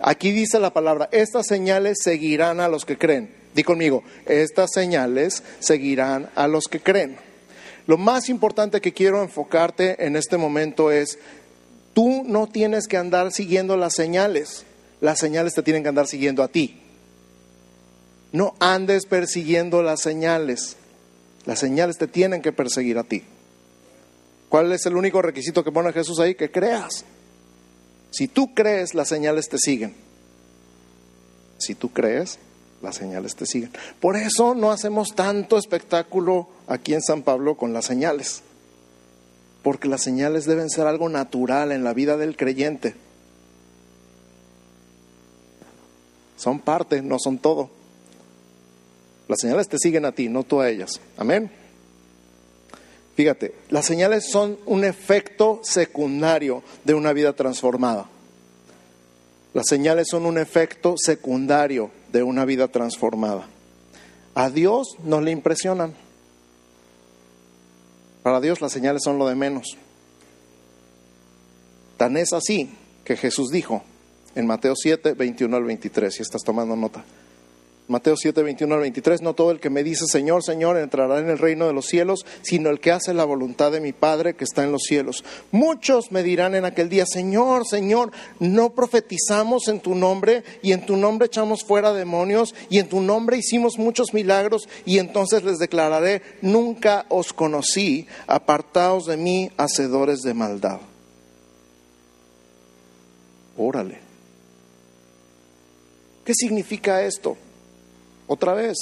Aquí 0.00 0.32
dice 0.32 0.58
la 0.58 0.72
palabra, 0.72 1.08
estas 1.12 1.46
señales 1.46 1.98
seguirán 2.02 2.58
a 2.58 2.68
los 2.68 2.84
que 2.84 2.98
creen. 2.98 3.32
Di 3.54 3.62
conmigo, 3.62 4.02
estas 4.26 4.70
señales 4.74 5.44
seguirán 5.60 6.30
a 6.34 6.48
los 6.48 6.64
que 6.64 6.80
creen. 6.80 7.16
Lo 7.86 7.96
más 7.96 8.28
importante 8.28 8.80
que 8.80 8.92
quiero 8.92 9.22
enfocarte 9.22 10.04
en 10.04 10.16
este 10.16 10.36
momento 10.36 10.90
es, 10.90 11.16
tú 11.94 12.24
no 12.26 12.48
tienes 12.48 12.88
que 12.88 12.96
andar 12.96 13.30
siguiendo 13.30 13.76
las 13.76 13.94
señales, 13.94 14.64
las 15.00 15.20
señales 15.20 15.54
te 15.54 15.62
tienen 15.62 15.84
que 15.84 15.90
andar 15.90 16.08
siguiendo 16.08 16.42
a 16.42 16.48
ti. 16.48 16.80
No 18.32 18.54
andes 18.58 19.06
persiguiendo 19.06 19.82
las 19.84 20.00
señales. 20.00 20.76
Las 21.46 21.58
señales 21.58 21.98
te 21.98 22.06
tienen 22.06 22.42
que 22.42 22.52
perseguir 22.52 22.98
a 22.98 23.04
ti. 23.04 23.22
¿Cuál 24.48 24.72
es 24.72 24.84
el 24.86 24.96
único 24.96 25.22
requisito 25.22 25.64
que 25.64 25.72
pone 25.72 25.92
Jesús 25.92 26.18
ahí? 26.18 26.34
Que 26.34 26.50
creas. 26.50 27.04
Si 28.10 28.28
tú 28.28 28.54
crees, 28.54 28.94
las 28.94 29.08
señales 29.08 29.48
te 29.48 29.58
siguen. 29.58 29.94
Si 31.58 31.74
tú 31.74 31.92
crees, 31.92 32.38
las 32.82 32.96
señales 32.96 33.36
te 33.36 33.46
siguen. 33.46 33.70
Por 34.00 34.16
eso 34.16 34.54
no 34.54 34.72
hacemos 34.72 35.14
tanto 35.14 35.56
espectáculo 35.56 36.48
aquí 36.66 36.94
en 36.94 37.02
San 37.02 37.22
Pablo 37.22 37.56
con 37.56 37.72
las 37.72 37.84
señales. 37.84 38.42
Porque 39.62 39.88
las 39.88 40.02
señales 40.02 40.46
deben 40.46 40.70
ser 40.70 40.86
algo 40.86 41.08
natural 41.08 41.70
en 41.70 41.84
la 41.84 41.94
vida 41.94 42.16
del 42.16 42.36
creyente. 42.36 42.96
Son 46.36 46.58
parte, 46.58 47.02
no 47.02 47.18
son 47.18 47.38
todo. 47.38 47.70
Las 49.30 49.38
señales 49.38 49.68
te 49.68 49.78
siguen 49.78 50.04
a 50.06 50.10
ti, 50.10 50.28
no 50.28 50.42
tú 50.42 50.60
a 50.60 50.68
ellas. 50.68 51.00
Amén. 51.16 51.52
Fíjate, 53.14 53.54
las 53.68 53.86
señales 53.86 54.28
son 54.28 54.58
un 54.66 54.84
efecto 54.84 55.60
secundario 55.62 56.64
de 56.84 56.94
una 56.94 57.12
vida 57.12 57.32
transformada. 57.34 58.08
Las 59.54 59.66
señales 59.68 60.08
son 60.10 60.26
un 60.26 60.36
efecto 60.36 60.96
secundario 60.96 61.92
de 62.10 62.24
una 62.24 62.44
vida 62.44 62.66
transformada. 62.66 63.46
A 64.34 64.50
Dios 64.50 64.96
no 65.04 65.20
le 65.20 65.30
impresionan. 65.30 65.94
Para 68.24 68.40
Dios 68.40 68.60
las 68.60 68.72
señales 68.72 69.02
son 69.04 69.16
lo 69.16 69.28
de 69.28 69.36
menos. 69.36 69.76
Tan 71.98 72.16
es 72.16 72.32
así 72.32 72.74
que 73.04 73.16
Jesús 73.16 73.50
dijo 73.52 73.84
en 74.34 74.48
Mateo 74.48 74.74
7, 74.74 75.12
21 75.12 75.56
al 75.56 75.62
23, 75.62 76.12
si 76.12 76.22
estás 76.22 76.42
tomando 76.42 76.74
nota. 76.74 77.04
Mateo 77.90 78.16
7, 78.16 78.44
21 78.44 78.72
al 78.72 78.82
23, 78.82 79.20
no 79.20 79.34
todo 79.34 79.50
el 79.50 79.58
que 79.58 79.68
me 79.68 79.82
dice 79.82 80.04
Señor, 80.06 80.44
Señor 80.44 80.78
entrará 80.78 81.18
en 81.18 81.28
el 81.28 81.38
reino 81.38 81.66
de 81.66 81.72
los 81.72 81.86
cielos, 81.86 82.24
sino 82.40 82.70
el 82.70 82.78
que 82.78 82.92
hace 82.92 83.12
la 83.12 83.24
voluntad 83.24 83.72
de 83.72 83.80
mi 83.80 83.92
Padre 83.92 84.36
que 84.36 84.44
está 84.44 84.62
en 84.62 84.70
los 84.70 84.82
cielos. 84.84 85.24
Muchos 85.50 86.12
me 86.12 86.22
dirán 86.22 86.54
en 86.54 86.64
aquel 86.64 86.88
día, 86.88 87.04
Señor, 87.04 87.66
Señor, 87.66 88.12
no 88.38 88.74
profetizamos 88.74 89.66
en 89.66 89.80
tu 89.80 89.96
nombre 89.96 90.44
y 90.62 90.70
en 90.70 90.86
tu 90.86 90.96
nombre 90.96 91.26
echamos 91.26 91.64
fuera 91.64 91.92
demonios 91.92 92.54
y 92.68 92.78
en 92.78 92.88
tu 92.88 93.00
nombre 93.00 93.38
hicimos 93.38 93.76
muchos 93.76 94.14
milagros 94.14 94.68
y 94.86 94.98
entonces 94.98 95.42
les 95.42 95.58
declararé, 95.58 96.22
nunca 96.42 97.06
os 97.08 97.32
conocí, 97.32 98.06
apartaos 98.28 99.06
de 99.06 99.16
mí, 99.16 99.50
hacedores 99.56 100.20
de 100.20 100.32
maldad. 100.32 100.78
Órale. 103.56 103.98
¿Qué 106.24 106.34
significa 106.34 107.02
esto? 107.02 107.36
Otra 108.32 108.54
vez, 108.54 108.76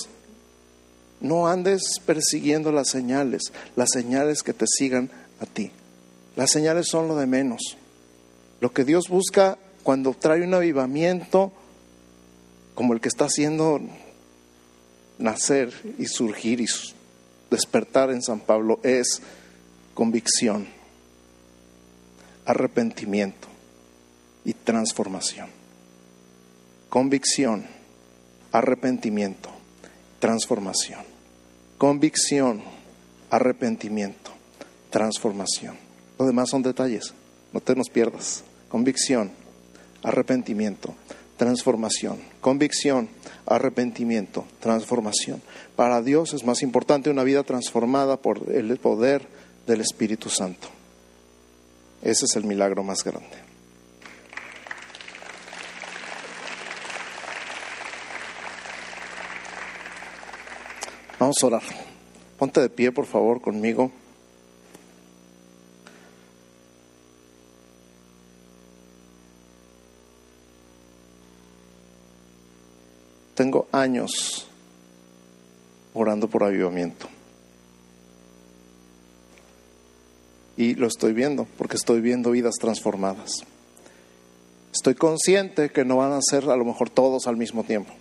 no 1.23 1.49
andes 1.49 1.81
persiguiendo 2.05 2.71
las 2.71 2.89
señales, 2.89 3.45
las 3.77 3.89
señales 3.91 4.43
que 4.43 4.53
te 4.53 4.67
sigan 4.69 5.11
a 5.41 5.47
ti. 5.47 5.71
Las 6.37 6.51
señales 6.51 6.87
son 6.87 7.09
lo 7.09 7.17
de 7.17 7.25
menos. 7.25 7.79
Lo 8.61 8.75
que 8.75 8.85
Dios 8.85 9.09
busca 9.09 9.57
cuando 9.85 10.13
trae 10.13 10.43
un 10.43 10.53
avivamiento 10.53 11.51
como 12.75 12.93
el 12.93 13.01
que 13.01 13.09
está 13.09 13.25
haciendo 13.25 13.81
nacer 15.17 15.73
y 15.99 16.05
surgir 16.05 16.61
y 16.61 16.67
despertar 17.51 18.11
en 18.11 18.21
San 18.21 18.41
Pablo 18.41 18.81
es 18.83 19.23
convicción, 19.95 20.69
arrepentimiento 22.45 23.49
y 24.45 24.53
transformación. 24.53 25.49
Convicción 26.91 27.78
arrepentimiento, 28.53 29.51
transformación. 30.19 31.01
Convicción, 31.77 32.63
arrepentimiento, 33.31 34.33
transformación. 34.91 35.77
Lo 36.19 36.27
demás 36.27 36.51
son 36.51 36.63
detalles, 36.63 37.15
no 37.53 37.61
te 37.61 37.77
nos 37.77 37.89
pierdas. 37.89 38.43
Convicción, 38.69 39.31
arrepentimiento, 40.03 40.95
transformación. 41.37 42.19
Convicción, 42.41 43.09
arrepentimiento, 43.47 44.45
transformación. 44.61 45.41
Para 45.77 46.03
Dios 46.03 46.35
es 46.35 46.45
más 46.45 46.63
importante 46.63 47.11
una 47.11 47.23
vida 47.23 47.45
transformada 47.45 48.17
por 48.17 48.51
el 48.53 48.77
poder 48.79 49.27
del 49.67 49.81
Espíritu 49.81 50.29
Santo. 50.29 50.69
Ese 52.03 52.27
es 52.27 52.37
el 52.37 52.45
milagro 52.45 52.83
más 52.83 53.03
grande. 53.05 53.48
Vamos 61.19 61.37
a 61.43 61.47
orar. 61.47 61.63
Ponte 62.39 62.61
de 62.61 62.69
pie, 62.69 62.93
por 62.93 63.05
favor, 63.05 63.41
conmigo. 63.41 63.91
Tengo 73.35 73.67
años 73.73 74.47
orando 75.93 76.29
por 76.29 76.45
avivamiento. 76.45 77.09
Y 80.57 80.75
lo 80.75 80.87
estoy 80.87 81.13
viendo, 81.13 81.47
porque 81.57 81.77
estoy 81.77 82.01
viendo 82.01 82.31
vidas 82.31 82.55
transformadas. 82.61 83.31
Estoy 84.73 84.95
consciente 84.95 85.71
que 85.71 85.85
no 85.85 85.97
van 85.97 86.13
a 86.13 86.21
ser 86.21 86.49
a 86.49 86.57
lo 86.57 86.65
mejor 86.65 86.91
todos 86.91 87.27
al 87.27 87.37
mismo 87.37 87.65
tiempo, 87.65 87.93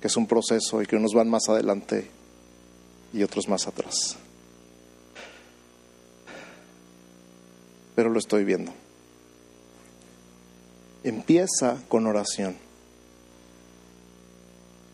que 0.00 0.06
es 0.06 0.16
un 0.16 0.28
proceso 0.28 0.82
y 0.82 0.86
que 0.86 0.96
unos 0.96 1.14
van 1.14 1.28
más 1.28 1.48
adelante 1.48 2.17
y 3.12 3.22
otros 3.22 3.48
más 3.48 3.66
atrás. 3.66 4.16
Pero 7.94 8.10
lo 8.10 8.18
estoy 8.18 8.44
viendo. 8.44 8.72
Empieza 11.02 11.78
con 11.88 12.06
oración. 12.06 12.56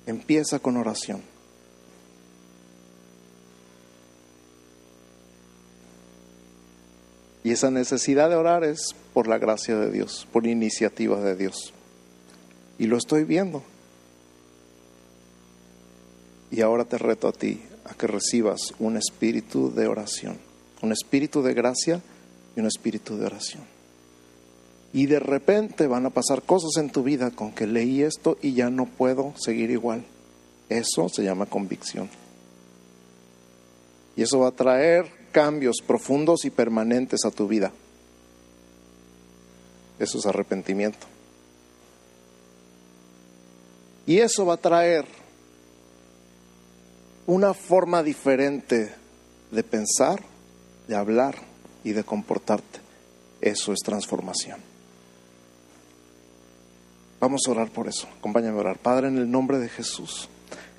Empieza 0.07 0.59
con 0.59 0.77
oración. 0.77 1.23
Y 7.43 7.51
esa 7.51 7.71
necesidad 7.71 8.31
de 8.31 8.37
orar 8.37 8.65
es 8.65 8.95
por 9.13 9.29
la 9.29 9.37
gracia 9.37 9.77
de 9.77 9.91
Dios, 9.91 10.27
por 10.33 10.47
iniciativa 10.47 11.21
de 11.21 11.37
Dios. 11.37 11.75
Y 12.79 12.87
lo 12.87 12.97
estoy 12.97 13.25
viendo. 13.25 13.63
Y 16.51 16.63
ahora 16.63 16.87
te 16.87 16.97
reto 16.97 17.29
a 17.29 17.33
ti 17.33 17.61
a 17.85 17.95
que 17.95 18.07
recibas 18.07 18.61
un 18.79 18.97
espíritu 18.97 19.73
de 19.73 19.87
oración, 19.87 20.39
un 20.83 20.93
espíritu 20.93 21.43
de 21.43 21.55
gracia 21.55 22.01
y 22.57 22.61
un 22.61 22.67
espíritu 22.67 23.17
de 23.17 23.27
oración. 23.27 23.63
Y 24.93 25.07
de 25.07 25.19
repente 25.19 25.87
van 25.87 26.07
a 26.07 26.11
pasar 26.11 26.43
cosas 26.43 26.77
en 26.77 26.91
tu 26.91 27.03
vida 27.03 27.31
con 27.33 27.53
que 27.53 27.67
leí 27.67 28.03
esto 28.03 28.39
y 28.41 28.53
ya 28.53 28.71
no 28.71 28.87
puedo 28.87 29.35
seguir 29.37 29.71
igual. 29.71 30.05
Eso 30.69 31.09
se 31.09 31.25
llama 31.25 31.47
convicción. 31.47 32.09
Y 34.17 34.23
eso 34.23 34.39
va 34.39 34.49
a 34.49 34.53
traer 34.53 35.07
cambios 35.33 35.79
profundos 35.85 36.45
y 36.45 36.51
permanentes 36.51 37.25
a 37.25 37.33
tu 37.33 37.49
vida. 37.49 37.73
Eso 39.99 40.19
es 40.19 40.27
arrepentimiento. 40.27 41.07
Y 44.07 44.19
eso 44.19 44.47
va 44.47 44.55
a 44.55 44.59
traer 44.59 45.07
una 47.27 47.55
forma 47.55 48.03
diferente 48.03 48.95
de 49.51 49.63
pensar, 49.63 50.23
de 50.89 50.97
hablar 50.97 51.37
y 51.83 51.93
de 51.93 52.05
comportarte. 52.05 52.81
Eso 53.41 53.73
es 53.73 53.81
transformación. 53.81 54.59
Vamos 57.21 57.43
a 57.47 57.53
orar 57.53 57.71
por 57.71 57.89
eso. 57.89 58.07
Acompáñame 58.19 58.59
a 58.59 58.61
orar. 58.61 58.79
Padre, 58.79 59.09
en 59.09 59.19
el 59.19 59.31
nombre 59.31 59.59
de 59.59 59.69
Jesús. 59.69 60.29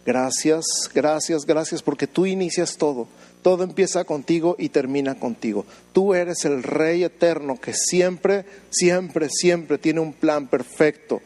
Gracias, 0.06 0.64
gracias, 0.94 1.46
gracias 1.46 1.82
porque 1.82 2.06
tú 2.06 2.28
inicias 2.28 2.78
todo. 2.78 3.08
Todo 3.42 3.64
empieza 3.64 4.04
contigo 4.04 4.56
y 4.60 4.70
termina 4.70 5.16
contigo. 5.16 5.66
Tú 5.94 6.14
eres 6.14 6.46
el 6.46 6.62
Rey 6.62 7.04
eterno 7.04 7.60
que 7.60 7.74
siempre, 7.74 8.46
siempre, 8.70 9.30
siempre 9.30 9.78
tiene 9.78 10.00
un 10.00 10.14
plan 10.14 10.48
perfecto 10.48 11.22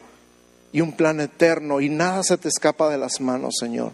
y 0.72 0.80
un 0.80 0.92
plan 0.92 1.20
eterno 1.20 1.80
y 1.80 1.88
nada 1.88 2.22
se 2.22 2.38
te 2.38 2.48
escapa 2.48 2.88
de 2.88 2.98
las 2.98 3.20
manos, 3.20 3.56
Señor. 3.58 3.92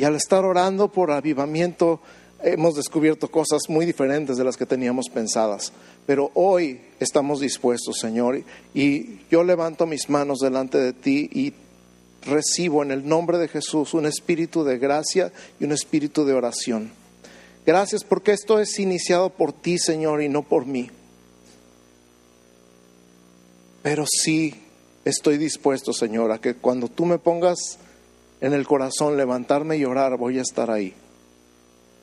Y 0.00 0.04
al 0.04 0.16
estar 0.16 0.46
orando 0.46 0.88
por 0.88 1.10
avivamiento, 1.10 2.00
hemos 2.42 2.74
descubierto 2.74 3.30
cosas 3.30 3.68
muy 3.68 3.84
diferentes 3.84 4.38
de 4.38 4.44
las 4.44 4.56
que 4.56 4.64
teníamos 4.64 5.10
pensadas. 5.10 5.74
Pero 6.06 6.30
hoy 6.32 6.80
estamos 7.00 7.40
dispuestos, 7.40 7.98
Señor, 7.98 8.42
y 8.72 9.18
yo 9.30 9.44
levanto 9.44 9.84
mis 9.84 10.08
manos 10.08 10.38
delante 10.38 10.78
de 10.78 10.94
ti 10.94 11.28
y 11.30 11.52
recibo 12.24 12.82
en 12.82 12.92
el 12.92 13.06
nombre 13.06 13.36
de 13.36 13.48
Jesús 13.48 13.92
un 13.92 14.06
espíritu 14.06 14.64
de 14.64 14.78
gracia 14.78 15.34
y 15.60 15.64
un 15.64 15.72
espíritu 15.72 16.24
de 16.24 16.32
oración. 16.32 16.92
Gracias 17.66 18.02
porque 18.02 18.32
esto 18.32 18.58
es 18.58 18.78
iniciado 18.78 19.28
por 19.28 19.52
ti, 19.52 19.76
Señor, 19.76 20.22
y 20.22 20.30
no 20.30 20.40
por 20.44 20.64
mí. 20.64 20.90
Pero 23.82 24.06
sí 24.06 24.54
estoy 25.04 25.36
dispuesto, 25.36 25.92
Señor, 25.92 26.32
a 26.32 26.40
que 26.40 26.54
cuando 26.54 26.88
tú 26.88 27.04
me 27.04 27.18
pongas 27.18 27.78
en 28.40 28.54
el 28.54 28.66
corazón, 28.66 29.16
levantarme 29.16 29.76
y 29.76 29.84
orar, 29.84 30.16
voy 30.16 30.38
a 30.38 30.42
estar 30.42 30.70
ahí. 30.70 30.94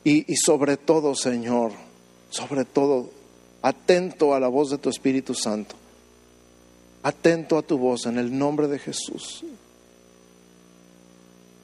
Y, 0.04 0.24
sobre 0.36 0.76
todo, 0.76 1.14
Señor, 1.14 1.72
sobre 2.30 2.64
todo, 2.64 3.10
atento 3.60 4.34
a 4.34 4.40
la 4.40 4.48
voz 4.48 4.70
de 4.70 4.78
tu 4.78 4.88
Espíritu 4.88 5.34
Santo. 5.34 5.74
Atento 7.02 7.58
a 7.58 7.62
tu 7.62 7.76
voz 7.76 8.06
en 8.06 8.18
el 8.18 8.36
nombre 8.36 8.68
de 8.68 8.78
Jesús. 8.78 9.44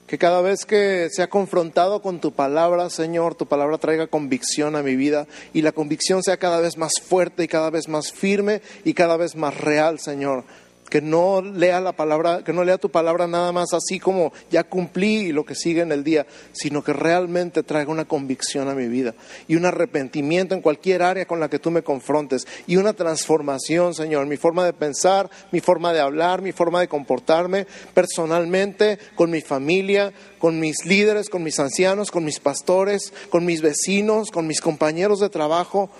Que 0.07 0.19
cada 0.19 0.43
vez 0.43 0.67
que 0.67 1.09
sea 1.11 1.31
confrontado 1.31 2.03
con 2.03 2.21
tu 2.21 2.33
palabra, 2.33 2.91
Señor, 2.91 3.35
tu 3.35 3.47
palabra 3.47 3.79
traiga 3.79 4.09
convicción 4.09 4.77
a 4.77 4.83
mi 4.83 4.97
vida 4.97 5.27
y 5.55 5.63
la 5.63 5.73
convicción 5.73 6.23
sea 6.23 6.37
cada 6.37 6.61
vez 6.61 6.77
más 6.77 6.93
fuerte 7.03 7.45
y 7.45 7.49
cada 7.49 7.71
vez 7.71 7.89
más 7.89 8.13
firme 8.13 8.61
y 8.85 8.93
cada 8.93 9.17
vez 9.17 9.35
más 9.37 9.59
real, 9.59 9.99
Señor 9.99 10.45
que 10.89 11.01
no 11.01 11.43
lea 11.43 11.81
la 11.81 11.93
palabra, 11.93 12.45
que 12.45 12.53
no 12.53 12.65
lea 12.65 12.79
tu 12.79 12.91
palabra 12.91 13.27
nada 13.27 13.53
más 13.53 13.73
así 13.73 13.99
como 13.99 14.33
ya 14.51 14.65
cumplí 14.65 15.33
lo 15.33 15.45
que 15.45 15.55
sigue 15.55 15.83
en 15.83 15.93
el 15.93 16.05
día, 16.05 16.27
sino 16.53 16.85
que 16.85 16.93
realmente 16.93 17.63
traiga 17.63 17.91
una 17.91 18.05
convicción 18.05 18.69
a 18.69 18.75
mi 18.75 18.87
vida 18.87 19.15
y 19.49 19.57
un 19.57 19.67
arrepentimiento 19.67 20.55
en 20.55 20.61
cualquier 20.61 21.03
área 21.03 21.27
con 21.27 21.41
la 21.41 21.49
que 21.49 21.59
tú 21.59 21.71
me 21.71 21.83
confrontes 21.83 22.47
y 22.67 22.77
una 22.77 22.93
transformación, 22.93 23.95
Señor, 23.95 24.27
mi 24.27 24.37
forma 24.37 24.65
de 24.65 24.73
pensar, 24.73 25.31
mi 25.53 25.61
forma 25.61 25.93
de 25.93 26.01
hablar, 26.01 26.43
mi 26.43 26.53
forma 26.53 26.81
de 26.81 26.89
comportarme 26.89 27.67
personalmente, 27.93 28.99
con 29.15 29.31
mi 29.31 29.41
familia, 29.41 30.13
con 30.39 30.61
mis 30.61 30.85
líderes, 30.85 31.29
con 31.29 31.43
mis 31.43 31.59
ancianos, 31.59 32.11
con 32.11 32.25
mis 32.25 32.39
pastores, 32.39 33.13
con 33.31 33.45
mis 33.45 33.63
vecinos, 33.63 34.31
con 34.31 34.47
mis 34.47 34.61
compañeros 34.61 35.21
de 35.21 35.29
trabajo. 35.29 35.91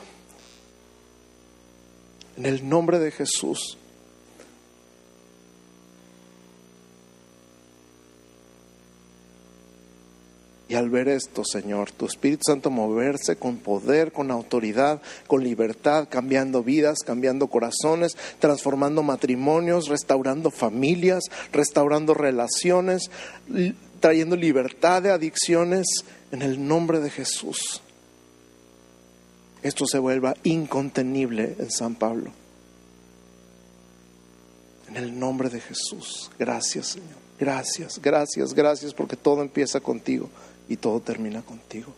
En 2.37 2.47
el 2.47 2.69
nombre 2.69 2.99
de 2.99 3.11
Jesús. 3.11 3.79
Y 10.75 10.77
al 10.77 10.91
ver 10.91 11.07
esto, 11.07 11.45
Señor, 11.45 11.93
tu 11.93 12.05
Espíritu 12.05 12.43
Santo 12.49 12.69
moverse 12.69 13.37
con 13.37 13.59
poder, 13.59 14.11
con 14.11 14.33
autoridad, 14.33 15.01
con 15.29 15.45
libertad, 15.45 16.09
cambiando 16.11 16.65
vidas, 16.65 16.99
cambiando 17.07 17.47
corazones, 17.47 18.17
transformando 18.41 19.05
matrimonios, 19.05 19.87
restaurando 19.87 20.51
familias, 20.51 21.23
restaurando 21.53 22.13
relaciones, 22.13 23.09
trayendo 24.01 24.35
libertad 24.35 25.01
de 25.01 25.13
adicciones 25.13 25.87
en 26.33 26.43
el 26.43 26.67
nombre 26.67 26.99
de 26.99 27.11
Jesús. 27.11 27.81
Esto 29.63 29.87
se 29.87 30.01
vuelva 30.01 30.35
incontenible 30.43 31.55
en 31.57 31.71
San 31.71 31.95
Pablo. 31.95 32.33
En 34.89 34.97
el 34.97 35.17
nombre 35.17 35.51
de 35.51 35.61
Jesús. 35.61 36.33
Gracias, 36.37 36.89
Señor. 36.89 37.23
Gracias, 37.39 38.01
gracias, 38.01 38.55
gracias 38.55 38.95
porque 38.95 39.17
todo 39.17 39.43
empieza 39.43 39.79
contigo 39.81 40.31
y 40.69 40.77
todo 40.77 41.01
termina 41.01 41.43
contigo. 41.43 41.95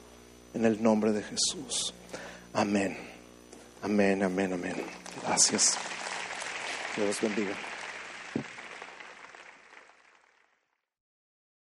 En 0.55 0.65
el 0.65 0.83
nombre 0.83 1.13
de 1.13 1.23
Jesús. 1.23 1.93
Amén. 2.53 2.97
Amén, 3.83 4.23
amén, 4.23 4.53
amén. 4.53 4.77
Gracias. 5.23 5.77
Dios 6.97 7.21
bendiga. 7.21 7.55